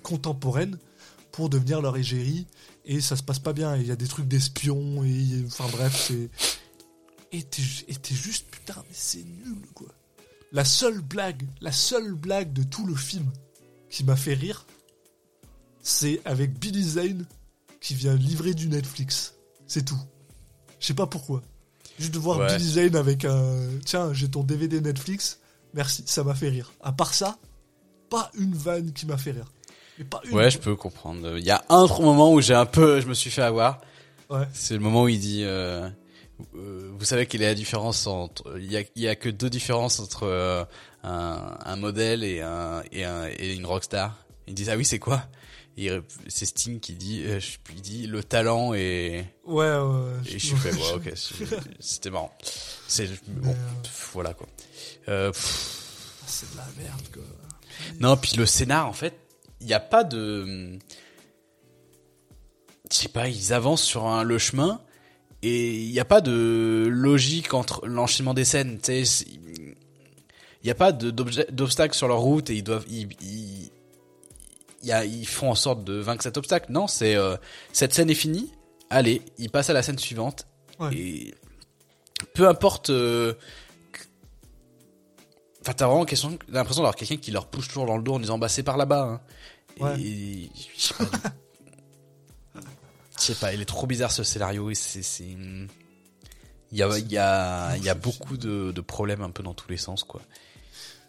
[0.01, 0.79] contemporaine
[1.33, 2.47] pour devenir leur égérie.
[2.85, 3.75] Et ça se passe pas bien.
[3.75, 5.03] Il y a des trucs d'espions.
[5.03, 6.29] Et enfin bref, c'est.
[7.33, 9.89] Et t'es juste putain, mais c'est nul quoi.
[10.53, 13.29] La seule blague, la seule blague de tout le film
[13.89, 14.65] qui m'a fait rire,
[15.81, 17.25] c'est avec Billy Zane
[17.81, 19.33] qui vient livrer du Netflix.
[19.67, 19.99] C'est tout.
[20.79, 21.41] Je sais pas pourquoi.
[21.99, 23.69] Juste de voir Billy Zane avec un.
[23.85, 25.39] Tiens, j'ai ton DVD Netflix.
[25.73, 26.71] Merci, ça m'a fait rire.
[26.81, 27.37] À part ça,
[28.09, 29.51] pas une vanne qui m'a fait rire.
[30.09, 31.37] pas ouais, je peux comprendre.
[31.37, 33.81] Il y a un autre moment où j'ai un peu, je me suis fait avoir.
[34.29, 34.45] Ouais.
[34.53, 35.89] C'est le moment où il dit, euh,
[36.55, 39.29] euh, vous savez quelle est la différence entre, il y a, il y a que
[39.29, 40.63] deux différences entre euh,
[41.03, 44.17] un, un, modèle et un, et un et une rockstar.
[44.47, 45.23] Il dit ah oui c'est quoi?
[46.27, 50.47] C'est Sting qui dit, euh, je lui dis le talent et ouais, ouais et je
[50.47, 51.13] suis fait ouais, ok
[51.79, 52.33] c'était marrant.
[52.87, 53.53] C'est bon, euh,
[54.13, 54.47] voilà quoi.
[55.09, 57.23] Euh, c'est de la merde quoi.
[57.99, 59.19] Non puis le scénar en fait
[59.59, 60.79] il n'y a pas de
[62.89, 64.81] je sais pas ils avancent sur un, le chemin
[65.41, 69.75] et il n'y a pas de logique entre l'enchaînement des scènes tu sais il
[70.63, 73.71] n'y a pas d'obstacles sur leur route et ils doivent ils ils
[75.25, 76.71] font en sorte de vaincre cet obstacle.
[76.71, 77.35] Non, c'est euh,
[77.73, 78.51] cette scène est finie.
[78.89, 80.47] Allez, ils passent à la scène suivante.
[80.91, 81.33] Et
[82.33, 82.89] peu importe.
[82.89, 83.33] Euh,
[85.61, 86.05] enfin, t'as vraiment
[86.49, 88.77] l'impression d'avoir quelqu'un qui leur pousse toujours dans le dos en disant bah c'est par
[88.77, 89.21] là-bas.
[89.81, 89.95] Hein.
[89.99, 90.93] Et je
[93.17, 97.77] sais pas, il est trop bizarre ce scénario c'est il y a il y a
[97.77, 100.21] il y a beaucoup de, de problèmes un peu dans tous les sens quoi.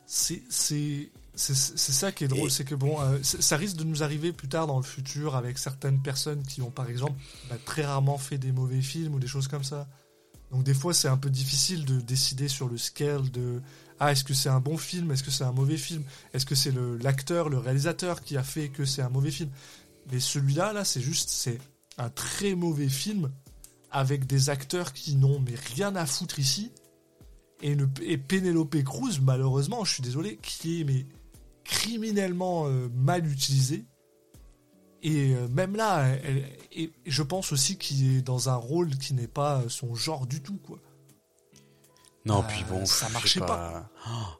[0.06, 4.02] C'est c'est c'est ça qui est drôle, c'est que bon, euh, ça risque de nous
[4.02, 7.84] arriver plus tard dans le futur avec certaines personnes qui ont par exemple bah, très
[7.84, 9.86] rarement fait des mauvais films ou des choses comme ça.
[10.50, 13.60] Donc des fois c'est un peu difficile de décider sur le scale de
[14.00, 16.54] ah est-ce que c'est un bon film, est-ce que c'est un mauvais film, est-ce que
[16.54, 16.72] c'est
[17.02, 19.50] l'acteur, le, réalisateur qui a fait que c'est un mauvais film?
[20.10, 21.58] Mais celui-là là c'est juste c'est
[21.98, 23.30] un très mauvais film
[23.90, 26.72] avec des acteurs qui n'ont mais rien à foutre ici.
[27.62, 31.06] Et, une, et Penelope Cruz, malheureusement, je suis désolé, qui est mais
[31.66, 33.86] criminellement euh, mal utilisé.
[35.02, 36.08] Et euh, même là,
[36.72, 40.42] et je pense aussi qu'il est dans un rôle qui n'est pas son genre du
[40.42, 40.78] tout, quoi.
[42.24, 43.88] Non, puis bon, euh, ça marchait pas.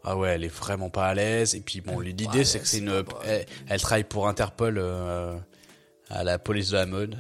[0.02, 1.54] Ah ouais, elle est vraiment pas à l'aise.
[1.54, 3.04] Et puis bon, l'idée c'est que c'est une,
[3.68, 4.78] elle, travaille pour Interpol
[6.08, 7.16] à la police de la mode.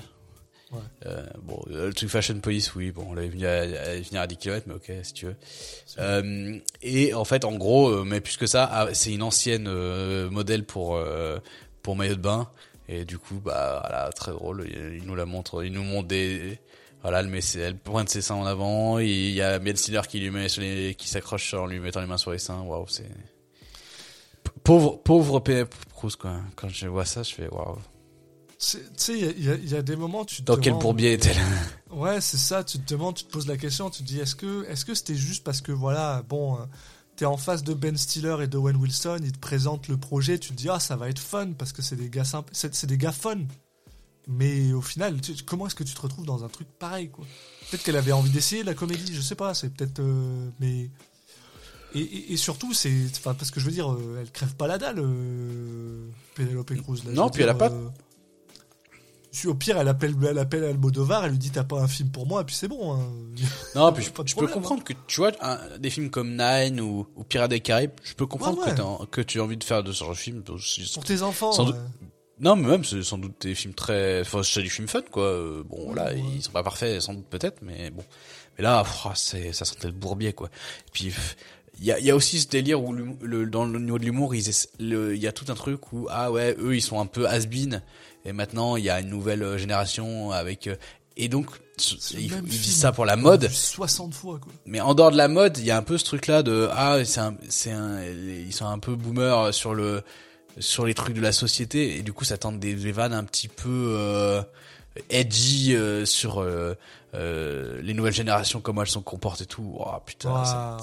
[1.06, 4.36] Euh, bon, le truc Fashion Police, oui, bon, on l'avait venu à, venir à 10
[4.36, 5.36] km, mais ok, si tu veux.
[5.98, 9.66] Euh, et en fait, en gros, euh, mais plus que ça, ah, c'est une ancienne
[9.68, 10.98] euh, modèle pour
[11.82, 12.50] pour maillot de bain.
[12.88, 14.68] Et du coup, bah, voilà, très drôle.
[14.68, 16.60] Il, nous la montre, il nous montre des,
[17.02, 18.98] voilà, elle met elle pointe ses seins en avant.
[18.98, 22.00] Il y a Ben Stiller qui lui met sur les, qui s'accroche en lui mettant
[22.00, 22.62] les mains sur les seins.
[22.62, 23.08] Waouh, c'est
[24.62, 26.40] pauvre, pauvre Penelope Cruz, quoi.
[26.54, 27.78] Quand je vois ça, je fais waouh.
[28.58, 31.42] Tu sais, il y, y a, des moments, tu te Dans quel bourbier était-elle
[31.90, 34.34] Ouais, c'est ça, tu te demandes, tu te poses la question, tu te dis, est-ce
[34.34, 36.64] que est-ce que c'était juste parce que, voilà, bon, euh,
[37.16, 40.50] t'es en face de Ben Stiller et d'Owen Wilson, ils te présentent le projet, tu
[40.50, 42.96] te dis, ah, ça va être fun, parce que c'est des gars sympas, c'est des
[42.96, 43.40] gars fun.
[44.26, 47.24] Mais au final, comment est-ce que tu te retrouves dans un truc pareil, quoi?
[47.70, 50.00] Peut-être qu'elle avait envie d'essayer la comédie, je sais pas, c'est peut-être...
[50.00, 50.90] Euh, mais...
[51.94, 54.96] Et, surtout, c'est, enfin, parce que je veux dire, euh, elle crève pas la dalle,
[56.34, 57.02] Penelope Cruz.
[57.06, 57.72] non, puis elle a pas
[59.44, 62.26] au pire, elle appelle, elle appelle Almodovar, elle lui dit t'as pas un film pour
[62.26, 62.94] moi, et puis c'est bon.
[62.94, 63.00] Hein.
[63.74, 65.32] Non, puis je, peux comprendre que tu vois
[65.78, 68.64] des films comme Nine ou, ou Pirates des Caraïbes, je peux comprendre
[69.10, 70.42] Que, tu as envie de faire de ce genre de film.
[70.42, 71.52] Pour tes enfants.
[72.38, 75.62] Non, mais même c'est sans doute des films très, enfin c'est des films fun quoi.
[75.64, 78.04] Bon là, ils sont pas parfaits, sans doute peut-être, mais bon.
[78.56, 78.84] Mais là,
[79.14, 80.48] c'est ça sentait le bourbier quoi.
[80.48, 81.14] Et puis
[81.78, 84.34] il y a, y a, aussi ce délire où le, dans le niveau de l'humour,
[84.34, 87.82] il y a tout un truc où ah ouais, eux ils sont un peu has-been
[88.26, 90.76] et maintenant il y a une nouvelle euh, génération avec euh,
[91.16, 91.46] et donc
[92.14, 94.52] ils disent ça pour la mode 60 fois quoi.
[94.66, 96.68] Mais en dehors de la mode, il y a un peu ce truc là de
[96.72, 100.02] ah c'est un c'est un ils sont un peu boomers sur le
[100.58, 103.48] sur les trucs de la société et du coup ça tente des, vannes un petit
[103.48, 104.42] peu euh,
[105.10, 106.74] edgy euh, sur euh,
[107.16, 109.76] les nouvelles générations comment elles sont comportent et tout.
[109.78, 110.76] Oh, putain,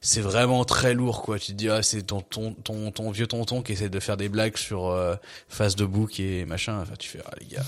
[0.00, 1.38] c'est vraiment très lourd quoi.
[1.38, 4.16] Tu te dis ah c'est ton, ton ton ton vieux tonton qui essaie de faire
[4.16, 5.14] des blagues sur euh,
[5.48, 6.80] face de bouc et machin.
[6.80, 7.64] Enfin tu fais ah les gars.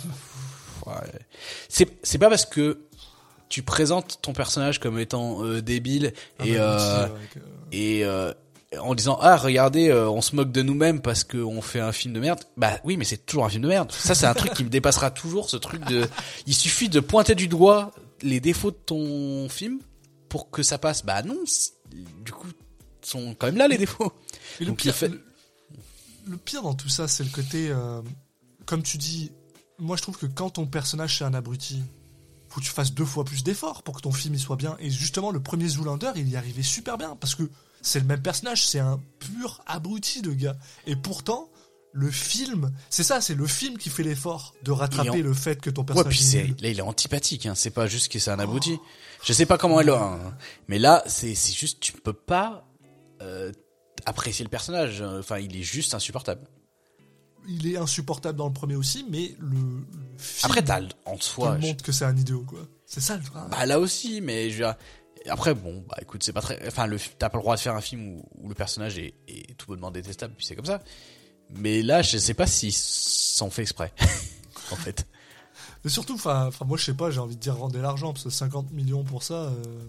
[0.87, 0.95] Ouais.
[1.69, 2.81] C'est c'est pas parce que
[3.49, 7.11] tu présentes ton personnage comme étant euh, débile ah et bah,
[7.73, 8.05] et
[8.81, 12.15] en disant ah regardez euh, on se moque de nous-mêmes parce qu'on fait un film
[12.15, 14.55] de merde bah oui mais c'est toujours un film de merde ça c'est un truc
[14.55, 16.09] qui me dépassera toujours ce truc de
[16.47, 17.93] il suffit de pointer du doigt
[18.23, 19.81] les défauts de ton film
[20.29, 21.39] pour que ça passe bah non
[22.25, 22.49] du coup
[23.03, 24.13] sont quand même là les défauts
[24.61, 24.95] le, pire,
[26.27, 28.01] le, pire dans tout ça c'est le côté euh,
[28.65, 29.33] comme tu dis
[29.79, 31.83] moi je trouve que quand ton personnage c'est un abruti
[32.49, 34.77] faut que tu fasses deux fois plus d'efforts pour que ton film y soit bien
[34.79, 37.51] et justement le premier Zoolander il y arrivait super bien parce que
[37.83, 40.57] c'est le même personnage, c'est un pur abruti de gars.
[40.87, 41.51] Et pourtant,
[41.93, 45.71] le film, c'est ça, c'est le film qui fait l'effort de rattraper le fait que
[45.71, 46.21] ton personnage.
[46.35, 47.47] Ouais, puis là, il est antipathique.
[47.47, 47.55] Hein.
[47.55, 48.79] C'est pas juste que c'est un abruti.
[49.25, 50.35] Je sais pas comment elle a, hein.
[50.69, 52.67] mais là, c'est c'est juste tu peux pas
[53.21, 53.53] euh,
[54.07, 55.03] apprécier le personnage.
[55.03, 56.41] Enfin, il est juste insupportable.
[57.49, 59.85] Il est insupportable dans le premier aussi, mais le,
[60.17, 62.61] film après t'as en soi montre que c'est un idiot quoi.
[62.87, 63.23] C'est ça le.
[63.51, 64.65] Bah là aussi, mais je
[65.29, 66.67] après, bon, bah écoute, c'est pas très.
[66.67, 69.57] Enfin, le, t'as pas le droit de faire un film où, le personnage est, est,
[69.57, 70.83] tout bonnement détestable, puis c'est comme ça.
[71.51, 73.93] Mais là, je sais pas si s'en fait exprès,
[74.71, 75.07] en fait.
[75.85, 78.31] Mais surtout, enfin, moi, je sais pas, j'ai envie de dire rendez l'argent, parce que
[78.31, 79.35] 50 millions pour ça.
[79.35, 79.89] Euh...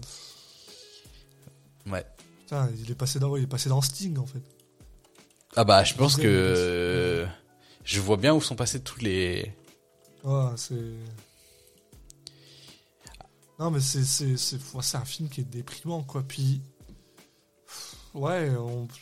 [1.86, 2.04] Ouais.
[2.40, 4.42] Putain, il est passé dans, il est passé dans Sting, en fait.
[5.56, 7.26] Ah bah, je pense que
[7.84, 9.54] je vois bien où sont passés tous les.
[10.24, 10.74] Ouais, c'est.
[13.58, 16.24] Non, mais c'est, c'est, c'est, un film qui est déprimant, quoi.
[16.26, 16.60] Puis,
[18.14, 18.50] ouais,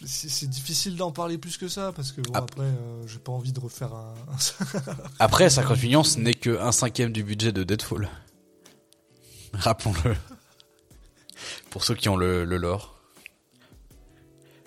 [0.04, 3.52] c'est, difficile d'en parler plus que ça, parce que bon, après, euh, j'ai pas envie
[3.52, 4.14] de refaire un.
[5.18, 8.08] après, 50 millions, ce n'est que un cinquième du budget de Deadfall.
[9.52, 10.16] Rappelons-le.
[11.70, 13.00] Pour ceux qui ont le, le lore.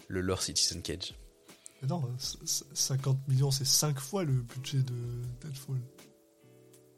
[0.07, 1.13] Le lore Citizen Cage.
[1.81, 2.03] Mais non,
[2.73, 4.93] 50 millions, c'est 5 fois le budget de
[5.41, 5.81] Deadfall.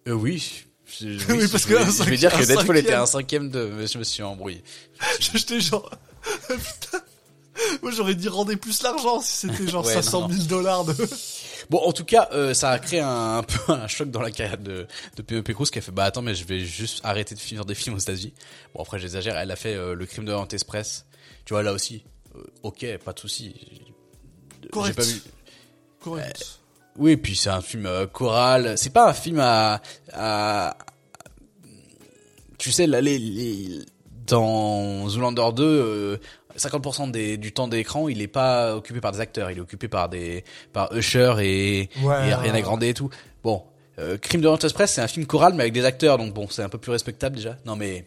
[0.07, 3.85] Euh, oui, je, oui, parce que je vais dire que Deadpool était un cinquième de.
[3.85, 4.63] Je me suis embrouillé.
[5.19, 5.89] J'étais genre.
[7.81, 10.93] Moi j'aurais dit rendez plus l'argent si c'était genre 500 000 dollars de.
[11.69, 14.57] Bon, en tout cas, euh, ça a créé un, peu un choc dans la carrière
[14.57, 17.39] de, de Penelope Cruz qui a fait bah attends mais je vais juste arrêter de
[17.39, 18.33] finir des films aux États-Unis.
[18.73, 21.05] Bon après j'exagère, elle a fait euh, le crime de Orient Express.
[21.43, 22.03] Tu vois là aussi,
[22.35, 23.53] euh, ok, pas de souci.
[24.63, 25.21] J'ai pas vu.
[25.99, 26.59] Correct.
[26.97, 28.77] Oui, puis c'est un film euh, choral.
[28.77, 29.81] C'est pas un film à,
[30.13, 30.77] à
[32.57, 33.85] tu sais, là, les, les,
[34.25, 36.19] dans Zoolander 2,
[36.57, 39.61] 50% euh, des, du temps d'écran, il est pas occupé par des acteurs, il est
[39.61, 40.43] occupé par des
[40.73, 43.09] par Usher et, ouais, et Ariana Grande et tout.
[43.43, 43.63] Bon,
[43.99, 46.63] euh, Crime de Express, c'est un film choral mais avec des acteurs, donc bon, c'est
[46.63, 47.57] un peu plus respectable déjà.
[47.65, 48.05] Non mais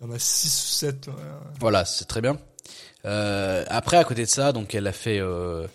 [0.00, 1.10] il y en a 6 ou 7.
[1.60, 2.38] Voilà, c'est très bien.
[3.04, 5.66] Euh, après, à côté de ça, donc elle a fait euh,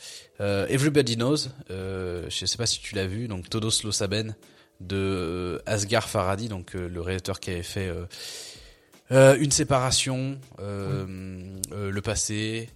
[0.41, 1.37] euh, Everybody Knows,
[1.69, 4.35] je sais pas si tu l'as vu, donc Todos lo saben
[4.79, 7.91] de Asghar Farhadi, donc le réalisateur qui avait fait
[9.11, 12.69] une séparation, le passé.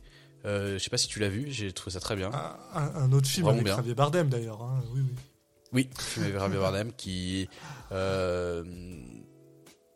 [0.43, 2.31] je sais pas si tu l'as vu, j'ai trouvé ça très bien.
[2.73, 5.15] Un, autre film avec Javier Bardem d'ailleurs, hein, oui oui.
[5.73, 7.47] Oui, film avec Javier Bardem qui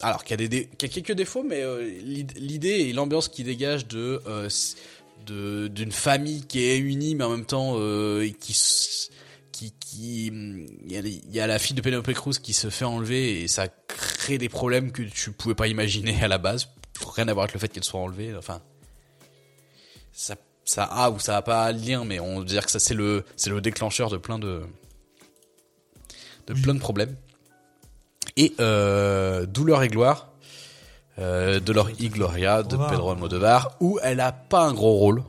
[0.01, 1.64] alors qu'il y a des, qu'il y a quelques défauts, mais
[2.35, 4.22] l'idée et l'ambiance qui dégage de
[5.26, 8.53] de d'une famille qui est unie mais en même temps euh, qui
[9.57, 12.69] qui qui il y, a, il y a la fille de Penelope Cruz qui se
[12.69, 16.69] fait enlever et ça crée des problèmes que tu pouvais pas imaginer à la base.
[17.15, 18.61] Rien à voir avec le fait qu'elle soit enlevée enfin.
[20.11, 22.93] Ça ça a ou ça a pas lien mais on veut dire que ça c'est
[22.93, 24.61] le c'est le déclencheur de plein de
[26.45, 27.15] de plein de problèmes.
[28.35, 30.29] Et euh, douleur et gloire
[31.19, 35.23] euh, de leur Gloria de Pedro Almodovar, où elle a pas un gros rôle.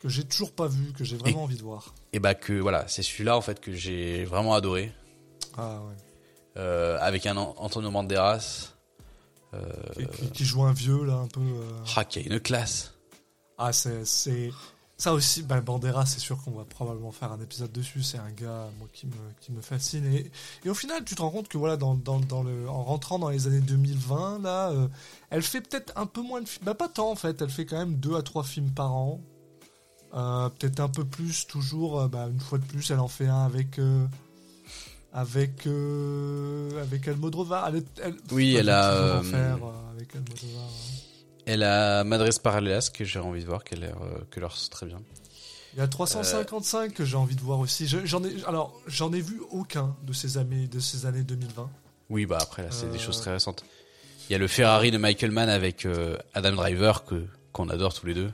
[0.00, 1.94] Que j'ai toujours pas vu, que j'ai vraiment envie de voir.
[2.12, 4.92] Et bah que voilà, c'est celui-là en fait que j'ai vraiment adoré.
[5.56, 5.94] Ah ouais.
[6.56, 8.74] Euh, avec un Antonio Banderas.
[9.54, 9.72] Euh,
[10.34, 11.40] qui, joue un vieux là un peu.
[11.96, 12.94] Ah, qui a une classe.
[13.56, 14.04] Ah c'est
[15.00, 18.02] ça aussi, bah, Bandera, c'est sûr qu'on va probablement faire un épisode dessus.
[18.02, 20.04] C'est un gars moi, qui, me, qui me fascine.
[20.12, 20.28] Et,
[20.64, 23.20] et, au final, tu te rends compte que voilà, dans, dans, dans le, en rentrant
[23.20, 24.88] dans les années 2020, là, euh,
[25.30, 26.64] elle fait peut-être un peu moins de films.
[26.64, 27.40] Bah, pas tant en fait.
[27.40, 29.20] Elle fait quand même deux à trois films par an.
[30.14, 32.00] Euh, peut-être un peu plus, toujours.
[32.00, 33.80] Euh, bah, une fois de plus, elle en fait un avec.
[35.12, 37.68] avec avec Almodovar.
[37.68, 39.22] Elle, elle, oui, elle a.
[39.22, 39.58] Faire,
[39.94, 40.70] avec Almodovar.
[41.48, 44.98] Elle a Madres Paralelas que j'ai envie de voir, qu'elle euh, que leur très bien.
[45.72, 47.86] Il y a 355 que j'ai envie de voir aussi.
[47.86, 51.70] J'en ai, alors, j'en ai vu aucun de ces années, de ces années 2020.
[52.10, 53.64] Oui, bah après, là, c'est des choses très récentes.
[54.28, 57.94] Il y a le Ferrari de Michael Mann avec euh, Adam Driver que qu'on adore
[57.94, 58.30] tous les deux.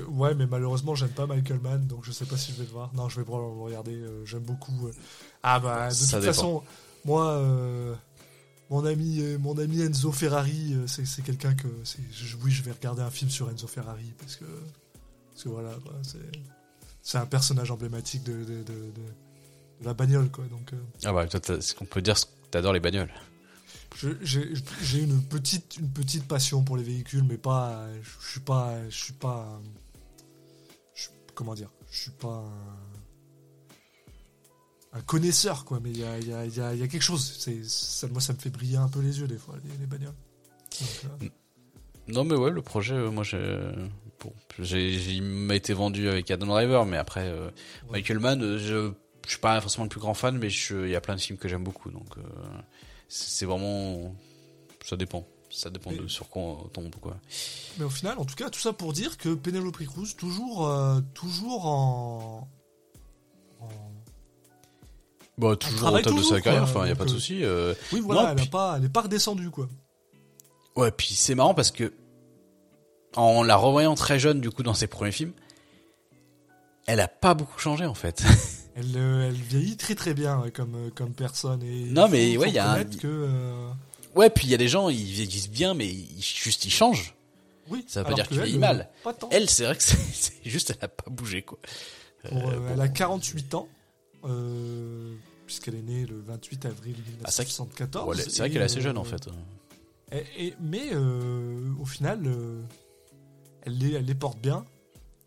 [0.00, 2.64] Que, ouais, mais malheureusement, j'aime pas Michael Mann, donc je sais pas si je vais
[2.64, 2.92] le voir.
[2.94, 3.94] Non, je vais probablement le regarder.
[3.94, 4.90] Euh, j'aime beaucoup.
[5.42, 6.62] Ah bah, de toute façon,
[7.04, 7.40] moi,
[8.70, 11.68] mon ami, euh, mon ami Enzo Ferrari, euh, c'est quelqu'un que.
[12.42, 14.44] oui, je vais regarder un film sur Enzo Ferrari parce que.
[15.30, 15.76] Parce que voilà,
[17.02, 18.64] c'est un personnage emblématique de, de,
[19.82, 20.44] la bagnole, quoi.
[20.46, 20.76] Donc, euh.
[21.04, 23.12] Ah bah, toi, ce qu'on peut dire, que t'adores les bagnoles.
[24.22, 27.86] J'ai une petite, une petite passion pour les véhicules, mais pas.
[28.02, 28.76] Je suis pas.
[28.88, 29.60] Je suis pas.
[31.36, 32.44] Comment dire Je suis pas
[34.96, 35.78] un connaisseur, quoi.
[35.80, 37.36] Mais il y a, y, a, y a, quelque chose.
[37.38, 40.14] C'est, ça, moi, ça me fait briller un peu les yeux, des fois, les, bagnoles.
[40.82, 41.28] Euh.
[42.08, 43.58] Non, mais ouais, le projet, euh, moi, j'ai.
[44.20, 47.50] Bon, il m'a été vendu avec Adam Driver, mais après, euh,
[47.90, 48.90] Michael Mann, je,
[49.24, 51.38] je suis pas forcément le plus grand fan, mais il y a plein de films
[51.38, 51.90] que j'aime beaucoup.
[51.90, 52.14] Donc,
[53.08, 54.14] c'est vraiment.
[54.84, 55.28] Ça dépend.
[55.56, 57.16] Ça dépend de sur quoi on tombe, quoi.
[57.78, 60.70] Mais au final, en tout cas, tout ça pour dire que Penelope Cruz, toujours,
[61.14, 62.48] toujours en,
[65.38, 67.44] Bon, bah, toujours au top de sa carrière, enfin, il n'y a pas de souci.
[67.44, 67.74] Euh.
[67.92, 69.68] Oui, voilà, elle, n'est pas, pas redescendue, quoi.
[70.76, 71.92] Ouais, puis c'est marrant parce que,
[73.16, 75.32] en la revoyant très jeune, du coup, dans ses premiers films,
[76.86, 78.22] elle a pas beaucoup changé, en fait.
[78.76, 81.62] elle, euh, elle vieillit très très bien comme, euh, comme personne.
[81.62, 82.84] Et non, mais ouais, il y a un...
[82.84, 83.28] que.
[84.16, 87.14] Ouais, puis il y a des gens, ils vieillissent bien, mais ils, juste ils changent.
[87.68, 87.84] Oui.
[87.86, 88.88] Ça veut pas dire qu'ils vieillissent mal.
[89.30, 91.58] Elle, c'est vrai que c'est juste, elle a pas bougé, quoi.
[92.24, 93.68] Elle a 48 ans.
[94.24, 95.14] Euh,
[95.46, 98.16] puisqu'elle est née le 28 avril 1974.
[98.18, 99.28] Ah, c'est vrai qu'elle est assez jeune en euh, fait.
[100.36, 102.20] Et, mais euh, au final,
[103.62, 104.64] elle, les, elle les porte bien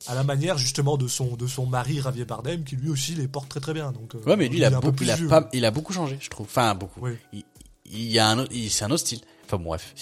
[0.08, 3.28] à la manière justement de son de son mari Javier Bardem qui lui aussi les
[3.28, 5.72] porte très très bien donc ouais mais lui il a, beaucoup, il, a il a
[5.72, 7.44] beaucoup changé je trouve enfin beaucoup il,
[7.90, 9.94] il, y a un c'est un autre style enfin bref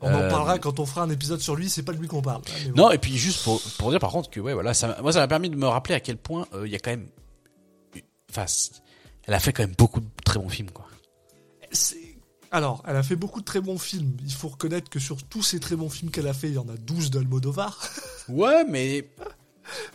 [0.00, 2.22] on en parlera quand on fera un épisode sur lui c'est pas de lui qu'on
[2.22, 2.42] parle
[2.76, 5.20] non et puis juste pour, pour dire par contre que ouais voilà ça moi ça
[5.20, 7.08] m'a permis de me rappeler à quel point il y a quand même
[8.30, 8.46] enfin,
[9.26, 10.86] elle a fait quand même beaucoup de très bons films, quoi.
[12.50, 14.16] Alors, elle a fait beaucoup de très bons films.
[14.24, 16.58] Il faut reconnaître que sur tous ces très bons films qu'elle a fait, il y
[16.58, 17.78] en a 12 d'Almodovar.
[18.28, 19.08] Ouais, mais.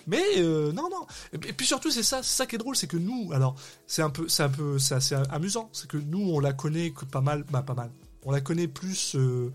[0.07, 1.05] Mais euh, non, non.
[1.33, 3.55] Et puis surtout, c'est ça, ça qui est drôle, c'est que nous, alors,
[3.87, 6.91] c'est un peu, c'est un peu, c'est assez amusant, c'est que nous, on la connaît
[6.91, 7.91] que pas mal, bah pas mal.
[8.23, 9.51] On la connaît plus euh,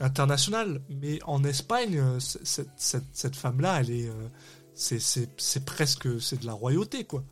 [0.00, 4.10] internationale, mais en Espagne, euh, cette, femme-là, elle est,
[4.74, 7.24] c'est presque, c'est de la royauté, quoi.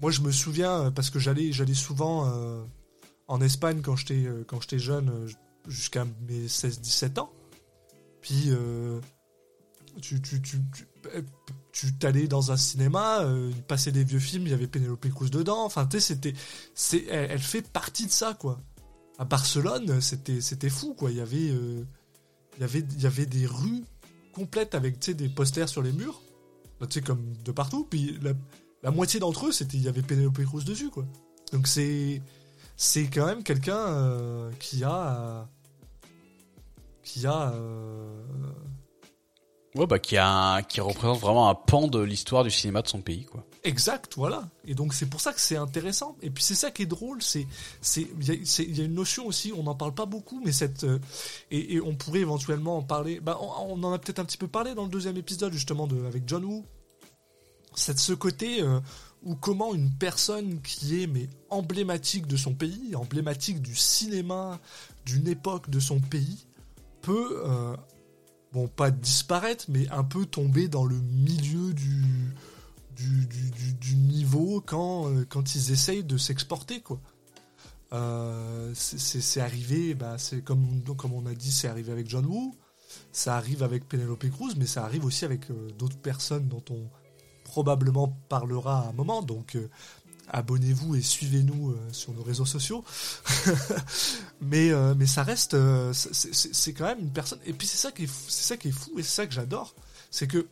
[0.00, 2.32] Moi, je me souviens, parce que j'allais, j'allais souvent
[3.26, 5.28] en Espagne quand j'étais, quand j'étais jeune,
[5.66, 7.32] jusqu'à mes 16-17 ans.
[8.20, 8.52] Puis,
[10.00, 10.58] tu, tu, tu,
[11.72, 15.30] tu t'allais dans un cinéma, il passait des vieux films, il y avait Penelope Cruz
[15.30, 15.64] dedans.
[15.64, 16.34] Enfin, tu sais, c'était,
[16.74, 18.60] c'est, elle, fait partie de ça, quoi.
[19.18, 21.10] À Barcelone, c'était, c'était fou, quoi.
[21.10, 21.86] Il y avait, il
[22.60, 23.84] y avait, il y avait des rues
[24.32, 26.20] complètes avec, tu sais, des posters sur les murs
[26.86, 27.86] tu sais, comme de partout.
[27.88, 28.18] Puis
[28.82, 31.04] la, moitié d'entre eux, c'était il y avait Penelope Cruz dessus, quoi.
[31.52, 32.22] Donc c'est
[32.76, 35.48] c'est quand même quelqu'un euh, qui a
[37.02, 38.22] qui a euh,
[39.74, 43.00] Ouais, bah qui a qui représente vraiment un pan de l'histoire du cinéma de son
[43.00, 43.44] pays, quoi.
[43.64, 44.48] Exact, voilà.
[44.64, 46.16] Et donc c'est pour ça que c'est intéressant.
[46.22, 47.46] Et puis c'est ça qui est drôle, c'est
[47.82, 50.98] c'est il y, a une notion aussi, on n'en parle pas beaucoup, mais cette euh,
[51.50, 53.20] et, on pourrait éventuellement en parler.
[53.20, 56.02] Bah on, en a peut-être un petit peu parlé dans le deuxième épisode justement de
[56.06, 56.64] avec John Woo.
[57.74, 58.80] C'est ce côté euh,
[59.22, 64.58] où comment une personne qui est mais emblématique de son pays, emblématique du cinéma
[65.04, 66.46] d'une époque de son pays,
[67.02, 67.76] peut euh,
[68.52, 72.34] bon pas disparaître, mais un peu tomber dans le milieu du
[73.80, 77.00] du, niveau quand, euh, quand ils essayent de s'exporter, quoi.
[77.92, 82.54] Euh, c'est arrivé, bah, c'est comme, comme on a dit, c'est arrivé avec John Woo,
[83.12, 86.90] ça arrive avec Penelope Cruz, mais ça arrive aussi avec euh, d'autres personnes dont on
[87.44, 89.22] probablement parlera à un moment.
[89.22, 89.56] Donc
[90.30, 92.84] abonnez-vous et suivez-nous sur nos réseaux sociaux.
[94.40, 95.56] mais, mais ça reste,
[95.92, 97.38] c'est quand même une personne.
[97.46, 99.32] Et puis c'est ça qui est, c'est ça qui est fou et c'est ça que
[99.34, 99.74] j'adore,
[100.10, 100.46] c'est que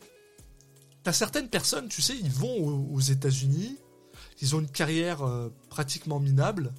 [1.07, 3.77] T'as certaines personnes, tu sais, ils vont aux, États-Unis,
[4.41, 6.73] ils ont une carrière euh, pratiquement minable,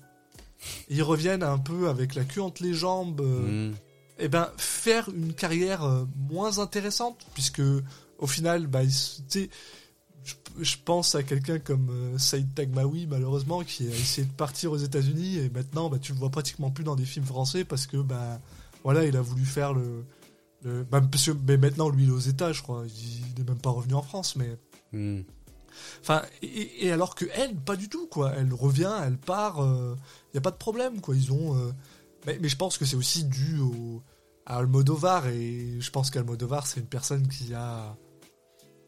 [0.91, 3.23] ils reviennent un peu avec la queue entre les jambes.
[3.23, 3.73] Euh, mm.
[3.73, 7.63] Et eh ben, faire une carrière euh, moins intéressante, puisque
[8.19, 8.83] au final, bah,
[9.31, 9.49] tu
[10.61, 15.39] je, pense à quelqu'un comme Saïd Tagmaoui, malheureusement, qui a essayé de partir aux États-Unis
[15.39, 18.41] et maintenant, bah, tu le vois pratiquement plus dans des films français parce que, bah,
[18.85, 20.05] voilà, il a voulu faire le,
[20.65, 21.01] bah,
[21.47, 22.85] mais maintenant, lui, il est aux États, je crois.
[22.87, 24.59] Il n'est même pas revenu en France, mais.
[24.93, 25.23] Hmm.
[26.01, 28.33] Enfin, et, alors que elle, pas du tout, quoi.
[28.37, 29.95] Elle revient, elle part, il euh,
[30.35, 31.15] n'y a pas de problème, quoi.
[31.15, 31.57] Ils ont.
[31.57, 31.73] Euh,
[32.27, 34.03] mais, je pense que c'est aussi dû au,
[34.47, 37.97] à Almodovar, et je pense qu'Almodovar, c'est une personne qui a.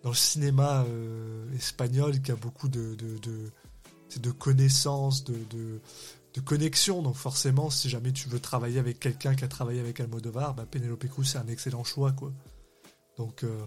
[0.02, 3.50] Dans le cinéma euh, espagnol, qui a beaucoup de, de, de,
[4.18, 5.80] de connaissances, de,
[6.34, 7.02] de connexion.
[7.02, 10.66] Donc forcément, si jamais tu veux travailler avec quelqu'un qui a travaillé avec Almodovar, bah
[10.70, 12.32] Penelope Cruz c'est un excellent choix, quoi.
[13.16, 13.66] Donc euh,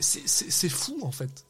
[0.00, 1.44] c'est fou en fait.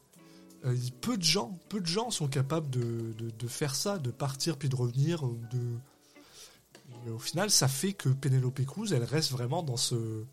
[0.65, 4.57] Euh, peu de gens, peu de gens sont capables de, de, faire ça, de partir
[4.57, 5.23] puis de revenir.
[5.51, 7.11] De...
[7.11, 10.25] au final, ça fait que Penelope Cruz, elle reste vraiment dans ce,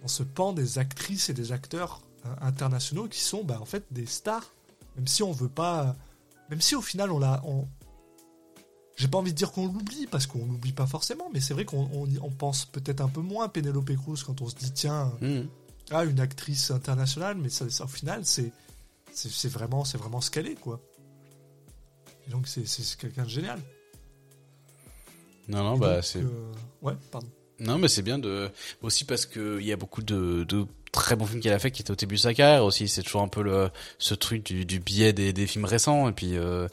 [0.00, 2.00] dans ce pan des actrices et des acteurs
[2.40, 4.52] internationaux qui sont bah, en fait des stars.
[4.96, 5.96] Même si on veut pas,
[6.50, 7.66] même si au final on l'a, on,
[8.96, 11.64] j'ai pas envie de dire qu'on l'oublie, parce qu'on l'oublie pas forcément, mais c'est vrai
[11.64, 15.12] qu'on on, pense peut-être un peu moins à Penelope Cruz quand on se dit, tiens,
[15.20, 15.42] hmm.
[15.90, 18.52] ah, une actrice internationale, mais ça, au final, c'est,
[19.12, 20.80] c'est, vraiment, c'est vraiment ce qu'elle est, quoi.
[22.26, 22.64] Et donc, c'est,
[22.98, 23.60] quelqu'un de génial.
[25.48, 26.22] Non, non, bah, c'est.
[26.22, 27.28] Euh, ouais, pardon.
[27.58, 28.50] Non, mais c'est bien de
[28.80, 31.70] aussi parce que il y a beaucoup de, de très bons films qu'elle a fait
[31.70, 32.88] qui étaient au début de sa carrière aussi.
[32.88, 36.12] C'est toujours un peu le ce truc du, du biais des, des films récents et
[36.12, 36.68] puis euh,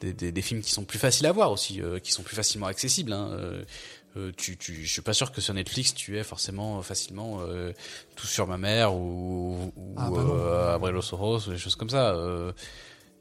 [0.00, 2.36] des, des, des, films qui sont plus faciles à voir aussi, euh, qui sont plus
[2.36, 3.12] facilement accessibles.
[3.12, 3.30] Hein.
[3.32, 3.64] Euh,
[4.16, 7.40] euh tu, tu, je suis pas sûr que sur Netflix tu aies forcément facilement
[8.14, 12.16] tout sur ma mère ou, ou ah, bah Abrelo Soros ou des choses comme ça.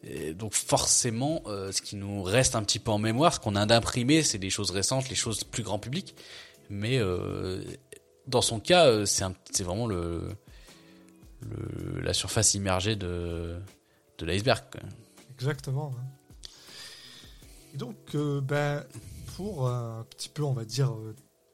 [0.06, 3.66] Et donc forcément, ce qui nous reste un petit peu en mémoire, ce qu'on a
[3.66, 6.14] d'imprimer, c'est des choses récentes, les choses plus grand public
[6.70, 7.64] mais euh,
[8.28, 10.22] dans son cas, euh, c'est vraiment le,
[11.50, 13.60] le, la surface immergée de,
[14.18, 14.64] de l'iceberg.
[15.32, 15.94] Exactement.
[17.74, 18.84] Et donc, euh, ben,
[19.36, 20.94] pour un petit peu, on va dire,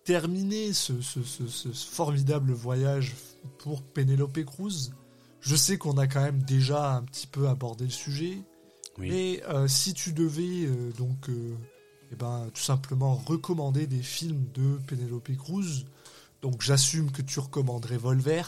[0.03, 3.16] terminer ce, ce, ce, formidable voyage
[3.60, 4.91] pour Penelope Cruz,
[5.40, 8.40] je sais qu'on a quand même déjà un petit peu abordé le sujet,
[8.98, 10.68] mais si tu devais
[10.98, 11.30] donc
[12.11, 15.86] eh ben, tout simplement recommander des films de Penelope Cruz.
[16.41, 18.44] Donc j'assume que tu recommanderais Volver.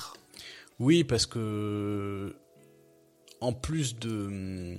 [0.81, 2.35] Oui, parce que
[3.39, 4.75] en plus de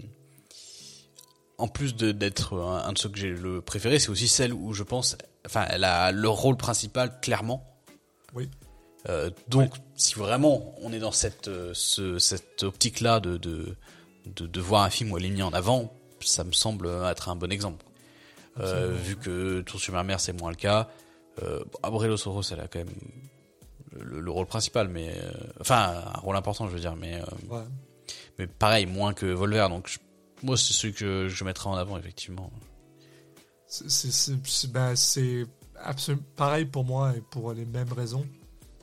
[1.58, 4.82] en plus d'être un, de ceux que j'ai le préféré, c'est aussi celle où je
[4.82, 5.16] pense,
[5.46, 7.80] enfin, elle a le rôle principal clairement.
[8.34, 8.50] Oui.
[9.08, 11.72] Euh, donc, si vraiment on est dans cette euh,
[12.18, 13.76] cette optique-là de, de,
[14.26, 17.36] de voir un film où elle est mise en avant, ça me semble être un
[17.36, 17.84] bon exemple.
[18.58, 20.88] Euh, vu que Tour sur ma mère c'est moins le cas.
[21.44, 22.94] Euh, Abrelo Soros elle a quand même
[24.00, 27.64] le, rôle principal, mais euh, enfin un rôle important je veux dire, mais euh,
[28.38, 29.98] mais pareil moins que Volver, donc
[30.42, 32.50] moi c'est celui que je mettrai en avant effectivement.
[33.66, 34.94] C'est ben,
[35.76, 38.26] absolument pareil pour moi et pour les mêmes raisons.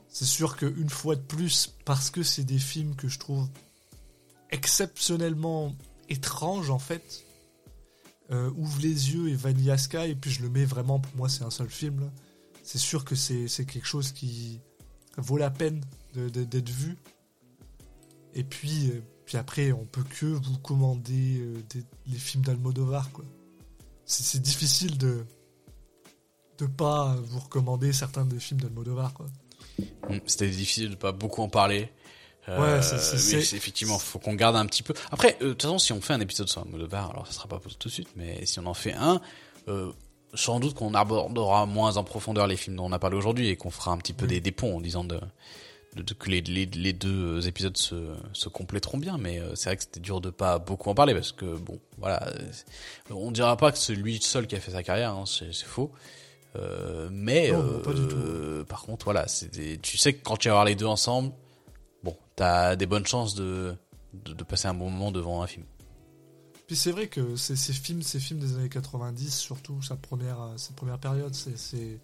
[0.08, 3.48] C'est sûr qu'une fois de plus, parce que c'est des films que je trouve
[4.50, 5.72] exceptionnellement
[6.08, 7.24] étranges en fait,
[8.32, 11.28] euh, Ouvre les yeux et Vanilla Sky, et puis je le mets vraiment, pour moi
[11.28, 12.10] c'est un seul film.
[12.64, 14.60] C'est sûr que c'est quelque chose qui
[15.16, 15.80] vaut la peine
[16.14, 16.96] d'être vu.
[18.34, 21.62] Et puis, euh, puis après, on peut que vous commander euh,
[22.06, 23.08] les films d'Almodovar.
[24.04, 25.24] C'est difficile de
[26.58, 29.14] de pas vous recommander certains des films d'Almodovar.
[30.08, 31.90] Hum, c'était difficile de pas beaucoup en parler.
[32.48, 34.92] ouais, c'est effectivement, faut qu'on garde un petit peu.
[35.10, 37.58] Après, de toute façon, si on fait un épisode sur Almodovar, alors ça sera pas
[37.60, 39.20] tout de suite, mais si on en fait un,
[40.34, 43.56] sans doute qu'on abordera moins en profondeur les films dont on a parlé aujourd'hui et
[43.56, 45.20] qu'on fera un petit peu des, des ponts en disant de
[46.18, 49.82] que les, les, les, deux épisodes se, se compléteront bien, mais euh, c'est vrai que
[49.82, 52.52] c'était dur de pas beaucoup en parler parce que bon, voilà, euh,
[53.10, 55.90] on dira pas que c'est lui seul qui a fait sa carrière, hein, c'est faux.
[56.56, 59.26] Euh, mais euh, par contre, voilà,
[59.82, 61.32] tu sais que quand tu vas voir les deux ensemble,
[62.02, 63.74] bon, t'as des bonnes chances de,
[64.14, 65.64] de, de, passer un bon moment devant un film.
[66.70, 70.72] Puis c'est vrai que ces, films, ces films des années 90, surtout sa première, sa
[70.72, 71.98] première période, c'est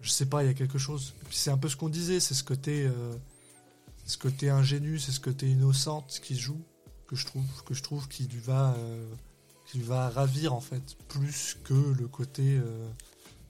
[0.00, 1.12] je sais pas, il y a quelque chose.
[1.32, 3.16] C'est un peu ce qu'on disait, c'est ce côté, euh,
[4.06, 6.62] ce côté ingénu, c'est ce côté innocente qui joue,
[7.08, 9.12] que je trouve, que je trouve qui lui va, euh,
[9.66, 12.88] qui va ravir en fait, plus que le côté euh,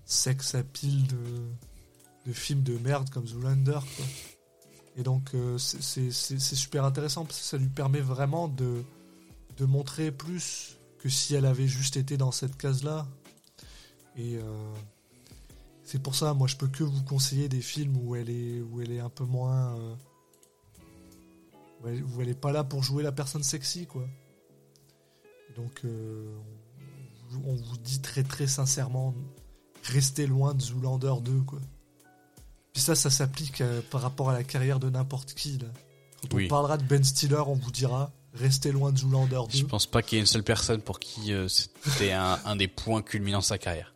[0.06, 3.80] sexe à pile de, films de merde comme Zoolander.
[4.96, 8.82] Et donc c'est super intéressant parce que ça lui permet vraiment de,
[9.60, 13.06] de montrer plus que si elle avait juste été dans cette case-là.
[14.16, 14.38] Et
[15.90, 18.80] c'est pour ça, moi, je peux que vous conseiller des films où elle est, où
[18.80, 19.96] elle est un peu moins, euh,
[21.82, 24.06] où, elle, est pas là pour jouer la personne sexy, quoi.
[25.56, 26.32] Donc, euh,
[27.44, 29.16] on, vous dit très très sincèrement,
[29.82, 31.58] restez loin de Zoolander 2, quoi.
[32.72, 35.58] Puis ça, ça s'applique euh, par rapport à la carrière de n'importe qui.
[35.58, 35.66] Là.
[36.22, 39.58] Quand on parlera de Ben Stiller, on vous dira restez loin de Zoolander 2.
[39.58, 42.68] Je pense pas qu'il y ait une seule personne pour qui c'était un, un, des
[42.68, 43.94] points culminants de sa carrière.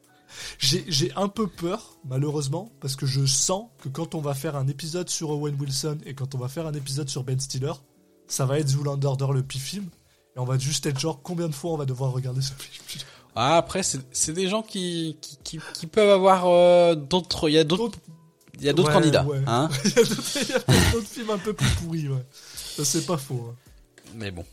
[0.58, 4.66] J'ai un peu peur, malheureusement, parce que je sens que quand on va faire un
[4.68, 7.72] épisode sur Owen Wilson et quand on va faire un épisode sur Ben Stiller,
[8.26, 9.88] ça va être Zoolander le pif-film.
[10.36, 13.04] Et on va juste être genre, combien de fois on va devoir regarder ce film?
[13.36, 17.48] Ah, Après, c'est des gens qui, qui, qui, peuvent avoir euh, d'autres...
[17.48, 17.98] Il y a d'autres...
[18.58, 19.26] Il y a d'autres candidats.
[19.46, 20.58] Hein il y a
[20.92, 22.24] d'autres films un peu plus pourris, ouais.
[22.54, 23.50] Ça, c'est pas faux.
[23.50, 23.54] Hein.
[24.14, 24.44] Mais bon.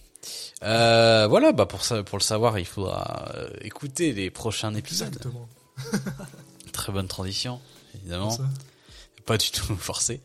[0.64, 5.08] Euh, voilà, bah pour ça, pour le savoir, il faudra euh, écouter les prochains épisodes.
[5.08, 5.50] Exactement.
[6.72, 7.60] Très bonne transition,
[7.96, 8.38] évidemment.
[9.26, 10.22] Pas du tout forcé.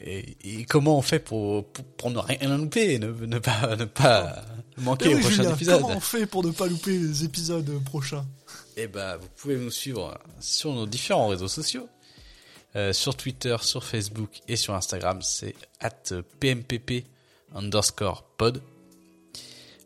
[0.00, 1.64] et, comment on fait pour,
[1.96, 4.44] pour, ne rien louper, ne, ne pas, ne pas
[4.78, 8.26] manquer les prochains épisodes Comment on fait pour ne pas louper les épisodes prochains?
[8.76, 11.88] Eh ben, vous pouvez nous suivre sur nos différents réseaux sociaux.
[12.76, 17.04] Euh, sur Twitter, sur Facebook et sur Instagram, c'est at pmpp
[17.54, 18.62] underscore pod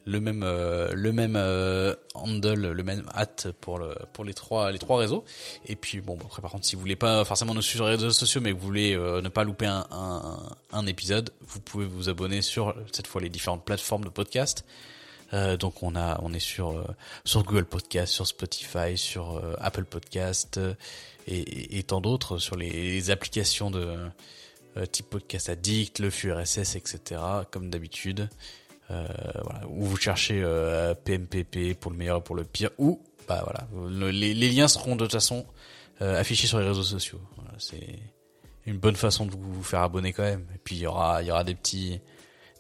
[0.07, 4.71] le même euh, le même euh, handle, le même hat pour le pour les trois
[4.71, 5.25] les trois réseaux.
[5.67, 7.97] Et puis bon après par contre si vous voulez pas forcément nous suivre sur les
[7.97, 10.39] réseaux sociaux mais vous voulez euh, ne pas louper un, un,
[10.73, 14.65] un, épisode, vous pouvez vous abonner sur cette fois les différentes plateformes de podcast.
[15.59, 16.85] donc on a on est sur
[17.25, 20.61] sur Google Podcast, sur Spotify, sur Apple Podcast
[21.27, 23.97] et, et, tant d'autres sur les, applications de
[24.91, 27.21] type podcast addict, le flux RSS, etc.
[27.51, 28.29] Comme d'habitude.
[28.91, 29.07] Euh,
[29.43, 33.43] voilà, ou vous cherchez euh, PMPP pour le meilleur et pour le pire, ou bah
[33.43, 33.67] voilà,
[34.11, 35.47] les, liens seront de toute façon
[36.03, 37.21] euh, affichés sur les réseaux sociaux.
[37.59, 37.99] c'est
[38.67, 40.47] une bonne façon de vous faire abonner quand même.
[40.55, 42.01] Et puis il y aura, il y aura des petits,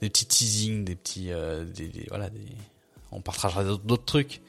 [0.00, 1.30] des petits teasings, des petits,
[1.74, 2.40] des, voilà, des...
[3.12, 4.40] on partagera d'autres trucs.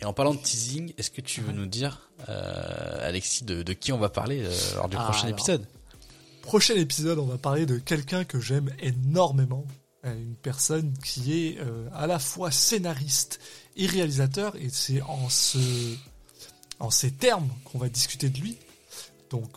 [0.00, 3.92] Et en parlant de teasing, est-ce que tu veux nous dire, Alexis, de, de, qui
[3.92, 4.44] on va parler
[4.76, 5.66] lors du ah, prochain épisode?
[6.44, 9.66] Prochain épisode, on va parler de quelqu'un que j'aime énormément,
[10.04, 13.40] une personne qui est euh, à la fois scénariste
[13.76, 15.58] et réalisateur, et c'est en, ce,
[16.80, 18.58] en ces termes qu'on va discuter de lui.
[19.30, 19.48] Donc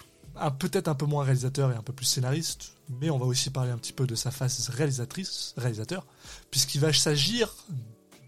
[0.59, 3.71] peut-être un peu moins réalisateur et un peu plus scénariste, mais on va aussi parler
[3.71, 6.05] un petit peu de sa face réalisatrice, réalisateur,
[6.51, 7.53] puisqu'il va s'agir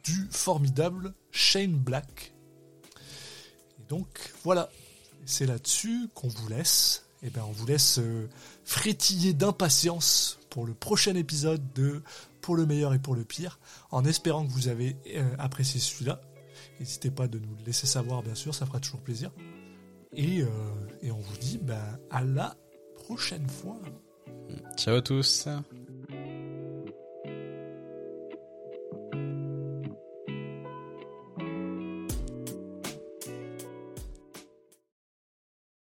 [0.03, 2.33] du formidable Shane Black.
[3.79, 4.69] Et donc voilà,
[5.25, 7.05] c'est là-dessus qu'on vous laisse.
[7.23, 8.29] Eh bien on vous laisse euh,
[8.63, 12.01] frétiller d'impatience pour le prochain épisode de
[12.41, 13.59] Pour le meilleur et pour le pire,
[13.91, 16.21] en espérant que vous avez euh, apprécié celui-là.
[16.79, 19.31] N'hésitez pas de nous le laisser savoir, bien sûr, ça fera toujours plaisir.
[20.13, 20.47] Et, euh,
[21.01, 22.55] et on vous dit ben, à la
[22.95, 23.79] prochaine fois.
[24.77, 25.47] Ciao à tous.